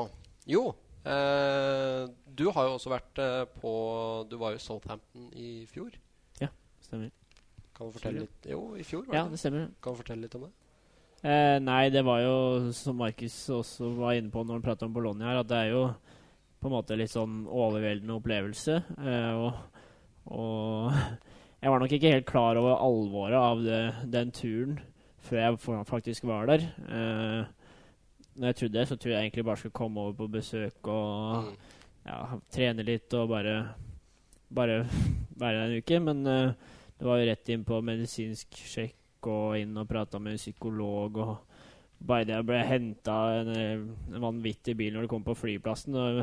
Jo, 0.53 0.63
uh, 1.07 2.03
du 2.37 2.45
har 2.53 2.67
jo 2.69 2.75
også 2.75 2.91
vært 2.93 3.21
uh, 3.23 3.45
på 3.57 3.71
Du 4.29 4.37
var 4.37 4.53
jo 4.53 4.59
i 4.61 4.65
Southampton 4.67 5.31
i 5.33 5.49
fjor. 5.71 5.89
Stemmer. 6.85 7.09
Kan 7.73 7.89
du 7.89 7.95
fortelle 7.95 8.27
litt 8.27 8.45
Jo, 8.45 8.59
i 8.77 8.83
fjor, 8.85 9.07
var 9.07 9.15
Ja, 9.17 9.21
det 9.23 9.31
det 9.33 9.39
det? 9.39 9.39
stemmer. 9.41 9.63
Kan 9.81 9.95
du 9.95 9.97
fortelle 10.03 10.21
litt 10.27 10.35
om 10.37 10.43
det? 10.45 10.51
Eh, 11.25 11.57
nei, 11.63 11.89
det 11.89 12.03
var 12.05 12.19
jo, 12.21 12.35
som 12.75 12.99
Markus 13.01 13.33
også 13.49 13.89
var 13.97 14.13
inne 14.17 14.29
på 14.33 14.43
når 14.45 14.59
han 14.59 14.65
pratet 14.65 14.85
om 14.85 14.93
Bologna 14.93 15.31
her, 15.31 15.39
at 15.41 15.49
det 15.49 15.57
er 15.57 15.71
jo 15.73 15.85
på 16.61 16.69
en 16.69 16.75
måte 16.75 16.97
litt 16.97 17.13
sånn 17.13 17.43
overveldende 17.49 18.17
opplevelse. 18.19 18.75
Eh, 19.01 19.31
og, 19.33 19.53
og 20.29 20.91
jeg 21.63 21.73
var 21.73 21.81
nok 21.81 21.95
ikke 21.97 22.11
helt 22.13 22.27
klar 22.29 22.59
over 22.61 22.77
alvoret 22.77 23.39
av 23.39 23.63
det, 23.65 23.81
den 24.13 24.33
turen 24.35 24.77
før 25.25 25.39
jeg 25.41 25.85
faktisk 25.89 26.27
var 26.29 26.45
der. 26.51 26.67
Eh, 26.85 27.47
når 28.35 28.51
jeg 28.51 28.57
trodde 28.59 28.77
det, 28.77 28.85
så 28.91 28.97
trodde 28.99 29.15
jeg 29.15 29.29
egentlig 29.29 29.45
bare 29.47 29.61
skulle 29.63 29.79
komme 29.79 30.03
over 30.03 30.19
på 30.19 30.27
besøk 30.37 30.91
og 30.91 31.49
Mm. 31.49 31.55
ja, 32.05 32.17
trene 32.53 32.83
litt 32.85 33.13
og 33.17 33.31
bare, 33.31 33.53
bare 34.53 34.83
være 35.41 35.57
der 35.57 35.71
en 35.71 35.79
uke. 35.81 35.99
Men 36.05 36.21
eh, 36.29 36.51
det 36.99 37.07
var 37.07 37.17
jo 37.17 37.29
rett 37.31 37.49
inn 37.49 37.65
på 37.65 37.81
medisinsk 37.81 38.59
sjekk 38.61 38.95
og 39.31 39.59
inn 39.59 39.77
og 39.77 39.87
prata 39.89 40.19
med 40.19 40.35
en 40.35 40.41
psykolog. 40.41 41.17
og 41.17 41.37
bare 42.05 42.25
det 42.27 42.35
jeg 42.35 42.45
ble 42.45 42.59
henta 42.67 43.15
en, 43.39 43.85
vanvittig 44.21 44.75
bil 44.77 44.93
når 44.93 45.05
du 45.05 45.11
kom 45.11 45.23
på 45.25 45.37
flyplassen. 45.37 45.95
Og 45.95 46.21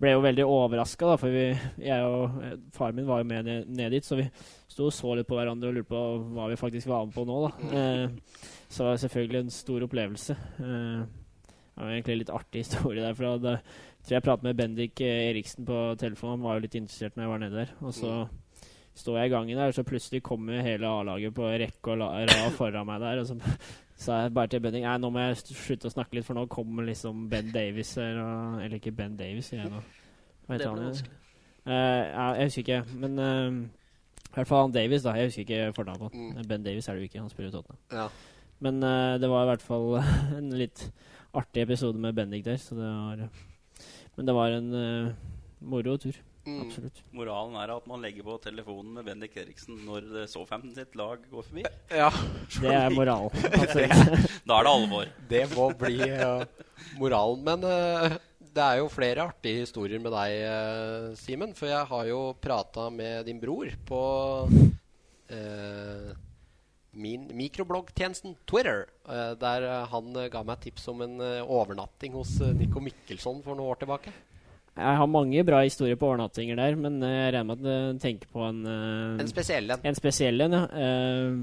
ble 0.00 0.14
jo 0.14 0.22
veldig 0.24 0.46
overraska, 0.48 1.12
for 1.20 1.34
vi, 1.34 1.50
jeg 1.84 2.04
og 2.08 2.38
eh, 2.40 2.56
faren 2.72 2.96
min 2.96 3.08
var 3.08 3.20
jo 3.20 3.28
med 3.28 3.44
ned, 3.44 3.66
ned 3.68 3.92
dit, 3.92 4.06
så 4.06 4.16
vi 4.16 4.24
sto 4.70 4.86
og 4.88 4.94
så 4.96 5.12
litt 5.18 5.28
på 5.28 5.36
hverandre 5.36 5.68
og 5.68 5.76
lurte 5.76 5.92
på 5.92 6.04
hva 6.32 6.46
vi 6.48 6.56
faktisk 6.56 6.88
var 6.88 7.04
med 7.04 7.12
på 7.12 7.26
nå. 7.28 7.40
da. 7.44 7.50
Eh, 7.68 8.46
så 8.70 8.84
det 8.86 8.88
var 8.88 9.02
selvfølgelig 9.04 9.42
en 9.42 9.52
stor 9.52 9.84
opplevelse. 9.84 10.36
Eh, 10.64 11.02
det 11.04 11.84
var 11.84 11.92
egentlig 11.92 12.16
en 12.16 12.22
litt 12.22 12.34
artig 12.38 12.64
historie 12.64 13.04
der. 13.04 13.18
for 13.18 13.44
da 13.44 13.58
tror 14.00 14.16
jeg 14.16 14.24
pratet 14.24 14.48
med 14.48 14.56
Bendik 14.56 15.00
eh, 15.04 15.26
Eriksen 15.28 15.68
på 15.68 15.82
telefonen. 16.00 16.38
Han 16.38 16.46
var 16.48 16.56
jo 16.56 16.64
litt 16.64 16.78
interessert 16.80 17.16
når 17.16 17.26
jeg 17.26 17.34
var 17.34 17.44
nede 17.44 17.60
der. 17.60 17.74
Og 17.84 17.94
så 17.94 18.14
står 19.00 19.18
jeg 19.18 19.30
i 19.30 19.32
gangen 19.34 19.58
der, 19.58 19.72
og 19.72 19.76
så 19.76 19.84
plutselig 19.86 20.22
kommer 20.26 20.62
hele 20.64 20.88
A-laget 20.88 21.34
på 21.36 21.48
rekke 21.48 21.94
og 21.94 22.02
rad 22.02 22.52
foran 22.56 22.86
meg 22.88 23.00
der. 23.02 23.22
Og 23.22 23.26
så 23.26 23.36
sa 24.04 24.20
jeg 24.24 24.34
bare 24.36 24.52
til 24.52 24.62
Benning 24.64 24.86
Nei, 24.86 24.96
nå 25.02 25.10
må 25.12 25.24
jeg 25.24 25.40
slutte 25.42 25.90
å 25.90 25.94
snakke 25.94 26.18
litt, 26.18 26.28
for 26.28 26.38
nå 26.38 26.46
kommer 26.52 26.86
liksom 26.88 27.26
Ben 27.32 27.50
Davies 27.54 27.94
her. 28.00 28.20
Og, 28.22 28.62
eller 28.64 28.78
ikke 28.78 28.94
Ben 28.96 29.18
Davies, 29.18 29.50
sier 29.50 29.64
jeg 29.64 29.74
nå. 29.74 29.82
Hva 30.46 30.56
heter 30.56 30.72
han? 30.72 31.02
Uh. 31.60 31.70
Ja, 31.70 32.26
jeg 32.38 32.50
husker 32.50 32.66
ikke. 32.66 32.82
Men 33.02 33.18
uh, 33.20 33.60
i 34.30 34.34
hvert 34.36 34.50
fall 34.50 34.66
han 34.66 34.74
Davies, 34.76 35.04
da. 35.06 35.16
Jeg 35.18 35.30
husker 35.30 35.46
ikke 35.46 35.72
fornavnet 35.76 36.06
på. 36.06 36.10
Mm. 36.14 36.44
Ben 36.48 36.66
Davies 36.66 36.88
er 36.88 36.96
det 36.98 37.04
jo 37.04 37.10
ikke. 37.10 37.24
Han 37.24 37.32
spiller 37.32 37.50
i 37.50 37.56
Tottenham. 37.56 37.80
Ja. 37.92 38.08
Men 38.60 38.82
uh, 38.84 39.16
det 39.20 39.30
var 39.32 39.46
i 39.46 39.50
hvert 39.54 39.64
fall 39.64 39.96
en 40.38 40.52
litt 40.60 40.84
artig 41.36 41.64
episode 41.64 41.98
med 41.98 42.14
Bendik 42.14 42.44
der. 42.44 42.56
Så 42.56 42.74
det 42.74 42.84
var 42.84 43.28
Men 44.16 44.26
det 44.26 44.34
var 44.34 44.48
en 44.52 44.74
eh, 44.74 45.12
moro 45.60 45.96
tur. 45.96 46.12
Mm. 46.46 46.60
Absolutt. 46.64 47.02
Moralen 47.12 47.56
er 47.60 47.72
at 47.74 47.88
man 47.90 48.00
legger 48.00 48.24
på 48.24 48.38
telefonen 48.40 48.94
med 48.96 49.08
Bendik 49.08 49.36
Eriksen 49.36 49.76
når 49.84 50.06
Southampton 50.30 50.72
sitt 50.76 50.96
lag 50.96 51.20
går 51.28 51.44
forbi. 51.50 51.64
ja. 51.92 52.08
Det 52.56 52.72
er 52.72 52.94
moralen. 52.94 53.34
Da 54.48 54.56
er 54.56 54.66
det 54.66 54.72
alvor. 54.72 55.10
Det 55.30 55.44
må 55.52 55.68
bli 55.78 56.00
eh, 56.06 56.44
moralen. 56.98 57.44
Men 57.46 57.66
uh, 57.66 58.16
det 58.40 58.64
er 58.64 58.80
jo 58.80 58.88
flere 58.92 59.28
artige 59.28 59.66
historier 59.66 60.00
med 60.02 60.14
deg, 60.16 60.38
uh, 60.48 61.12
Simen. 61.20 61.52
For 61.58 61.70
jeg 61.70 61.90
har 61.92 62.08
jo 62.08 62.22
prata 62.40 62.88
med 62.94 63.28
din 63.28 63.40
bror 63.42 63.70
på 63.86 64.00
uh, 64.48 66.10
min 66.90 67.28
mikrobloggtjenesten 67.36 68.34
Twitter. 68.50 68.88
der 69.38 69.64
han 69.92 70.16
ga 70.32 70.42
meg 70.42 70.58
tips 70.64 70.88
om 70.90 71.04
en 71.04 71.20
overnatting 71.44 72.16
hos 72.18 72.34
uh, 72.42 72.50
Nico 72.56 72.82
Mikkelsson 72.82 73.44
for 73.44 73.54
noen 73.54 73.70
år 73.70 73.84
tilbake. 73.84 74.16
Jeg 74.76 74.96
har 74.96 75.08
mange 75.10 75.42
bra 75.44 75.60
historier 75.64 75.98
på 75.98 76.06
overnattinger 76.08 76.56
der, 76.56 76.76
men 76.78 77.02
eh, 77.02 77.16
jeg 77.26 77.32
regner 77.34 77.48
med 77.48 77.58
at 77.58 77.64
du 77.96 77.98
tenker 78.02 78.30
på 78.32 78.44
en 78.46 78.60
eh, 78.66 79.20
En 79.20 79.28
spesiell 79.28 79.70
en. 79.70 79.82
En 79.84 79.98
spesiell 79.98 80.46
en, 80.46 80.56
ja. 80.56 80.62
Eh, 80.70 81.40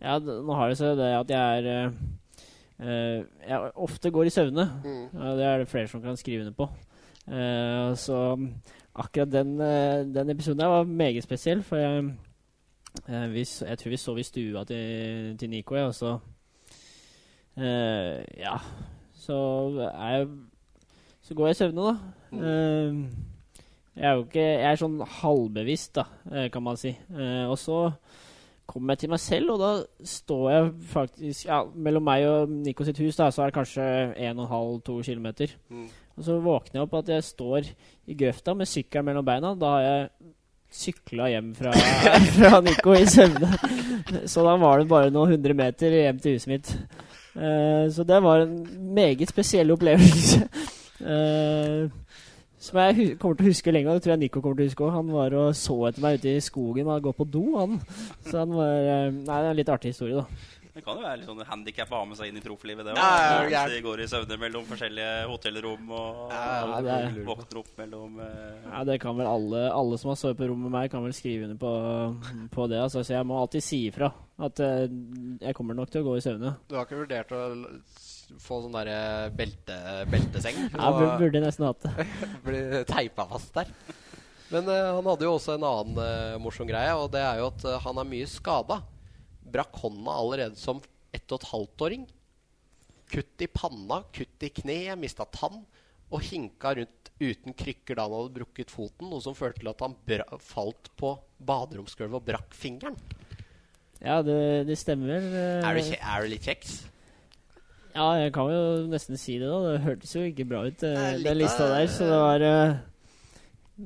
ja, 0.00 0.16
nå 0.20 0.56
har 0.56 0.70
det 0.70 0.78
seg 0.80 0.96
det 0.96 1.10
at 1.12 1.32
jeg 1.32 1.58
er 1.60 1.66
eh, 1.72 1.96
eh, 2.80 3.18
Jeg 3.48 3.72
ofte 3.74 4.12
går 4.12 4.30
i 4.30 4.32
søvne. 4.32 4.64
Mm. 4.84 5.02
Det 5.40 5.48
er 5.48 5.58
det 5.64 5.68
flere 5.68 5.90
som 5.92 6.02
kan 6.04 6.16
skrive 6.20 6.46
under 6.46 6.56
på. 6.56 6.68
Eh, 7.30 7.94
så 8.00 8.20
akkurat 8.94 9.32
den, 9.32 9.60
eh, 9.60 10.04
den 10.14 10.30
episoden 10.30 10.58
der 10.60 10.66
var 10.72 10.84
meget 10.84 11.24
spesiell, 11.24 11.62
for 11.62 11.76
jeg, 11.76 12.04
eh, 13.08 13.26
vi, 13.32 13.44
jeg 13.44 13.78
tror 13.78 13.90
vi 13.90 13.96
sov 13.96 14.18
i 14.18 14.22
stua 14.22 14.64
til, 14.64 15.36
til 15.38 15.50
Nico, 15.50 15.74
jeg, 15.74 15.84
og 15.84 15.94
så 15.94 16.18
eh, 17.56 18.24
Ja. 18.40 18.56
Så 19.20 19.36
jeg 19.76 20.28
Så 21.30 21.36
går 21.38 21.46
jeg 21.46 21.54
i 21.54 21.58
søvne, 21.60 21.82
da. 21.86 22.40
Eh, 22.42 22.94
jeg 24.00 24.06
er 24.08 24.16
jo 24.16 24.22
ikke 24.24 24.42
Jeg 24.42 24.66
er 24.66 24.78
sånn 24.80 24.96
halvbevisst, 25.20 25.92
da, 25.94 26.02
eh, 26.32 26.48
kan 26.50 26.64
man 26.66 26.78
si. 26.80 26.90
Uh, 27.06 27.52
og 27.52 27.54
så 27.60 27.76
kommer 28.66 28.96
jeg 28.96 29.04
til 29.04 29.12
meg 29.12 29.20
selv, 29.22 29.52
og 29.54 29.60
da 29.62 29.68
står 30.06 30.42
jeg 30.50 30.72
faktisk 30.90 31.46
ja, 31.46 31.60
Mellom 31.70 32.04
meg 32.06 32.26
og 32.26 32.50
Nico 32.50 32.86
sitt 32.86 32.98
hus 33.02 33.18
da, 33.18 33.28
så 33.30 33.44
er 33.44 33.52
det 33.52 33.56
kanskje 33.60 33.84
1,5-2 34.30 34.96
km. 35.06 35.28
Mm. 35.70 35.84
Og 36.18 36.26
så 36.26 36.40
våkner 36.42 36.80
jeg 36.80 36.88
opp 36.88 36.98
at 36.98 37.12
jeg 37.14 37.28
står 37.28 37.70
i 38.10 38.18
grøfta 38.24 38.56
med 38.58 38.70
sykkelen 38.72 39.06
mellom 39.06 39.28
beina. 39.30 39.54
Da 39.54 39.70
har 39.76 39.86
jeg 39.86 40.10
sykla 40.80 41.30
hjem 41.30 41.54
fra, 41.60 41.76
fra 42.40 42.60
Nico 42.66 42.96
i 42.98 43.06
søvne. 43.06 43.52
Så 44.26 44.42
da 44.48 44.56
var 44.58 44.82
det 44.82 44.90
bare 44.90 45.14
noen 45.14 45.36
hundre 45.36 45.54
meter 45.62 45.94
hjem 45.94 46.18
til 46.18 46.34
huset 46.40 46.52
mitt. 46.56 46.74
Uh, 47.38 47.86
så 47.86 48.02
det 48.02 48.18
var 48.26 48.48
en 48.48 48.58
meget 48.98 49.30
spesiell 49.30 49.70
opplevelse. 49.78 50.42
Eh, 51.00 51.88
som 52.60 52.76
jeg 52.76 53.14
kommer 53.18 53.38
til 53.40 53.46
å 53.46 53.50
huske 53.54 53.72
lenge, 53.72 53.88
og 53.88 53.96
det 53.96 54.04
tror 54.04 54.12
jeg 54.16 54.20
Nico 54.26 54.40
kommer 54.44 54.60
til 54.60 54.66
å 54.66 54.70
huske 54.70 54.84
òg. 54.84 54.92
Han 54.98 55.12
var 55.16 55.32
og 55.40 55.54
så 55.56 55.78
etter 55.88 56.04
meg 56.04 56.18
ute 56.20 56.34
i 56.36 56.40
skogen 56.44 56.90
og 56.92 57.02
gå 57.08 57.14
på 57.16 57.24
do, 57.32 57.44
han. 57.56 57.78
Så 58.28 58.36
han 58.42 58.52
var 58.52 58.74
eh, 58.84 59.10
Nei, 59.10 59.24
det 59.24 59.44
er 59.46 59.52
en 59.54 59.60
litt 59.62 59.72
artig 59.72 59.94
historie, 59.94 60.20
da. 60.20 60.26
Det 60.70 60.84
kan 60.86 60.94
jo 61.00 61.02
være 61.02 61.18
litt 61.18 61.26
sånn 61.26 61.40
handikap 61.48 61.90
å 61.90 61.98
ha 61.98 62.04
med 62.06 62.16
seg 62.16 62.28
inn 62.30 62.36
i 62.38 62.42
profflivet, 62.44 62.86
det 62.86 62.92
Ja, 62.94 63.02
ja, 63.02 63.24
ja, 63.24 63.38
òg. 63.42 63.48
gærent. 63.50 63.72
de 63.74 63.80
går 63.88 64.02
i 64.04 64.06
søvne 64.12 64.36
mellom 64.38 64.68
forskjellige 64.68 65.16
hotellrom 65.26 65.88
og 65.90 66.30
Ja, 66.30 66.44
Ja, 66.78 66.98
er- 67.08 67.18
våkner 67.26 67.58
opp 67.58 67.72
mellom 67.80 68.20
eh, 68.22 68.60
Ja, 68.70 68.84
det 68.86 69.00
kan 69.02 69.16
vel 69.18 69.26
alle 69.26 69.64
Alle 69.74 69.98
som 69.98 70.12
har 70.12 70.16
sovet 70.20 70.38
på 70.38 70.46
rom 70.48 70.62
med 70.62 70.70
meg, 70.76 70.90
kan 70.92 71.02
vel 71.02 71.12
skrive 71.16 71.48
under 71.48 71.58
på, 71.58 71.72
på 72.54 72.68
det. 72.70 72.78
Altså, 72.84 73.02
så 73.02 73.16
jeg 73.18 73.26
må 73.26 73.40
alltid 73.42 73.66
si 73.66 73.80
ifra 73.90 74.12
at 74.38 74.60
eh, 74.62 74.86
jeg 75.42 75.56
kommer 75.58 75.74
nok 75.74 75.90
til 75.90 76.04
å 76.04 76.06
gå 76.12 76.16
i 76.20 76.24
søvne. 76.24 76.54
Du 76.70 76.76
har 76.78 76.86
ikke 76.86 77.02
vurdert 77.02 77.34
å 77.34 77.42
få 78.38 78.60
sånn 78.64 78.76
derre 78.76 79.30
belte, 79.36 79.76
belteseng? 80.12 80.60
Ja, 80.70 80.92
bur- 80.94 81.16
burde 81.20 81.42
nesten 81.42 81.66
hatt 81.66 81.82
det. 81.86 82.06
bli 82.46 82.62
teipa 82.88 83.26
fast 83.32 83.56
der. 83.56 83.72
Men 84.50 84.66
uh, 84.66 84.96
han 84.96 85.06
hadde 85.06 85.26
jo 85.26 85.34
også 85.36 85.56
en 85.56 85.66
annen 85.66 85.98
uh, 86.02 86.38
morsom 86.42 86.66
greie, 86.70 86.94
og 86.98 87.10
det 87.14 87.22
er 87.22 87.42
jo 87.42 87.50
at 87.52 87.66
uh, 87.68 87.76
han 87.84 88.00
er 88.02 88.08
mye 88.12 88.30
skada. 88.30 88.80
Brakk 89.50 89.78
hånda 89.82 90.14
allerede 90.14 90.58
som 90.58 90.82
ett 91.14 91.26
og 91.30 91.40
et 91.40 91.50
halvt-åring. 91.50 92.08
Kutt 93.10 93.42
i 93.42 93.50
panna, 93.50 94.02
kutt 94.14 94.46
i 94.46 94.50
kne, 94.54 94.80
mista 94.98 95.26
tann. 95.34 95.62
Og 96.10 96.22
hinka 96.26 96.74
rundt 96.74 97.10
uten 97.20 97.54
krykker 97.54 97.98
da 97.98 98.06
han 98.06 98.16
hadde 98.16 98.34
brukket 98.40 98.72
foten, 98.72 99.10
noe 99.10 99.22
som 99.22 99.36
førte 99.38 99.60
til 99.62 99.70
at 99.70 99.82
han 99.84 99.94
falt 100.42 100.90
på 100.98 101.12
baderomsgulvet 101.46 102.18
og 102.18 102.26
brakk 102.26 102.54
fingeren. 102.56 102.96
Ja, 104.00 104.22
det, 104.24 104.64
det 104.66 104.78
stemmer 104.80 105.12
Er 105.20 105.76
du, 105.76 105.90
er 105.94 106.24
du 106.24 106.30
litt 106.32 106.46
kjeks? 106.48 106.80
Ja, 107.94 108.06
jeg 108.20 108.32
kan 108.36 108.52
jo 108.52 108.62
nesten 108.90 109.18
si 109.18 109.38
det, 109.40 109.48
da. 109.50 109.58
Det 109.66 109.82
hørtes 109.86 110.14
jo 110.14 110.22
ikke 110.28 110.46
bra 110.48 110.62
ut, 110.68 110.84
eh, 110.86 110.94
Nei, 110.94 111.10
litt 111.18 111.30
den 111.30 111.40
lista 111.42 111.66
der. 111.72 111.90
Så 111.90 112.06
det 112.06 112.20
var 112.22 112.46
eh, 112.46 112.78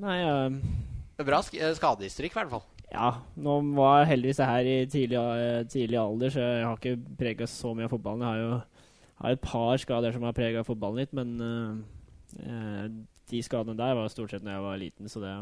Nei, 0.05 0.19
uh, 0.27 1.25
Bra 1.25 1.41
sk 1.47 1.59
eh, 1.61 1.75
skadehistorikk, 1.79 2.35
i 2.35 2.41
hvert 2.43 2.53
fall. 2.53 2.65
Ja, 2.95 3.09
nå 3.41 3.57
var 3.75 4.05
heldigvis 4.07 4.39
jeg 4.43 4.51
her 4.51 4.69
i 4.71 4.77
tidlig, 4.91 5.19
eh, 5.19 5.65
tidlig 5.71 5.99
alder, 5.99 6.31
så 6.31 6.45
jeg 6.45 6.67
har 6.67 6.79
ikke 6.79 7.17
prega 7.19 7.49
så 7.51 7.73
mye 7.75 7.89
av 7.89 7.95
fotballen. 7.95 8.23
Jeg 8.23 8.31
har 8.31 8.43
jo 8.43 8.63
har 9.25 9.35
et 9.35 9.43
par 9.43 9.77
skader 9.81 10.15
som 10.15 10.25
har 10.27 10.37
prega 10.37 10.65
fotballen 10.67 11.03
litt, 11.03 11.13
men 11.17 11.35
uh, 11.41 11.77
eh, 12.45 12.87
de 13.31 13.43
skadene 13.45 13.79
der 13.79 13.97
var 13.97 14.11
stort 14.13 14.35
sett 14.35 14.45
når 14.45 14.57
jeg 14.57 14.65
var 14.67 14.81
liten, 14.81 15.11
så 15.11 15.23
det, 15.23 15.35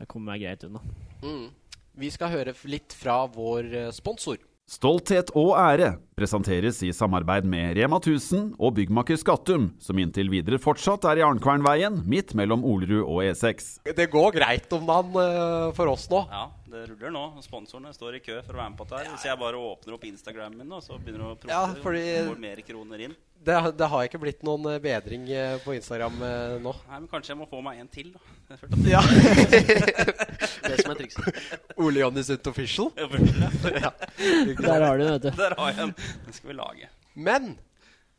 det 0.00 0.08
kommer 0.10 0.34
meg 0.34 0.44
greit 0.44 0.66
unna. 0.68 0.82
Mm. 1.24 1.48
Vi 1.96 2.12
skal 2.12 2.32
høre 2.34 2.54
litt 2.68 2.94
fra 2.96 3.22
vår 3.32 3.72
eh, 3.72 3.92
sponsor. 3.96 4.38
Stolthet 4.66 5.28
og 5.38 5.52
ære 5.54 5.92
presenteres 6.18 6.80
i 6.82 6.88
samarbeid 6.90 7.44
med 7.46 7.76
Rema 7.78 8.00
1000 8.00 8.56
og 8.58 8.72
byggmaker 8.74 9.14
Skattum, 9.20 9.68
som 9.78 10.00
inntil 10.02 10.26
videre 10.32 10.58
fortsatt 10.58 11.06
er 11.06 11.20
i 11.20 11.22
Arnkvernveien, 11.22 12.00
midt 12.02 12.34
mellom 12.34 12.64
Olerud 12.66 13.04
og 13.04 13.20
E 13.22 13.28
E6. 13.30 13.68
Det 13.94 14.08
går 14.10 14.34
greit 14.34 14.74
om 14.74 14.88
dagen 14.88 15.14
eh, 15.22 15.68
for 15.76 15.92
oss 15.92 16.08
nå. 16.10 16.24
Ja, 16.32 16.48
det 16.76 16.82
ruller 16.92 17.12
nå. 17.14 17.22
Sponsorene 17.44 17.92
står 17.96 18.18
i 18.18 18.24
kø 18.24 18.38
for 18.46 18.54
å 18.56 18.60
være 18.60 18.70
med 18.72 18.78
på 18.80 18.86
dette. 18.88 19.00
her. 19.04 19.12
Hvis 19.16 19.24
jeg 19.28 19.38
bare 19.40 19.60
åpner 19.60 19.96
opp 19.96 20.04
Instagramen 20.08 20.58
min, 20.60 20.68
nå, 20.70 20.78
så 20.84 20.98
begynner 21.00 21.24
det 21.24 21.48
å 21.48 21.50
Ja, 21.50 21.62
proppe, 21.66 21.82
fordi- 21.82 22.28
får 22.28 22.42
mer 22.44 22.62
kroner 22.68 23.04
inn. 23.08 23.16
Det, 23.46 23.54
det 23.78 23.86
har 23.92 24.06
ikke 24.08 24.18
blitt 24.18 24.40
noen 24.42 24.64
eh, 24.72 24.78
bedring 24.82 25.26
eh, 25.30 25.58
på 25.62 25.74
Instagram 25.76 26.16
eh, 26.24 26.54
nå. 26.64 26.72
Nei, 26.88 26.98
men 27.02 27.08
kanskje 27.10 27.30
jeg 27.34 27.38
må 27.38 27.46
få 27.50 27.60
meg 27.62 27.78
en 27.82 27.88
til, 27.92 28.08
da. 28.14 28.56
Ja. 28.94 29.02
Det 29.02 30.76
som 30.80 30.92
er 30.94 30.98
trikset. 30.98 31.40
Ole 31.78 32.00
Jonny 32.02 32.24
Sunt 32.26 32.46
Official. 32.50 32.90
ja. 32.96 33.92
Der 34.66 34.86
har 34.86 34.98
du 34.98 35.04
det, 35.04 35.12
vet 35.12 35.26
du. 35.28 35.30
Der 35.38 35.54
har 35.58 35.70
jeg 35.72 35.78
den. 35.82 35.94
Den 36.26 36.36
skal 36.38 36.50
vi 36.50 36.56
lage. 36.58 36.88
Men 37.14 37.52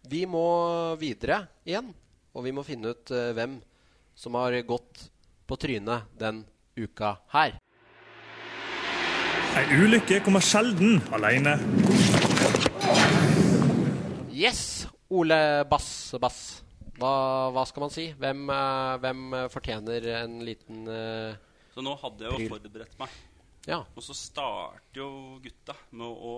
vi 0.07 0.23
må 0.29 0.45
videre 1.01 1.41
igjen. 1.67 1.91
Og 2.37 2.45
vi 2.45 2.53
må 2.53 2.61
finne 2.63 2.91
ut 2.93 3.09
hvem 3.33 3.57
som 4.17 4.35
har 4.37 4.53
gått 4.67 5.07
på 5.49 5.57
trynet 5.57 6.05
den 6.21 6.43
uka 6.77 7.15
her. 7.33 7.55
Ei 9.57 9.73
ulykke 9.73 10.19
kommer 10.21 10.43
sjelden 10.45 10.99
alene. 11.15 11.55
Yes! 14.29 14.85
Ole 15.09 15.39
Bass 15.65 16.13
Bass. 16.21 16.37
Hva, 16.99 17.13
hva 17.55 17.63
skal 17.65 17.85
man 17.87 17.93
si? 17.93 18.05
Hvem, 18.19 18.43
eh, 18.53 18.91
hvem 19.01 19.23
eh, 19.33 19.47
fortjener 19.49 20.05
en 20.19 20.35
liten 20.45 20.83
eh, 20.93 21.39
Så 21.73 21.81
nå 21.85 21.95
hadde 22.03 22.27
jeg 22.27 22.45
jo 22.45 22.51
forberedt 22.53 22.93
meg. 23.01 23.15
Ja. 23.65 23.79
Og 23.97 24.05
så 24.05 24.13
starter 24.17 25.01
jo 25.01 25.09
gutta 25.41 25.73
med 25.89 26.05
å 26.05 26.35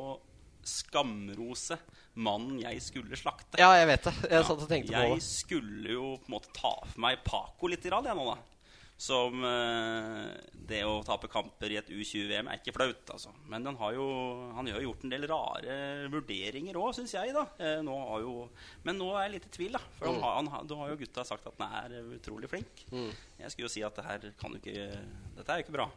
skamrose 0.70 1.76
mannen 2.20 2.62
jeg 2.64 2.80
skulle 2.84 3.20
slakte. 3.20 3.60
ja, 3.60 3.74
jeg 3.82 3.90
vet 3.90 4.08
det. 4.08 4.16
Jeg 4.32 4.48
satt 4.48 4.64
og 4.64 4.72
tenkte 4.72 4.96
på 4.96 5.04
jeg 5.04 5.20
det. 5.20 5.28
skulle 5.28 5.92
jo 5.98 6.14
på 6.22 6.32
en 6.32 6.38
måte 6.38 6.56
ta 6.56 6.72
for 6.86 7.04
meg 7.04 7.20
Paco 7.28 7.72
litt, 7.72 7.84
i 7.84 7.92
rad, 7.92 8.08
jeg 8.08 8.20
nå, 8.20 8.32
da. 8.32 8.59
Som 9.00 9.46
eh, 9.48 10.26
det 10.68 10.82
å 10.84 10.98
tape 11.08 11.30
kamper 11.32 11.72
i 11.72 11.78
et 11.80 11.88
U20-VM 11.88 12.50
er 12.52 12.58
ikke 12.60 12.74
flaut, 12.76 13.14
altså. 13.14 13.32
Men 13.48 13.64
han 13.70 13.78
har 13.80 13.94
jo, 13.96 14.08
han 14.58 14.68
har 14.68 14.76
jo 14.82 14.90
gjort 14.90 15.06
en 15.08 15.14
del 15.14 15.24
rare 15.32 15.78
vurderinger 16.12 16.76
òg, 16.82 16.90
syns 16.98 17.14
jeg. 17.16 17.32
da 17.38 17.46
eh, 17.64 17.78
nå 17.86 17.96
har 18.10 18.26
jo, 18.26 18.34
Men 18.84 19.00
nå 19.00 19.08
er 19.16 19.30
jeg 19.30 19.36
litt 19.38 19.48
i 19.48 19.54
tvil, 19.56 19.78
da. 19.80 19.82
For 20.02 20.12
han 20.12 20.20
har, 20.26 20.36
han, 20.52 20.68
da 20.68 20.82
har 20.82 20.92
jo 20.92 21.00
gutta 21.00 21.24
sagt 21.32 21.48
at 21.48 21.64
han 21.64 21.80
er 21.80 22.12
utrolig 22.20 22.52
flink. 22.52 22.84
Jeg 23.40 23.54
skulle 23.56 23.70
jo 23.70 23.74
si 23.78 23.86
at 23.88 23.96
det 23.96 24.08
her 24.10 24.28
kan 24.42 24.52
jo 24.58 24.60
ikke 24.60 24.90
Dette 25.40 25.48
er 25.56 25.62
jo 25.62 25.68
ikke 25.70 25.78
bra. 25.80 25.88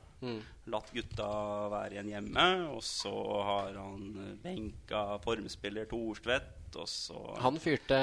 Latt 0.71 0.95
gutta 0.95 1.27
være 1.73 1.97
igjen 1.97 2.13
hjemme, 2.13 2.45
og 2.71 2.85
så 2.87 3.11
har 3.43 3.75
han 3.83 4.37
benka 4.45 5.19
formspiller 5.27 5.91
Thorstvedt, 5.91 6.62
og 6.81 6.89
så 6.91 7.17
Han 7.43 7.59
fyrte 7.63 7.99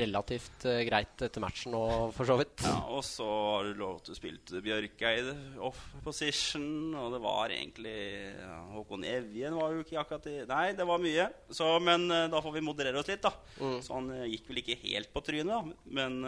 relativt 0.00 0.66
uh, 0.68 0.80
greit 0.86 1.24
etter 1.26 1.42
matchen 1.42 1.74
og 1.78 2.12
for 2.16 2.28
så 2.28 2.36
vidt. 2.40 2.64
ja, 2.66 2.76
og 2.92 3.02
så 3.06 3.26
har 3.26 3.68
du 3.68 3.80
lov 3.80 4.02
til 4.04 4.14
å 4.14 4.18
spille 4.18 4.42
til 4.48 4.62
Bjørkeid 4.64 5.30
off 5.62 5.80
position, 6.04 6.94
og 6.98 7.16
det 7.16 7.22
var 7.24 7.54
egentlig 7.54 7.96
ja, 8.36 8.58
Håkon 8.74 9.06
Evjen 9.08 9.58
var 9.58 9.74
jo 9.74 9.86
ikke 9.86 10.00
akkurat 10.02 10.28
i 10.30 10.36
Nei, 10.48 10.66
det 10.78 10.86
var 10.88 11.02
mye. 11.02 11.28
Så, 11.50 11.68
men 11.84 12.06
uh, 12.12 12.28
da 12.32 12.42
får 12.44 12.56
vi 12.58 12.64
moderere 12.64 13.02
oss 13.02 13.10
litt, 13.10 13.24
da. 13.24 13.34
Så 13.82 13.96
han 13.96 14.12
uh, 14.12 14.28
gikk 14.28 14.50
vel 14.50 14.62
ikke 14.62 14.78
helt 14.84 15.12
på 15.12 15.24
trynet, 15.24 15.52
da. 15.52 15.88
Men 15.98 16.22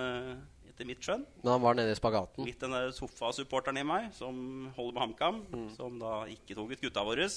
etter 0.74 0.88
mitt 0.88 1.04
skjønn 1.04 1.22
Men 1.44 1.52
han 1.52 1.62
var 1.62 1.76
nede 1.78 1.92
i 1.94 1.98
spagaten. 1.98 2.46
Litt 2.48 2.62
den 2.62 2.74
der 2.74 2.90
sofasupporteren 2.96 3.78
i 3.78 3.86
meg 3.86 4.10
som 4.16 4.34
holder 4.74 4.96
med 4.96 5.02
HamKam, 5.04 5.38
som 5.76 6.00
da 6.02 6.24
ikke 6.32 6.56
tok 6.58 6.74
ut 6.74 6.82
gutta 6.82 7.04
våre. 7.06 7.28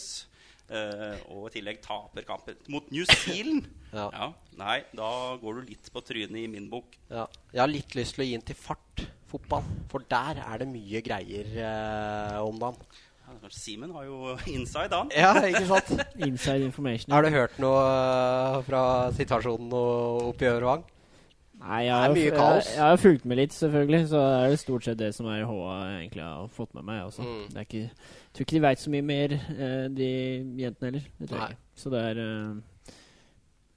Eh, 0.70 1.20
og 1.34 1.48
i 1.50 1.54
tillegg 1.58 1.80
taper 1.84 2.26
kampen 2.28 2.58
mot 2.74 2.88
New 2.94 3.06
Zealand. 3.10 3.68
Ja. 3.98 4.28
Nei, 4.60 4.82
da 4.94 5.10
går 5.40 5.62
du 5.62 5.70
litt 5.70 5.88
på 5.94 6.02
trynet 6.04 6.36
i 6.42 6.48
min 6.52 6.66
bok. 6.70 6.98
Ja. 7.10 7.24
Jeg 7.54 7.62
har 7.64 7.70
litt 7.72 7.96
lyst 7.96 8.18
til 8.18 8.26
å 8.26 8.28
gi 8.28 8.34
den 8.36 8.44
til 8.46 8.58
fart 8.60 9.04
fotball, 9.32 9.64
for 9.90 10.04
der 10.12 10.42
er 10.44 10.60
det 10.62 10.68
mye 10.70 11.00
greier 11.06 11.48
eh, 11.56 12.36
om 12.44 12.60
dagen. 12.60 12.84
Ja, 13.28 13.50
Simen 13.56 13.92
har 13.96 14.06
jo 14.08 14.36
inside, 14.58 14.92
han. 14.92 15.10
Ja, 15.16 15.32
ikke 15.48 15.64
sant? 15.72 15.94
Inside 16.28 16.68
information. 16.68 17.16
Har 17.16 17.24
du 17.26 17.32
hørt 17.34 17.58
noe 17.64 17.80
eh, 17.88 18.60
fra 18.68 18.84
situasjonen 19.18 19.72
og 19.72 20.30
oppe 20.34 20.48
i 20.48 20.52
Øvervang? 20.52 20.86
Nei, 21.58 21.82
jeg 21.88 21.94
har, 21.96 22.16
jeg, 22.16 22.66
jeg 22.76 22.84
har 22.84 23.00
fulgt 23.02 23.26
med 23.26 23.40
litt, 23.40 23.54
selvfølgelig. 23.56 24.02
Så 24.12 24.22
er 24.22 24.52
det 24.54 24.60
stort 24.62 24.86
sett 24.86 25.00
det 25.00 25.10
som 25.18 25.30
er 25.32 25.46
HA 25.50 25.76
egentlig 25.98 26.24
har 26.24 26.52
fått 26.54 26.76
med 26.78 26.86
meg. 26.86 27.04
Også. 27.10 27.26
Mm. 27.26 27.44
Det 27.50 27.62
er 27.62 27.68
ikke, 27.68 27.84
jeg 27.90 28.34
tror 28.38 28.48
ikke 28.48 28.58
de 28.58 28.66
veit 28.68 28.84
så 28.84 28.94
mye 28.94 29.08
mer, 29.10 29.38
eh, 29.58 29.86
de 29.98 30.10
jentene 30.62 30.92
heller. 30.92 31.08
Det 31.18 31.30
tror 31.32 31.46
jeg. 31.48 31.62
Så 31.78 31.94
det 31.94 32.04
er 32.12 32.22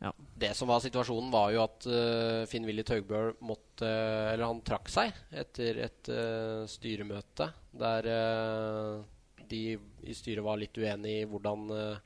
ja. 0.00 0.12
Det 0.16 0.54
som 0.56 0.70
var 0.70 0.80
situasjonen, 0.80 1.28
var 1.32 1.50
jo 1.52 1.60
at 1.66 1.86
uh, 1.90 2.42
Finn-Willy 2.48 2.84
Taugbøl 2.88 3.34
måtte 3.44 3.88
Eller 4.32 4.46
han 4.46 4.62
trakk 4.64 4.88
seg 4.88 5.12
etter 5.28 5.82
et 5.84 6.08
uh, 6.08 6.64
styremøte 6.70 7.50
der 7.80 8.06
eh, 8.10 8.94
de 9.50 9.60
i 10.10 10.14
styret 10.16 10.42
var 10.42 10.58
litt 10.58 10.74
uenig 10.74 11.12
i 11.20 11.26
hvordan, 11.28 11.68
uh, 11.70 12.00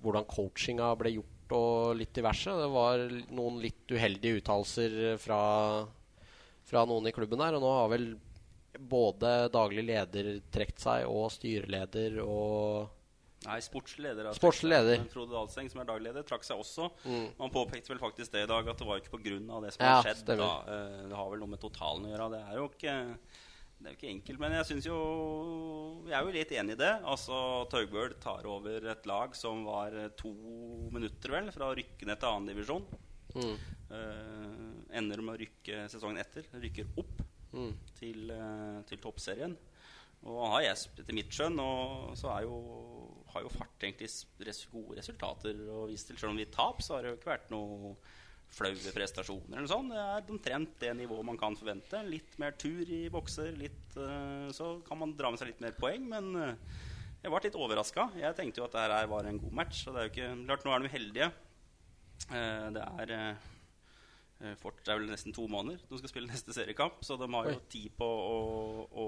hvordan 0.00 0.24
coachinga 0.30 0.88
ble 1.00 1.12
gjort 1.18 1.33
og 1.54 1.94
litt 1.98 2.12
diverse. 2.16 2.50
Det 2.60 2.70
var 2.72 3.04
noen 3.34 3.60
litt 3.62 3.88
uheldige 3.94 4.40
uttalelser 4.42 4.96
fra, 5.22 5.40
fra 6.68 6.84
noen 6.88 7.06
i 7.10 7.14
klubben 7.16 7.40
her, 7.44 7.56
og 7.58 7.64
nå 7.64 7.72
har 7.78 7.88
vel 7.94 8.08
både 8.78 9.30
daglig 9.54 9.84
leder 9.86 10.32
trukket 10.52 10.82
seg, 10.82 11.06
og 11.06 11.28
styreleder 11.34 12.20
og 12.24 12.90
Nei, 13.44 13.58
sportslig 13.60 14.06
leder. 14.08 14.24
har 14.30 14.36
Sportslig 14.38 14.70
trukket 14.72 14.80
seg. 14.80 14.88
leder. 14.88 15.00
Men 15.04 15.10
Frode 15.12 15.34
Dahlseng, 15.36 15.66
som 15.68 15.80
er 15.82 15.88
daglig 15.90 16.08
leder, 16.08 16.24
trakk 16.24 16.46
seg 16.48 16.62
også. 16.62 16.86
Mm. 17.04 17.26
Man 17.42 17.50
påpekte 17.52 17.92
vel 17.92 17.98
faktisk 18.00 18.32
det 18.32 18.46
i 18.46 18.48
dag, 18.48 18.70
at 18.72 18.78
det 18.80 18.86
var 18.88 19.02
ikke 19.02 19.12
pga. 19.18 19.60
det 19.60 19.72
som 19.74 19.84
Ja, 19.84 19.90
har 19.98 20.06
skjedd. 20.08 20.24
Da. 20.40 20.46
Eh, 20.64 21.02
Det 21.10 21.18
har 21.18 21.28
vel 21.30 21.42
noe 21.42 21.52
med 21.52 21.60
totalen 21.60 22.06
å 22.06 22.12
gjøre. 22.14 22.30
Det 22.32 22.40
er 22.40 22.56
jo 22.56 22.68
ikke, 22.70 22.94
det 23.84 23.90
er 23.90 23.94
jo 23.94 24.00
ikke 24.00 24.12
enkelt. 24.14 24.40
Men 24.40 24.54
jeg 24.56 24.68
syns 24.70 24.86
jo 24.88 24.98
Jeg 26.08 26.16
er 26.16 26.24
jo 26.24 26.32
litt 26.32 26.52
enig 26.56 26.76
i 26.76 26.80
det. 26.80 26.92
Altså, 27.04 27.36
Taugbøl 27.72 28.16
tar 28.22 28.48
over 28.48 28.88
et 28.94 29.08
lag 29.08 29.36
som 29.36 29.60
var 29.68 29.92
to 30.16 30.32
minutter, 30.94 31.36
vel, 31.36 31.52
fra 31.52 31.68
å 31.68 31.76
rykke 31.76 32.08
ned 32.08 32.20
til 32.20 32.30
annendivisjon. 32.30 32.86
mm, 33.36 33.56
Uh, 33.94 34.80
ender 34.96 35.20
med 35.22 35.36
å 35.36 35.40
rykke 35.44 35.84
sesongen 35.92 36.18
etter. 36.18 36.48
Rykker 36.58 36.96
opp 36.98 37.20
mm. 37.52 37.72
til, 38.00 38.32
uh, 38.32 38.80
til 38.88 38.98
toppserien. 39.04 39.54
Og 40.24 40.40
han 40.40 40.54
har 40.56 40.64
jeg, 40.64 40.80
etter 41.02 41.16
mitt 41.16 41.36
skjønn, 41.36 41.60
og 41.60 42.14
så 42.16 42.32
jo, 42.46 42.56
har 43.34 43.44
jo 43.44 43.52
fart 43.52 43.84
egentlig 43.84 44.08
res 44.48 44.62
gode 44.72 44.96
resultater 44.96 45.60
å 45.68 45.84
vise 45.90 46.08
til. 46.08 46.18
Selv 46.18 46.32
om 46.32 46.40
vi 46.40 46.48
tap, 46.48 46.80
så 46.82 46.96
har 46.96 47.04
det 47.04 47.12
jo 47.12 47.18
ikke 47.18 47.34
vært 47.34 47.52
noe 47.52 47.92
flaue 48.54 48.94
prestasjoner 48.94 49.56
eller 49.58 49.66
noe 49.66 49.72
sånt. 49.72 49.92
Det 49.94 50.02
er 50.02 50.34
omtrent 50.34 50.74
det 50.82 50.92
nivået 50.98 51.26
man 51.26 51.38
kan 51.40 51.56
forvente. 51.58 52.02
Litt 52.06 52.36
mer 52.42 52.56
tur 52.60 52.82
i 52.88 53.04
bokser, 53.12 53.54
litt, 53.58 53.96
eh, 53.98 54.50
så 54.54 54.76
kan 54.86 55.00
man 55.00 55.14
dra 55.18 55.32
med 55.32 55.40
seg 55.40 55.52
litt 55.52 55.64
mer 55.64 55.74
poeng. 55.78 56.06
Men 56.10 56.30
eh, 56.40 56.76
jeg 57.22 57.32
ble 57.32 57.42
litt 57.46 57.58
overraska. 57.58 58.10
Jeg 58.20 58.36
tenkte 58.38 58.62
jo 58.62 58.68
at 58.68 58.76
det 58.76 58.84
her 58.84 59.10
var 59.10 59.26
en 59.28 59.40
god 59.42 59.58
match. 59.62 59.86
Og 59.88 59.94
det 59.94 60.02
er 60.02 60.06
jo 60.08 60.14
ikke 60.14 60.30
klart, 60.44 60.66
nå 60.66 60.74
er 60.74 60.84
de 60.84 60.92
uheldige. 60.92 61.32
Eh, 62.30 62.68
det 62.76 62.86
er 63.08 63.24
fort, 64.60 64.76
det 64.84 64.90
er 64.92 64.98
vel 64.98 65.08
nesten 65.08 65.32
to 65.32 65.46
måneder 65.48 65.78
de 65.88 65.98
skal 66.00 66.10
spille 66.10 66.28
neste 66.28 66.52
seriekamp. 66.52 67.00
Så 67.06 67.16
de 67.16 67.28
har 67.32 67.48
jo 67.48 67.56
tid 67.72 67.88
på 67.96 68.06
å, 68.06 68.38
å 68.90 69.06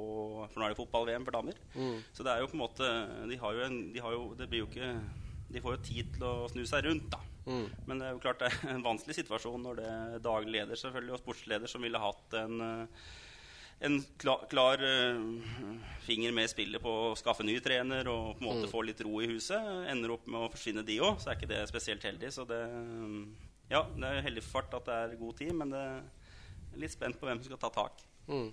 For 0.48 0.62
nå 0.62 0.66
er 0.66 0.74
det 0.74 0.80
fotball-VM 0.80 1.26
for 1.28 1.36
damer. 1.36 1.60
Mm. 1.76 1.98
Så 2.16 2.24
det 2.26 2.32
er 2.32 2.42
jo 2.42 2.50
på 2.50 2.56
en 2.56 2.64
måte 2.64 2.90
De 3.28 3.38
har 3.42 3.58
jo 3.58 3.64
en 3.66 3.78
de 3.92 4.02
har 4.02 4.16
jo, 4.16 4.28
Det 4.38 4.48
blir 4.50 4.64
jo 4.64 4.70
ikke 4.70 4.90
De 5.52 5.60
får 5.62 5.76
jo 5.76 5.82
tid 5.86 6.10
til 6.16 6.24
å 6.26 6.48
snu 6.50 6.64
seg 6.66 6.84
rundt, 6.88 7.10
da. 7.12 7.20
Mm. 7.46 7.68
Men 7.86 8.00
det 8.00 8.06
er 8.08 8.16
jo 8.16 8.22
klart 8.24 8.40
det 8.42 8.48
er 8.50 8.72
en 8.74 8.82
vanskelig 8.82 9.14
situasjon 9.20 9.62
når 9.62 9.76
det 9.78 9.86
er 9.92 10.18
daglig 10.24 10.52
leder 10.56 10.80
selvfølgelig 10.80 11.14
og 11.14 11.20
sportsleder 11.22 11.70
som 11.70 11.84
ville 11.86 12.00
hatt 12.02 12.34
en 12.40 12.60
eh, 12.66 13.06
en 13.86 13.98
klar, 14.16 14.46
klar 14.48 14.80
eh, 14.80 15.18
finger 16.06 16.32
med 16.32 16.48
spillet 16.48 16.80
på 16.80 16.88
å 16.88 17.14
skaffe 17.20 17.44
ny 17.44 17.58
trener 17.60 18.08
og 18.08 18.38
på 18.38 18.40
en 18.40 18.46
måte 18.48 18.64
Mm. 18.64 18.70
få 18.72 18.80
litt 18.88 19.02
ro 19.04 19.20
i 19.20 19.26
huset. 19.28 19.60
Ender 19.92 20.14
opp 20.14 20.26
med 20.26 20.40
å 20.40 20.48
forsvinne, 20.50 20.82
de 20.88 20.96
òg, 21.04 21.18
så 21.20 21.28
er 21.30 21.36
ikke 21.36 21.50
det 21.50 21.58
spesielt 21.68 22.02
heldig. 22.08 22.32
Så 22.32 22.46
det 22.48 22.62
Ja, 23.68 23.82
det 23.84 24.04
er 24.08 24.22
heldig 24.22 24.42
for 24.46 24.62
fart 24.62 24.74
at 24.78 24.86
det 24.86 24.94
er 24.94 25.16
god 25.20 25.36
tid, 25.36 25.52
men 25.52 25.70
det 25.74 25.78
er 25.82 26.80
litt 26.80 26.92
spent 26.94 27.18
på 27.20 27.26
hvem 27.28 27.42
som 27.42 27.50
skal 27.52 27.58
ta 27.66 27.70
tak. 27.82 28.00
Mm. 28.28 28.52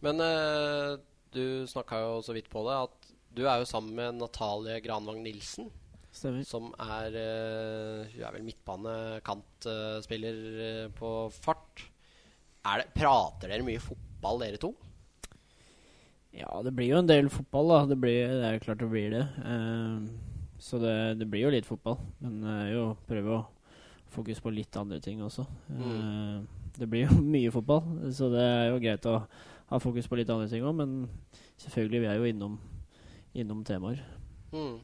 Men 0.00 0.20
eh, 0.24 0.96
du 1.34 1.66
snakka 1.66 2.00
jo 2.00 2.22
så 2.22 2.32
vidt 2.32 2.48
på 2.48 2.62
det 2.64 2.76
at 2.88 3.12
du 3.34 3.42
er 3.50 3.58
jo 3.60 3.66
sammen 3.68 3.94
med 3.98 4.14
Natalie 4.14 4.80
Granvang 4.80 5.20
Nilsen, 5.22 5.68
Stemmer. 6.14 6.44
som 6.46 6.68
er 6.78 7.16
eh, 7.18 8.06
Hun 8.12 8.22
er 8.22 8.34
vel 8.36 8.46
midtbane-kantspiller 8.46 10.36
eh, 10.68 10.88
på 10.94 11.10
fart. 11.34 11.88
Det, 12.64 12.86
prater 12.94 13.50
dere 13.50 13.66
mye 13.66 13.82
fotball, 13.82 14.38
dere 14.44 14.60
to? 14.62 14.70
Ja, 16.34 16.62
det 16.66 16.72
blir 16.74 16.94
jo 16.94 17.00
en 17.02 17.10
del 17.10 17.28
fotball, 17.30 17.68
da. 17.70 17.80
Det, 17.90 17.98
blir, 18.00 18.30
det 18.30 18.46
er 18.46 18.54
jo 18.56 18.62
klart 18.64 18.80
det 18.82 18.90
blir 18.90 19.10
det. 19.12 19.24
Uh, 19.42 20.06
så 20.58 20.80
det, 20.82 20.94
det 21.20 21.28
blir 21.30 21.44
jo 21.44 21.52
litt 21.52 21.68
fotball. 21.68 21.98
Men 22.22 22.40
er 22.48 22.72
jo 22.72 22.86
prøve 23.06 23.36
å 23.36 23.42
fokusere 24.14 24.46
på 24.46 24.54
litt 24.54 24.78
andre 24.78 25.00
ting 25.02 25.22
også. 25.24 25.44
Ehm, 25.74 26.46
det 26.78 26.88
blir 26.90 27.08
jo 27.08 27.20
mye 27.34 27.52
fotball, 27.54 27.84
så 28.14 28.30
det 28.32 28.44
er 28.46 28.66
jo 28.70 28.80
greit 28.82 29.10
å 29.10 29.18
ha 29.70 29.80
fokus 29.82 30.08
på 30.08 30.18
litt 30.18 30.30
andre 30.32 30.48
ting 30.50 30.64
òg. 30.64 30.74
Men 30.78 30.96
selvfølgelig, 31.60 32.02
vi 32.04 32.10
er 32.10 32.18
jo 32.20 32.30
innom, 32.30 32.58
innom 33.34 33.64
temaer. 33.66 34.02
Mm. 34.54 34.78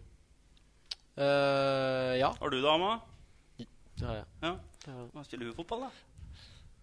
Eh, 1.20 2.14
ja. 2.20 2.30
Har 2.40 2.50
du 2.52 2.60
det, 2.60 2.68
ja, 4.00 4.14
ja. 4.14 4.24
Ja. 4.40 4.54
ja. 4.86 4.94
Hva 5.12 5.24
Spiller 5.26 5.50
hun 5.50 5.56
fotball, 5.58 5.84
da? 5.84 5.90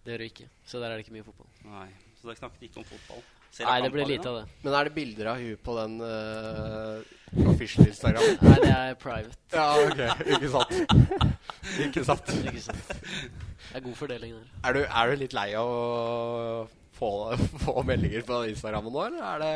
Det 0.04 0.14
gjør 0.14 0.22
du 0.22 0.26
ikke. 0.28 0.46
Så 0.64 0.78
der 0.78 0.92
er 0.92 0.98
det 0.98 1.06
ikke 1.06 1.16
mye 1.16 1.26
fotball. 1.26 1.48
Nei, 1.66 1.88
så 2.20 2.30
dere 2.30 2.38
snakket 2.38 2.68
ikke 2.68 2.80
om 2.84 2.86
fotball? 2.86 3.24
Nei, 3.58 3.74
det 3.82 3.90
blir 3.90 4.06
lite 4.06 4.28
av 4.30 4.36
det. 4.38 4.44
Men 4.62 4.76
er 4.78 4.86
det 4.86 4.92
bilder 4.94 5.30
av 5.32 5.40
hun 5.42 5.60
på 5.64 5.74
den 5.78 5.94
uh, 6.04 7.48
official 7.50 7.88
Instagram? 7.88 8.28
Nei, 8.46 8.58
det 8.62 8.70
er 8.76 8.94
private. 9.00 9.34
ja, 9.52 9.66
ok. 9.82 10.02
Ikke 10.36 10.50
sant? 10.52 10.74
Ikke 11.88 12.04
sant? 12.06 12.32
Ikke 12.44 12.62
sant? 12.68 12.92
Det 12.92 13.80
er 13.80 13.84
god 13.88 13.98
fordeling 13.98 14.36
der. 14.36 14.52
Er 14.68 14.76
du, 14.76 14.82
er 14.86 15.10
du 15.10 15.24
litt 15.24 15.34
lei 15.36 15.48
av 15.58 15.72
å 15.72 16.68
få, 16.98 17.10
få 17.64 17.82
meldinger 17.86 18.24
på 18.26 18.40
Instagrammen 18.50 18.92
nå, 18.94 19.04
eller 19.08 19.22
er 19.24 19.42
det 19.42 19.52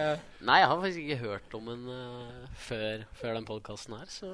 Nei, 0.46 0.56
jeg 0.58 0.68
har 0.70 0.78
faktisk 0.82 1.02
ikke 1.04 1.18
hørt 1.22 1.52
om 1.58 1.68
den 1.70 1.82
uh, 1.86 2.54
før, 2.58 3.04
før 3.18 3.36
den 3.38 3.46
podkasten 3.46 3.94
her, 3.94 4.08
så 4.10 4.30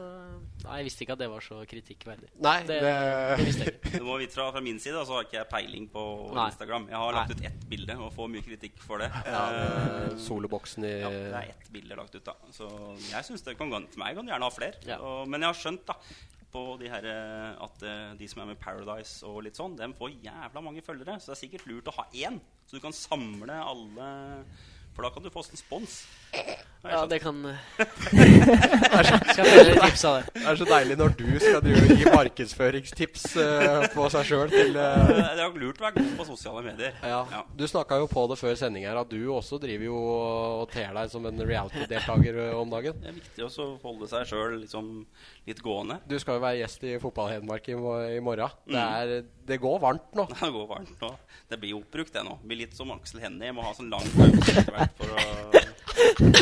Nei, 0.64 0.78
jeg 0.80 0.86
visste 0.88 1.04
ikke 1.04 1.16
at 1.18 1.22
det 1.22 1.28
var 1.32 1.44
så 1.44 1.59
kritikkverdig. 1.68 2.30
Nei, 2.44 2.54
Det, 2.68 2.78
det, 2.84 2.92
det 3.40 3.46
visste 3.48 3.66
jeg 3.66 3.74
ikke. 3.76 3.92
Du 4.00 4.06
må 4.09 4.16
vite 4.22 4.38
fra, 4.38 4.48
fra 4.54 4.62
min 4.64 4.80
side, 4.80 5.02
så 5.09 5.18
har 5.18 5.26
ikke 5.28 5.40
jeg 5.40 5.50
peiling 5.52 5.90
på 5.92 6.04
Nei. 6.36 6.46
Instagram. 6.52 6.88
Jeg 6.92 7.02
har 7.02 7.18
lagt 7.18 7.34
ut 7.36 7.44
ett 7.50 7.66
bilde 7.68 7.98
og 7.98 8.11
får 8.16 8.32
mye 8.32 8.46
kritikk 8.46 8.80
for 8.84 9.04
det. 9.04 9.11
ja, 9.28 9.44
uh, 9.52 10.16
Soloboksen 10.28 10.88
i 10.88 10.94
ja, 11.02 11.12
det 11.12 11.28
er 11.42 11.52
ett 11.52 11.70
bilde 11.74 11.98
lagt 12.00 12.16
ut, 12.16 12.24
da. 12.28 12.36
Så 12.56 12.68
jeg 13.11 13.28
synes 13.28 13.44
det 13.46 13.56
kan, 13.61 13.72
for 13.72 14.00
meg 14.00 14.12
Jeg 14.14 14.20
kan 14.22 14.32
gjerne 14.34 14.48
ha 14.48 14.54
flere. 14.54 14.82
Ja. 14.88 14.98
Men 15.28 15.44
jeg 15.44 15.52
har 15.52 15.61
skjønt 15.61 15.84
da 15.88 15.98
på 16.53 16.62
de 16.80 16.88
her, 16.88 17.05
eh, 17.05 17.51
at 17.64 17.82
eh, 17.84 18.14
de 18.18 18.28
som 18.30 18.40
er 18.42 18.51
med 18.53 18.61
Paradise 18.62 19.20
og 19.28 19.42
litt 19.44 19.59
sånn, 19.59 19.76
dem 19.76 19.92
får 19.99 20.16
jævla 20.24 20.62
mange 20.64 20.82
følgere. 20.86 21.18
Så 21.20 21.32
det 21.32 21.36
er 21.36 21.42
sikkert 21.44 21.68
lurt 21.68 21.90
å 21.92 21.96
ha 22.01 22.09
én, 22.16 22.40
så 22.66 22.78
du 22.78 22.84
kan 22.84 22.96
samle 22.96 23.61
alle 23.62 24.09
For 24.99 25.07
da 25.07 25.12
kan 25.14 25.22
du 25.22 25.30
få 25.30 25.44
en 25.46 25.55
spons. 25.61 25.92
Ja, 26.82 27.05
det 27.07 27.20
kan 27.22 27.36
det. 27.46 27.55
Er 30.42 30.59
så 30.59 30.66
deilig 30.66 30.96
når 30.99 31.12
du 31.18 31.24
skal 31.38 31.68
gi 31.68 32.05
markedsføringstips 32.11 33.24
eh, 33.38 33.86
på 33.94 34.09
seg 34.12 34.26
sjøl 34.26 34.51
til 34.53 34.74
Det 34.74 34.86
er 35.36 35.42
jo 35.44 35.53
lurt 35.62 35.78
å 35.78 35.86
være 35.86 36.01
god 36.01 36.12
på 36.18 36.26
sosiale 36.32 36.64
medier. 36.66 36.99
ja. 37.03 37.20
Ja. 37.30 37.44
Du 37.59 37.64
snakka 37.70 37.99
jo 38.03 38.09
på 38.11 38.26
det 38.30 38.38
før 38.40 38.55
sending 38.59 38.86
her 38.88 38.99
at 39.01 39.11
du 39.11 39.20
også 39.34 39.59
driver 39.62 39.86
jo 39.88 39.99
og 40.03 40.66
ter 40.72 40.90
deg 40.96 41.11
som 41.12 41.26
en 41.30 41.42
reality-deltaker 41.46 42.40
om 42.59 42.70
dagen. 42.74 42.99
Det 43.03 43.12
er 43.12 43.18
viktig 43.20 43.46
også 43.46 43.62
å 43.68 43.78
holde 43.84 44.11
seg 44.11 44.26
sjøl 44.30 44.59
liksom 44.64 44.92
litt 45.49 45.62
gående. 45.64 45.96
Du 46.09 46.14
skal 46.20 46.36
jo 46.38 46.42
være 46.44 46.61
gjest 46.61 46.84
i 46.86 46.94
Fotball-Hedmark 47.03 47.68
i, 47.72 47.76
i 48.16 48.20
morgen. 48.24 48.53
Det, 48.68 48.76
Mm. 48.78 48.94
er, 49.01 49.24
det 49.49 49.59
går 49.62 49.78
varmt 49.82 50.14
nå. 50.18 50.26
Det 50.40 50.51
går 50.55 50.66
varmt 50.70 51.01
nå. 51.03 51.11
Det 51.49 51.59
blir 51.62 51.78
oppbrukt, 51.80 52.12
det 52.12 52.22
nå. 52.26 52.36
Det 52.42 52.49
blir 52.53 52.61
litt 52.66 52.76
som 52.76 52.90
Aksel 52.94 53.20
Hennie. 53.24 53.53
Må 53.57 53.64
ha 53.64 53.72
sånn 53.76 53.88
lang 53.92 54.05
pause 54.14 54.64
for 54.99 55.14
å 55.16 55.22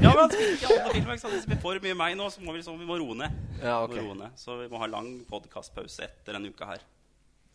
Ja, 0.00 0.12
men 0.16 0.30
spiller 0.30 0.54
ikke 0.54 0.68
alle 0.70 0.92
filmer. 0.94 1.16
Hvis 1.18 1.44
det 1.44 1.50
blir 1.50 1.60
for 1.62 1.80
mye 1.84 1.96
meg 1.98 2.16
nå, 2.18 2.28
så 2.32 2.42
må 2.44 2.52
vi, 2.54 2.60
liksom, 2.60 2.78
vi 2.80 2.86
må 2.88 2.96
roe 3.00 3.16
ned. 3.18 3.34
Ja, 3.62 3.80
Vi 3.86 3.90
ok. 3.90 3.96
må 3.98 4.04
roe 4.12 4.18
ned. 4.22 4.36
Så 4.40 4.56
vi 4.60 4.68
må 4.72 4.80
ha 4.82 4.88
lang 4.90 5.08
podkastpause 5.30 6.06
etter 6.06 6.36
denne 6.36 6.52
uka 6.52 6.68
her. 6.70 6.84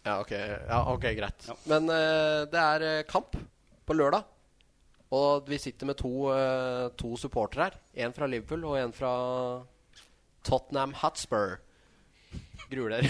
Ja, 0.06 0.18
ok, 0.24 0.32
ja, 0.36 0.80
ok, 0.94 1.08
greit. 1.18 1.48
Ja. 1.50 1.56
Men 1.72 1.90
uh, 1.92 2.46
det 2.52 2.60
er 2.62 2.86
eh, 2.88 3.02
kamp 3.10 3.36
på 3.88 3.96
lørdag. 3.98 4.28
Og 5.16 5.48
vi 5.50 5.58
sitter 5.60 5.90
med 5.90 5.98
to, 6.00 6.12
uh, 6.30 6.88
to 7.00 7.16
supportere 7.20 7.70
her. 7.70 7.80
En 8.06 8.14
fra 8.16 8.28
Liverpool 8.30 8.64
og 8.70 8.78
en 8.80 8.94
fra 8.96 9.12
Tottenham 10.44 10.94
Hotspur. 11.02 11.58
Gruer 12.70 12.90
dere? 12.90 13.10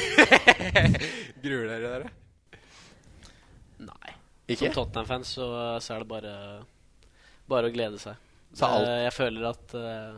Gruer 1.44 1.68
dere 1.68 1.90
dere? 1.94 2.10
Nei. 3.84 4.14
Ikke? 4.50 4.70
Som 4.72 4.76
Tottenham-fan 4.80 5.24
så, 5.28 5.46
så 5.84 5.94
er 5.96 6.04
det 6.04 6.10
bare 6.10 6.34
Bare 7.50 7.70
å 7.70 7.74
glede 7.74 8.00
seg. 8.02 8.18
Så 8.54 8.66
alt- 8.68 8.88
Eh, 8.90 9.04
jeg 9.08 9.14
føler 9.14 9.46
at 9.50 9.74
uh, 9.78 10.18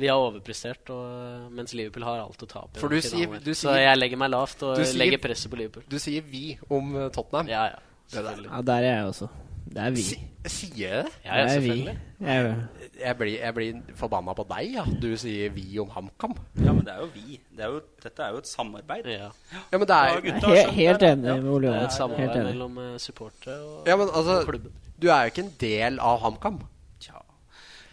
vi 0.00 0.06
har 0.08 0.16
overprestert, 0.22 0.88
og, 0.94 1.48
mens 1.54 1.74
Liverpool 1.74 2.04
har 2.06 2.20
alt 2.22 2.42
å 2.42 2.48
tape. 2.48 2.78
For 2.80 2.88
du 2.88 3.00
sier- 3.02 3.26
du 3.42 3.50
sier, 3.52 3.58
så 3.68 3.74
jeg 3.76 3.98
legger 3.98 4.16
meg 4.22 4.30
lavt 4.30 4.62
og 4.66 4.78
sier- 4.78 4.98
legger 5.02 5.18
presset 5.22 5.50
på 5.50 5.58
Liverpool. 5.58 5.84
Du 5.90 5.98
sier 5.98 6.22
'vi' 6.22 6.58
om 6.70 6.94
eh, 6.96 7.08
Tottenham. 7.10 7.48
Ja, 7.50 7.64
ja. 7.74 7.78
Det 8.10 8.22
der. 8.26 8.42
Ja, 8.46 8.60
der 8.62 8.82
er 8.86 8.96
jeg 8.96 9.06
også. 9.10 9.28
Det 9.68 9.78
er 9.86 9.90
vi. 9.90 10.02
Si, 10.02 10.16
sier 10.46 10.78
jeg 10.88 11.04
det? 11.04 11.12
Ja, 11.24 11.30
det 11.30 11.40
er 11.56 11.60
vi. 11.60 11.66
selvfølgelig. 11.68 11.98
Jeg 12.20 12.44
er, 12.46 12.54
Jeg 13.00 13.16
blir, 13.16 13.38
jeg 13.40 13.54
blir 13.54 13.82
forbanna 13.96 14.32
på 14.36 14.44
deg, 14.48 14.72
ja. 14.74 14.84
Du 15.02 15.16
sier 15.16 15.50
'vi' 15.50 15.78
om 15.80 15.88
HamKam. 15.90 16.34
Ja, 16.64 16.72
men 16.72 16.84
det 16.84 16.92
er 16.94 16.98
jo 17.00 17.08
vi. 17.14 17.40
Det 17.56 17.64
er 17.64 17.68
jo, 17.68 17.80
dette 18.02 18.22
er 18.22 18.30
jo 18.30 18.36
et 18.38 18.46
samarbeid. 18.48 19.06
Ja. 19.06 19.30
Ja, 19.72 19.78
men 19.78 19.86
det 19.88 19.90
er, 19.90 20.04
Ja, 20.08 20.16
er 20.16 20.20
gutta 20.20 20.46
he 20.46 20.56
skjønner 20.56 20.72
helt 20.72 21.02
enig 21.02 21.42
med 21.42 21.50
Ole 21.50 21.66
er 21.68 21.70
Johan. 21.70 21.76
et 21.76 21.80
Helt 21.80 21.92
samarbeid 21.92 22.30
enig. 22.36 22.44
mellom 22.44 22.78
uh, 22.78 22.98
supportere 22.98 23.60
og, 23.60 23.86
Ja, 23.88 23.96
men 23.96 24.08
altså 24.14 24.40
og 24.40 24.46
klubben. 24.46 24.72
Du 25.02 25.08
er 25.08 25.20
jo 25.20 25.26
ikke 25.26 25.42
en 25.44 25.54
del 25.60 25.98
av 26.00 26.18
HamKam. 26.20 26.60
Tja, 27.00 27.12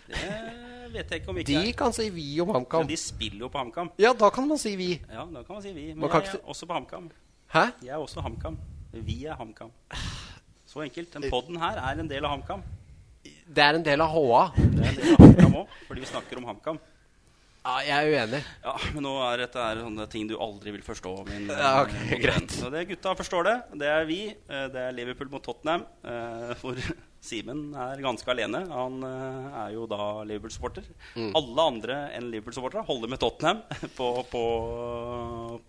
det 0.07 0.93
vet 0.93 1.09
jeg 1.11 1.19
ikke 1.21 1.29
om 1.29 1.37
ikke 1.37 1.47
De 1.47 1.69
er. 1.69 1.73
kan 1.73 1.93
si 1.93 2.09
'vi' 2.09 2.41
om 2.41 2.47
Men 2.47 2.55
HamKam. 2.55 2.87
de 2.87 2.97
spiller 2.97 3.39
jo 3.39 3.47
på 3.47 3.57
HamKam. 3.57 3.91
Ja, 3.99 4.13
da 4.19 4.29
kan 4.29 4.47
man 4.47 4.57
si 4.57 4.75
'vi'. 4.75 4.99
Ja, 5.13 5.25
da 5.33 5.43
kan 5.43 5.53
man 5.55 5.61
si 5.61 5.71
vi. 5.73 5.87
Men 5.93 5.99
man 5.99 6.09
jeg 6.09 6.21
ikke 6.23 6.37
er 6.43 6.47
også 6.49 6.65
på 6.65 6.73
HamKam. 6.73 7.11
Hæ? 7.53 7.59
Jeg 7.83 7.89
er 7.89 7.95
også 7.97 8.21
HamKam. 8.21 8.57
Vi 8.93 9.25
er 9.25 9.35
HamKam. 9.35 9.69
Så 10.67 10.83
enkelt. 10.83 11.11
Den 11.15 11.29
podden 11.31 11.57
her 11.61 11.79
er 11.79 12.01
en 12.03 12.09
del 12.11 12.25
av 12.27 12.35
HamKam. 12.35 12.61
Det 13.47 13.63
er 13.63 13.77
en 13.79 13.83
del 13.85 14.01
av 14.03 14.11
HA. 14.11 14.43
Det 14.57 14.83
er 14.83 14.89
en 14.91 14.99
del 14.99 15.13
av 15.15 15.21
HamKam 15.23 15.57
òg, 15.63 15.75
fordi 15.87 16.03
vi 16.03 16.09
snakker 16.11 16.39
om 16.41 16.47
HamKam. 16.51 16.79
Ja, 17.67 17.77
jeg 17.83 17.95
er 17.97 18.13
uenig. 18.27 18.39
Ja, 18.63 18.73
men 18.95 19.03
nå 19.03 19.13
er 19.27 19.41
dette 19.41 19.59
er 19.59 19.79
sånne 19.83 20.05
ting 20.11 20.27
du 20.29 20.37
aldri 20.39 20.71
vil 20.75 20.83
forstå. 20.85 21.13
Min, 21.27 21.49
Ja, 21.51 21.71
ok, 21.83 21.95
eh, 22.05 22.19
greit. 22.23 22.51
Så 22.55 22.69
det 22.71 22.85
Gutta 22.91 23.11
forstår 23.19 23.47
det. 23.49 23.55
Det 23.81 23.89
er 23.91 24.05
vi. 24.07 24.19
Eh, 24.31 24.67
Det 24.71 24.83
er 24.85 24.95
Liverpool 24.95 25.31
mot 25.33 25.43
Tottenham. 25.43 25.83
eh, 26.07 26.53
Hvor 26.61 26.79
Simen 27.23 27.71
er 27.73 28.01
ganske 28.03 28.29
alene. 28.29 28.61
Han 28.69 29.01
eh, 29.03 29.47
er 29.63 29.71
jo 29.73 29.87
da 29.89 30.23
Liverpool-supporter. 30.27 30.85
Mm. 31.17 31.31
Alle 31.39 31.65
andre 31.71 31.95
enn 32.15 32.29
Liverpool-supportere 32.31 32.85
holder 32.87 33.11
med 33.11 33.21
Tottenham 33.21 33.63
på, 33.97 34.09
på, 34.31 34.43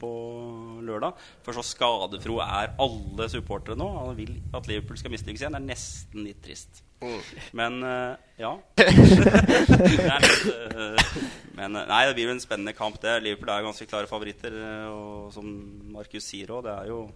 på 0.00 0.10
lørdag. 0.84 1.24
For 1.46 1.56
så 1.56 1.64
skadefro 1.66 2.38
er 2.44 2.74
alle 2.84 3.30
supportere 3.32 3.78
nå. 3.80 3.88
Han 3.96 4.18
vil 4.18 4.36
at 4.54 4.68
Liverpool 4.70 5.00
skal 5.00 5.14
mislykkes 5.14 5.46
igjen. 5.46 5.56
Det 5.56 5.62
er 5.62 5.70
nesten 5.70 6.26
litt 6.26 6.42
trist. 6.44 6.82
Mm. 7.00 7.20
Men 7.56 7.80
eh, 7.86 8.12
ja. 8.42 8.52
litt, 9.88 10.42
eh, 10.52 11.12
men 11.58 11.78
nei, 11.78 12.02
det 12.06 12.14
blir 12.18 12.28
jo 12.28 12.36
en 12.36 12.44
spennende 12.44 12.76
kamp. 12.76 13.00
det 13.02 13.22
Liverpool 13.24 13.54
er 13.54 13.64
ganske 13.66 13.88
klare 13.88 14.10
favoritter. 14.10 14.60
Og 14.92 15.32
som 15.34 15.48
Markus 15.96 16.28
sier 16.28 16.52
òg, 16.52 16.66
det 16.68 16.76
er 16.76 16.92
jo 16.92 17.06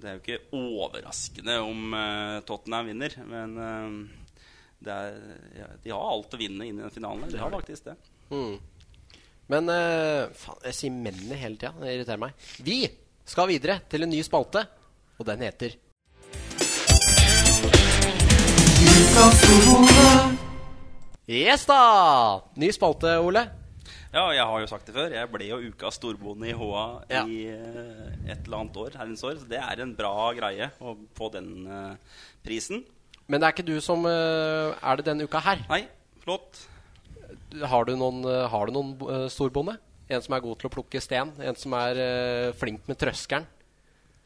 Det 0.00 0.08
er 0.08 0.16
jo 0.16 0.22
ikke 0.22 0.56
overraskende 0.56 1.58
om 1.60 1.92
uh, 1.92 2.40
Tottenham 2.48 2.88
vinner. 2.88 3.16
Men 3.28 3.56
uh, 3.60 4.86
er, 4.88 5.18
ja, 5.58 5.68
de 5.84 5.92
har 5.92 6.06
alt 6.14 6.36
å 6.36 6.40
vinne 6.40 6.64
inn 6.64 6.80
i 6.80 6.84
den 6.86 6.94
finalen. 6.94 7.28
De 7.28 7.40
har 7.40 7.52
faktisk 7.52 7.90
det. 7.90 7.96
Mm. 8.32 8.56
Men 9.52 9.68
uh, 9.68 10.32
faen, 10.40 10.64
jeg 10.70 10.78
sier 10.78 10.96
mennene 10.96 11.36
hele 11.36 11.60
tida. 11.60 11.74
Det 11.82 11.92
irriterer 11.92 12.22
meg. 12.22 12.48
Vi 12.64 12.80
skal 13.28 13.50
videre 13.50 13.80
til 13.92 14.06
en 14.06 14.12
ny 14.14 14.24
spalte, 14.26 14.64
og 15.20 15.28
den 15.28 15.44
heter 15.44 15.76
Yes 21.30 21.66
da! 21.68 21.80
Ny 22.58 22.70
spalte, 22.74 23.18
Ole. 23.20 23.59
Ja, 24.10 24.24
jeg 24.34 24.42
har 24.42 24.58
jo 24.62 24.66
sagt 24.66 24.88
det 24.88 24.94
før. 24.96 25.12
Jeg 25.14 25.28
ble 25.30 25.46
jo 25.46 25.58
ukas 25.70 25.94
storbonde 26.00 26.48
i 26.50 26.54
HA 26.58 26.84
Ja. 27.12 27.20
i 27.30 27.44
eh, 27.46 28.32
et 28.32 28.40
eller 28.46 28.64
annet 28.64 28.76
år. 28.82 28.96
herrens 28.98 29.22
år, 29.22 29.36
Så 29.38 29.46
det 29.48 29.60
er 29.62 29.82
en 29.84 29.94
bra 29.94 30.32
greie 30.34 30.70
å 30.80 30.96
få 31.14 31.30
den 31.32 31.66
eh, 31.66 31.94
prisen. 32.42 32.82
Men 33.30 33.40
det 33.40 33.46
er 33.46 33.54
ikke 33.54 33.66
du 33.70 33.80
som 33.80 34.02
eh, 34.10 34.74
er 34.82 34.96
det 34.98 35.06
denne 35.06 35.22
uka 35.28 35.38
her. 35.38 35.62
Nei, 35.70 35.84
flott. 36.24 36.66
Har 37.62 37.84
du 37.86 37.94
noen, 37.96 38.24
har 38.50 38.66
du 38.66 38.72
noen 38.74 38.96
eh, 39.06 39.28
storbonde? 39.30 39.76
En 40.10 40.22
som 40.22 40.34
er 40.34 40.42
god 40.42 40.58
til 40.58 40.66
å 40.66 40.74
plukke 40.74 40.98
sten? 41.00 41.30
En 41.38 41.54
som 41.54 41.72
er 41.78 42.50
flink 42.58 42.82
med 42.90 42.98
trøskeren? 42.98 43.46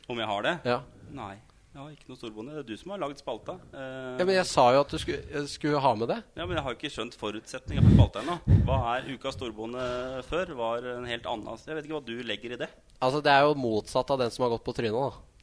Om 0.08 0.16
jeg 0.20 0.28
har 0.30 0.42
det? 0.48 0.54
Ja. 0.64 0.78
Nei. 1.12 1.34
Har 1.74 1.90
ikke 1.90 2.06
noe 2.06 2.18
storbonde. 2.20 2.52
Det 2.54 2.60
er 2.62 2.66
du 2.68 2.76
som 2.78 2.92
har 2.94 3.00
lagd 3.02 3.18
spalta. 3.18 3.56
Eh, 3.74 4.18
ja, 4.20 4.24
Men 4.24 4.36
jeg 4.36 4.46
sa 4.46 4.64
jo 4.76 4.80
at 4.84 4.92
du 4.94 4.98
skulle, 5.02 5.24
jeg 5.32 5.48
skulle 5.50 5.80
ha 5.82 5.90
med 5.98 6.08
det. 6.12 6.18
ja, 6.38 6.46
men 6.46 6.54
jeg 6.56 6.62
har 6.62 6.76
ikke 6.76 6.90
skjønt 6.94 7.16
forutsetninga 7.18 7.82
for 7.82 7.96
spalta 7.96 8.22
ennå. 8.22 8.36
Hva 8.68 8.76
er 8.94 9.08
ukas 9.10 9.34
storbonde 9.34 9.86
før? 10.28 10.52
Var 10.60 10.86
en 10.94 11.08
helt 11.10 11.26
annen 11.26 11.58
Jeg 11.66 11.74
vet 11.80 11.84
ikke 11.88 11.96
hva 11.98 12.04
du 12.06 12.14
legger 12.22 12.54
i 12.54 12.60
det. 12.62 12.68
Altså, 13.02 13.20
Det 13.26 13.32
er 13.34 13.42
jo 13.48 13.54
motsatt 13.58 14.10
av 14.14 14.18
den 14.22 14.30
som 14.30 14.44
har 14.46 14.54
gått 14.54 14.64
på 14.64 14.74
trynet. 14.76 14.94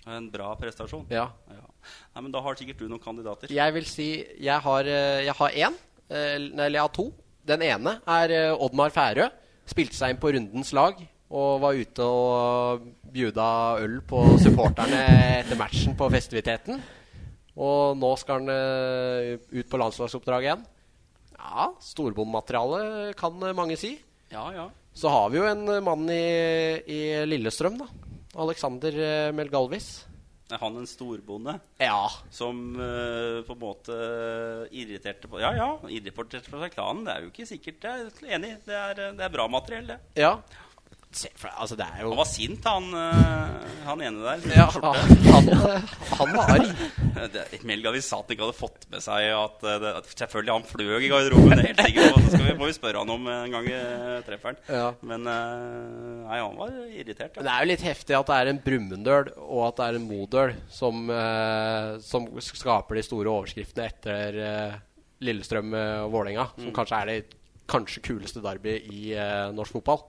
da 0.07 0.15
En 0.15 0.29
bra 0.31 0.55
prestasjon. 0.55 1.05
Ja. 1.11 1.27
Ja. 1.51 1.67
Nei, 2.15 2.21
men 2.21 2.31
da 2.31 2.39
har 2.41 2.55
sikkert 2.55 2.79
du 2.79 2.87
noen 2.87 3.03
kandidater. 3.03 3.51
Jeg 3.51 3.73
vil 3.73 3.85
si 3.85 4.09
Jeg 4.39 4.59
har, 4.61 4.83
eh, 4.87 5.25
jeg 5.25 5.33
har 5.35 5.49
én. 5.51 5.73
eh, 6.09 6.35
Eller 6.35 6.69
jeg 6.69 6.81
har 6.81 6.89
to. 6.95 7.11
Den 7.45 7.61
ene 7.61 7.99
er 8.07 8.29
eh, 8.31 8.55
Oddmar 8.55 8.89
Færø. 8.89 9.27
Spilte 9.67 9.93
seg 9.99 10.11
inn 10.15 10.17
på 10.21 10.31
rundens 10.33 10.71
lag 10.73 10.95
og 11.31 11.61
var 11.63 11.77
ute 11.79 12.03
og 12.03 12.87
bjuda 13.11 13.47
øl 13.83 14.01
på 14.07 14.19
supporterne 14.41 14.99
etter 15.39 15.59
matchen 15.59 15.95
på 15.97 16.09
festiviteten. 16.11 16.81
Og 17.61 17.97
nå 17.99 18.11
skal 18.19 18.41
han 18.41 18.51
eh, 18.53 19.39
ut 19.39 19.71
på 19.71 19.79
landslagsoppdrag 19.79 20.47
igjen. 20.47 20.61
Ja, 21.35 21.71
storbondmateriale 21.83 23.11
kan 23.19 23.39
eh, 23.47 23.55
mange 23.55 23.79
si. 23.79 23.95
Ja, 24.31 24.49
ja. 24.55 24.69
Så 24.95 25.11
har 25.11 25.31
vi 25.31 25.39
jo 25.39 25.47
en 25.47 25.65
eh, 25.71 25.83
mann 25.83 26.07
i, 26.11 26.23
i 26.83 27.01
Lillestrøm, 27.27 27.79
da. 27.79 27.89
Alexander 28.39 28.95
Melgalvis. 29.35 30.05
Er 30.51 30.59
han 30.59 30.75
en 30.79 30.87
storbonde? 30.87 31.57
Ja. 31.79 32.09
som 32.31 32.57
uh, 32.75 33.39
på 33.47 33.55
en 33.55 33.59
måte 33.59 33.95
irriterte 34.75 35.29
på 35.31 35.39
Ja, 35.39 35.53
ja, 35.55 35.67
irriterte 35.87 36.51
på 36.51 36.59
seg 36.59 36.73
klanen. 36.73 37.05
Det 37.07 37.13
er 37.13 37.23
jo 37.23 37.31
ikke 37.31 37.47
sikkert 37.47 37.87
Jeg 37.87 38.09
er 38.09 38.33
enig. 38.35 38.51
Det 38.65 38.75
er, 38.75 39.01
det 39.15 39.25
er 39.27 39.31
bra 39.31 39.47
materiell, 39.51 39.87
det. 39.93 39.99
Ja. 40.19 40.33
Se 41.11 41.27
for 41.35 41.51
altså 41.59 41.75
det 41.75 41.83
er 41.83 42.05
jo 42.05 42.11
Han 42.13 42.19
var 42.21 42.27
sint, 42.29 42.63
han, 42.63 42.85
eh, 42.95 43.71
han 43.83 44.01
ene 44.07 44.21
der. 44.23 44.45
Ja, 44.55 44.67
han, 44.71 45.49
eh, 45.51 45.95
han 46.15 46.35
var 46.37 46.53
arg. 46.53 46.69
Melga 47.17 47.65
Melgavis 47.67 48.07
sa 48.07 48.21
at 48.21 48.29
han 48.29 48.37
ikke 48.37 48.45
hadde 48.47 48.55
fått 48.55 48.85
med 48.93 49.03
seg 49.03 49.27
at, 49.35 49.65
eh, 49.67 49.79
det, 49.83 49.91
at 49.99 50.07
Selvfølgelig 50.21 50.55
han 50.55 50.67
fløy 50.69 50.93
i 50.95 51.09
garderoben, 51.11 51.51
det 51.57 51.65
er 51.65 51.67
helt 51.73 51.83
sikkert. 51.89 52.15
Og 52.15 52.23
så 52.23 52.31
skal 52.35 52.45
vi, 52.45 52.53
må 52.61 52.69
vi 52.69 52.75
spørre 52.77 53.03
han 53.03 53.11
om 53.11 53.27
en 53.33 53.55
gang 53.57 53.67
vi 53.67 53.81
treffer 54.29 54.53
han. 54.53 54.61
Ja. 54.71 54.85
Men 55.11 55.27
eh, 55.33 55.89
nei, 56.29 56.39
han 56.39 56.55
var 56.61 56.77
irritert. 56.87 57.35
Ja. 57.35 57.43
det 57.47 57.55
er 57.55 57.65
jo 57.65 57.71
litt 57.73 57.85
heftig 57.89 58.17
at 58.21 58.31
det 58.31 58.37
er 58.37 58.53
en 58.53 58.63
Brumunddøl 58.69 59.33
og 59.41 59.65
at 59.67 59.81
det 59.81 59.89
er 59.89 59.99
en 59.99 60.07
Modøl 60.07 60.55
som, 60.71 61.03
eh, 61.11 61.97
som 62.07 62.29
skaper 62.39 63.01
de 63.01 63.05
store 63.09 63.35
overskriftene 63.35 63.89
etter 63.91 64.39
eh, 64.47 64.79
Lillestrøm 65.27 65.75
eh, 65.75 65.99
og 66.05 66.15
Vålerenga. 66.15 66.47
Som 66.55 66.71
kanskje 66.75 67.03
er 67.03 67.11
det 67.11 67.19
kanskje 67.71 68.03
kuleste 68.07 68.43
derbyet 68.43 68.87
i 68.91 69.11
eh, 69.15 69.51
norsk 69.55 69.75
fotball. 69.79 70.05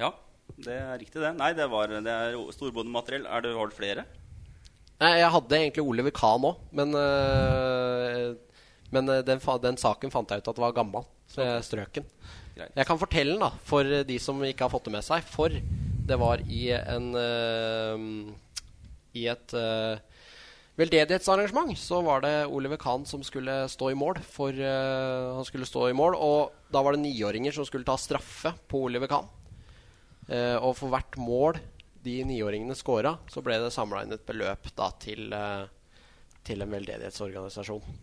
Ja, 0.00 0.12
det 0.62 0.74
er 0.76 0.98
riktig, 1.00 1.20
det. 1.20 1.32
Nei, 1.38 1.52
det, 1.56 1.68
var, 1.72 1.92
det 1.92 2.12
er 2.12 2.36
storbondemateriell. 2.54 3.26
Er 3.26 3.44
det, 3.44 3.54
har 3.56 3.70
du 3.70 3.76
flere? 3.76 4.04
Nei, 5.02 5.16
jeg 5.18 5.32
hadde 5.34 5.58
egentlig 5.58 5.82
Oliver 5.82 6.14
Kahn 6.14 6.44
òg, 6.46 6.60
men, 6.78 6.92
øh, 6.94 8.36
men 8.94 9.10
eh, 9.10 9.24
den, 9.26 9.40
den 9.64 9.80
saken 9.80 10.14
fant 10.14 10.30
jeg 10.30 10.44
ut 10.44 10.52
at 10.52 10.62
var 10.62 10.76
gammel, 10.76 11.08
så 11.32 11.42
jeg 11.42 11.66
strøk 11.66 11.98
den. 11.98 12.06
Jeg 12.60 12.86
kan 12.86 13.00
fortelle 13.00 13.34
den 13.34 13.42
da, 13.42 13.50
for 13.66 13.88
de 14.06 14.18
som 14.22 14.38
ikke 14.44 14.68
har 14.68 14.70
fått 14.70 14.86
det 14.86 14.94
med 14.94 15.06
seg. 15.06 15.24
For 15.26 15.50
det 15.50 16.18
var 16.20 16.44
i 16.44 16.68
en 16.76 17.10
øh, 17.16 18.06
I 19.18 19.26
et 19.32 19.54
øh, 19.56 19.96
veldedighetsarrangement 20.78 21.72
så 21.80 22.02
var 22.04 22.22
det 22.22 22.34
Oliver 22.46 22.78
Kahn 22.78 23.08
som 23.08 23.24
skulle 23.26 23.64
stå 23.72 23.90
i 23.90 23.98
mål. 23.98 24.20
For 24.22 24.54
han 24.54 25.48
skulle 25.48 25.66
stå 25.66 25.88
i 25.88 25.96
mål, 25.96 26.14
og 26.14 26.52
da 26.70 26.84
var 26.84 26.94
det 26.94 27.02
niåringer 27.08 27.56
som 27.56 27.66
skulle 27.66 27.88
ta 27.88 27.96
straffe 27.98 28.54
på 28.70 28.86
Oliver 28.86 29.10
Kahn. 29.10 29.26
Eh, 30.32 30.56
og 30.56 30.74
for 30.78 30.92
hvert 30.92 31.18
mål 31.20 31.60
de 32.02 32.16
niåringene 32.26 32.74
scora, 32.74 33.14
så 33.30 33.42
ble 33.44 33.58
det 33.62 33.72
samla 33.74 34.02
inn 34.02 34.14
et 34.16 34.24
beløp 34.26 34.70
da 34.78 34.88
til, 35.02 35.28
eh, 35.36 35.66
til 36.46 36.64
en 36.64 36.72
veldedighetsorganisasjon. 36.72 38.00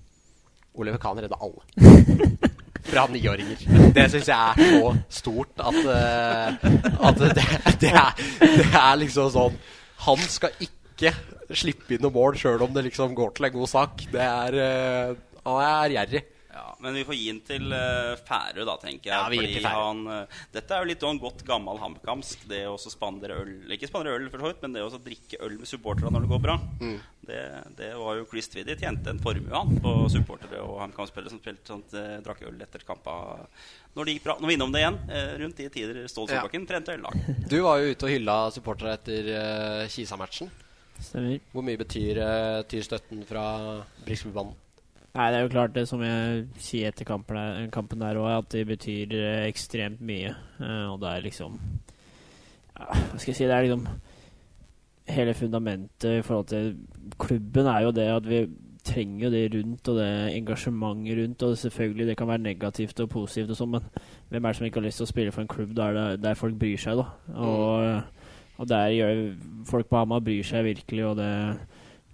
Oliver 0.80 1.02
Kahn 1.02 1.20
redda 1.20 1.40
alle. 1.42 1.66
Fra 2.90 3.06
niåringer. 3.12 3.66
Det 3.94 4.06
syns 4.14 4.30
jeg 4.32 4.38
er 4.38 4.78
så 4.80 4.94
stort 5.20 5.62
at, 5.62 5.80
eh, 5.94 6.70
at 7.10 7.20
det, 7.20 7.34
det, 7.84 7.92
er, 7.92 8.24
det 8.40 8.70
er 8.70 8.96
liksom 9.02 9.28
sånn 9.34 9.58
Han 10.06 10.22
skal 10.24 10.56
ikke 10.64 11.12
slippe 11.60 11.94
inn 11.96 12.06
noe 12.06 12.16
mål 12.16 12.38
sjøl 12.40 12.64
om 12.64 12.72
det 12.74 12.86
liksom 12.88 13.14
går 13.18 13.36
til 13.36 13.50
en 13.50 13.56
god 13.58 13.72
sak. 13.74 14.06
Det 14.14 14.24
er 14.24 14.60
eh, 14.64 15.14
Han 15.44 15.62
er 15.66 15.96
gjerrig. 15.98 16.24
Ja, 16.60 16.76
men 16.84 16.98
vi 16.98 17.06
får 17.08 17.16
gi 17.16 17.28
den 17.30 17.40
til 17.48 17.72
uh, 17.72 18.18
Færøy, 18.28 18.66
da, 18.68 18.76
tenker 18.82 19.14
jeg. 19.14 19.16
Ja, 19.16 19.28
vi 19.32 19.38
gir 19.40 19.46
fordi 19.46 19.62
til 19.62 19.68
han, 19.70 20.02
uh, 20.10 20.42
dette 20.52 20.76
er 20.76 20.84
jo 20.84 20.90
litt 20.90 21.06
sånn 21.06 21.22
godt 21.22 21.44
gammel 21.48 21.80
hamkamsk. 21.80 22.44
Det 22.50 22.66
å 22.68 22.74
også 22.76 22.92
spandere 22.92 23.38
øl 23.40 23.72
Ikke 23.76 23.88
spandere 23.88 24.18
øl, 24.20 24.28
for 24.34 24.44
så 24.44 24.52
vidt, 24.52 24.60
men 24.66 24.76
det 24.76 24.84
å 24.84 25.00
drikke 25.06 25.40
øl 25.46 25.56
med 25.62 25.72
supporterne 25.72 26.12
når 26.16 26.26
det 26.26 26.32
går 26.34 26.44
bra. 26.44 26.58
Mm. 26.82 26.98
Det, 27.30 27.42
det 27.78 27.90
var 27.96 28.18
jo 28.18 28.28
Chris 28.32 28.50
Twiddy 28.52 28.76
tjente 28.80 29.14
en 29.14 29.22
formue 29.24 29.54
han 29.54 29.80
på 29.84 29.96
supportere 30.12 30.64
og 30.66 30.80
HamKam-spillere 30.84 31.32
som 31.32 31.42
spilte 31.42 31.72
sånt, 31.72 31.96
uh, 31.96 32.18
drakk 32.26 32.44
øl 32.50 32.60
etter 32.66 32.84
kampa 32.88 33.20
når 33.96 34.06
det 34.06 34.18
gikk 34.18 34.26
bra. 34.28 34.40
Nå 34.40 34.48
er 34.48 34.52
vi 34.52 34.58
innom 34.60 34.74
det 34.76 34.84
igjen. 34.84 35.02
Uh, 35.10 35.36
rundt 35.44 35.62
de 35.62 35.70
tider 35.74 36.02
Ståle 36.12 36.34
Ja. 36.34 36.42
Solbakken 36.42 36.68
trente 36.70 36.96
øllag. 36.98 37.30
Du 37.48 37.62
var 37.64 37.80
jo 37.80 37.94
ute 37.94 38.10
og 38.10 38.18
hylla 38.18 38.40
supportere 38.56 38.98
etter 39.00 39.32
uh, 39.36 39.86
Kisa-matchen. 39.92 40.52
Stemmer. 41.00 41.40
Hvor 41.54 41.64
mye 41.64 41.80
betyr, 41.80 42.20
uh, 42.20 42.58
betyr 42.66 42.84
støtten 42.90 43.24
fra 43.28 43.46
Briksbybanen? 44.04 44.58
Nei, 45.16 45.26
det 45.32 45.40
er 45.40 45.42
jo 45.48 45.50
klart 45.52 45.74
det 45.74 45.88
som 45.90 46.02
jeg 46.06 46.44
sier 46.62 46.92
etter 46.92 47.08
kampen 47.10 47.36
der, 47.40 47.68
kampen 47.74 48.00
der 48.04 48.20
òg, 48.22 48.30
at 48.44 48.50
det 48.54 48.68
betyr 48.70 49.16
eh, 49.18 49.48
ekstremt 49.50 50.02
mye. 50.06 50.36
Eh, 50.62 50.86
og 50.92 51.00
det 51.02 51.10
er 51.16 51.24
liksom 51.26 51.56
ja, 52.78 52.86
Hva 52.94 53.18
skal 53.18 53.32
jeg 53.34 53.40
si? 53.40 53.48
Det 53.50 53.56
er 53.58 53.66
liksom 53.68 53.88
Hele 55.10 55.34
fundamentet 55.34 56.20
i 56.20 56.22
forhold 56.22 56.46
til 56.52 56.76
klubben 57.18 57.66
er 57.66 57.82
jo 57.88 57.92
det 57.98 58.04
at 58.14 58.28
vi 58.30 58.44
trenger 58.86 59.24
jo 59.26 59.32
det 59.34 59.42
rundt, 59.56 59.90
og 59.90 59.98
det 59.98 60.10
engasjementet 60.38 61.18
rundt. 61.18 61.44
Og 61.44 61.58
selvfølgelig, 61.58 62.06
det 62.08 62.18
kan 62.18 62.28
være 62.30 62.44
negativt 62.46 63.00
og 63.02 63.10
positivt 63.10 63.50
og 63.56 63.58
sånn, 63.58 63.74
men 63.74 63.88
hvem 64.30 64.46
er 64.46 64.54
det 64.54 64.60
som 64.60 64.68
ikke 64.70 64.80
har 64.80 64.86
lyst 64.86 65.02
til 65.02 65.08
å 65.08 65.10
spille 65.10 65.34
for 65.34 65.42
en 65.42 65.50
klubb 65.50 65.74
der, 65.78 65.98
det- 65.98 66.22
der 66.24 66.38
folk 66.38 66.56
bryr 66.62 66.78
seg, 66.78 67.02
da? 67.02 67.08
Og, 67.34 68.04
og 68.62 68.70
der 68.70 68.94
gjør 68.94 69.24
folk 69.66 69.90
på 69.90 69.98
Hamar 69.98 70.22
bryr 70.22 70.46
seg 70.46 70.64
virkelig, 70.70 71.04
og 71.10 71.18
det 71.18 71.32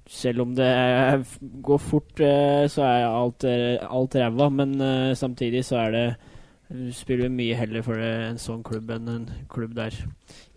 selv 0.05 0.41
om 0.41 0.53
det 0.55 0.69
går 1.41 1.81
fort, 1.81 2.19
eh, 2.19 2.67
så 2.69 2.83
er 2.85 3.05
alt, 3.07 3.43
eh, 3.43 3.77
alt 3.81 4.15
ræva. 4.15 4.49
Men 4.49 4.81
eh, 4.81 5.15
samtidig 5.15 5.65
så 5.65 5.77
er 5.85 5.91
det 5.91 6.15
du 6.69 6.91
spiller 6.93 7.29
mye 7.29 7.55
heller 7.55 7.83
for 7.85 8.01
en 8.01 8.39
sånn 8.41 8.63
klubb 8.65 8.89
enn 8.89 9.09
en 9.09 9.25
klubb 9.49 9.75
der 9.77 9.93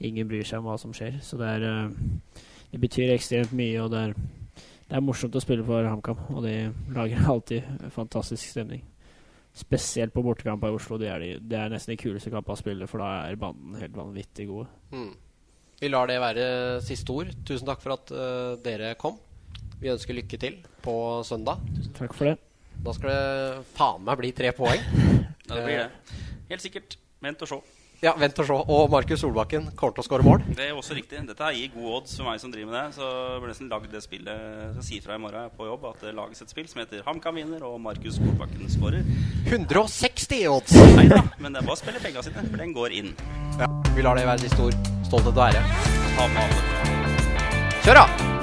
ingen 0.01 0.29
bryr 0.29 0.45
seg 0.45 0.63
om 0.63 0.71
hva 0.71 0.79
som 0.81 0.93
skjer. 0.93 1.21
Så 1.21 1.37
det 1.37 1.49
er 1.49 1.91
Det 2.71 2.81
betyr 2.81 3.15
ekstremt 3.15 3.53
mye, 3.53 3.81
og 3.81 3.91
det 3.91 3.99
er, 3.99 4.13
det 4.89 4.97
er 4.97 5.01
morsomt 5.01 5.35
å 5.35 5.41
spille 5.41 5.65
for 5.65 5.85
HamKam. 5.89 6.19
Og 6.37 6.43
de 6.45 6.71
lager 6.93 7.25
alltid 7.33 7.63
fantastisk 7.91 8.45
stemning. 8.45 8.83
Spesielt 9.55 10.13
på 10.13 10.23
bortekamper 10.23 10.69
i 10.69 10.77
Oslo. 10.77 10.99
Det 10.99 11.09
er, 11.09 11.19
de, 11.19 11.39
det 11.41 11.57
er 11.57 11.73
nesten 11.73 11.95
de 11.95 12.03
kuleste 12.03 12.31
kampene 12.31 12.53
å 12.53 12.61
spille, 12.61 12.87
for 12.87 13.01
da 13.01 13.25
er 13.25 13.41
banden 13.41 13.81
helt 13.81 13.97
vanvittig 13.97 14.47
gode. 14.51 14.69
Mm. 14.93 15.15
Vi 15.81 15.89
lar 15.89 16.11
det 16.11 16.21
være 16.21 16.45
siste 16.85 17.15
ord. 17.15 17.33
Tusen 17.47 17.67
takk 17.67 17.81
for 17.81 17.97
at 17.97 18.13
uh, 18.13 18.61
dere 18.61 18.93
kom. 19.01 19.17
Vi 19.79 19.91
ønsker 19.93 20.17
lykke 20.17 20.39
til 20.43 20.61
på 20.83 20.95
søndag. 21.27 21.61
Takk 21.99 22.15
for 22.17 22.33
det. 22.33 22.37
Da 22.85 22.95
skal 22.95 23.11
det 23.11 23.65
faen 23.79 24.05
meg 24.07 24.21
bli 24.23 24.33
tre 24.37 24.55
poeng. 24.57 24.83
Ja, 25.49 25.55
det 25.57 25.63
blir 25.65 25.79
det. 25.81 26.17
Helt 26.51 26.61
sikkert. 26.61 26.95
Vent 27.25 27.41
og 27.41 27.49
se. 27.49 27.57
Ja, 28.05 28.13
vent 28.21 28.37
og 28.39 28.45
se. 28.47 28.53
Og 28.69 28.91
Markus 28.93 29.23
Solbakken 29.25 29.71
kommer 29.79 29.95
til 29.97 30.03
å 30.03 30.07
skåre 30.07 30.27
mål. 30.27 30.43
Det 30.55 30.67
er 30.67 30.77
også 30.77 30.93
riktig. 30.95 31.23
Dette 31.25 31.49
gir 31.57 31.73
gode 31.73 31.95
odds 32.03 32.13
for 32.19 32.29
meg 32.29 32.43
som 32.43 32.53
driver 32.53 32.69
med 32.69 32.77
det. 32.77 32.99
Så 32.99 33.09
jeg 33.09 33.41
burde 33.41 33.55
nesten 33.55 33.73
lagd 33.73 33.89
det 33.95 34.03
spillet 34.05 34.77
Så 34.77 34.85
si 34.91 35.01
fra 35.01 35.17
i 35.17 35.23
morgen 35.25 35.49
på 35.57 35.71
jobb 35.71 35.89
at 35.89 36.05
det 36.05 36.13
lages 36.21 36.45
et 36.45 36.53
spill 36.53 36.69
som 36.69 36.83
heter 36.85 37.01
HamKam 37.09 37.41
vinner 37.41 37.65
og 37.65 37.81
Markus 37.81 38.21
Solbakken 38.21 38.69
skårer. 38.77 39.09
160 39.49 40.47
odds! 40.53 40.77
Nei 41.01 41.09
da, 41.11 41.25
men 41.41 41.57
det 41.57 41.65
er 41.65 41.71
bare 41.73 41.79
å 41.79 41.81
spille 41.81 42.05
penga 42.05 42.29
sine, 42.29 42.45
for 42.45 42.61
den 42.61 42.77
går 42.77 42.99
inn. 43.01 43.15
Ja, 43.57 43.73
vi 43.97 44.05
lar 44.05 44.21
det 44.21 44.29
være 44.29 44.45
siste 44.45 44.69
ord. 44.69 44.91
Stolthet 45.09 45.33
og 45.33 45.47
ære. 45.49 45.65
Ta 46.13 46.29
med 46.37 46.45
alle. 46.45 47.79
Kjør, 47.87 48.05
da! 48.05 48.38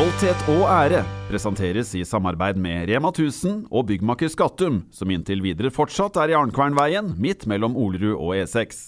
Stolthet 0.00 0.46
og 0.48 0.62
ære 0.64 1.02
presenteres 1.28 1.90
i 1.92 2.06
samarbeid 2.08 2.56
med 2.56 2.86
Rema 2.88 3.10
1000 3.12 3.66
og 3.68 3.90
byggmaker 3.90 4.30
Skattum, 4.32 4.78
som 4.88 5.10
inntil 5.12 5.42
videre 5.44 5.68
fortsatt 5.68 6.16
er 6.22 6.32
i 6.32 6.36
Arnkvernveien, 6.38 7.10
midt 7.20 7.44
mellom 7.44 7.76
Olerud 7.76 8.14
og 8.14 8.32
E6. 8.38 8.86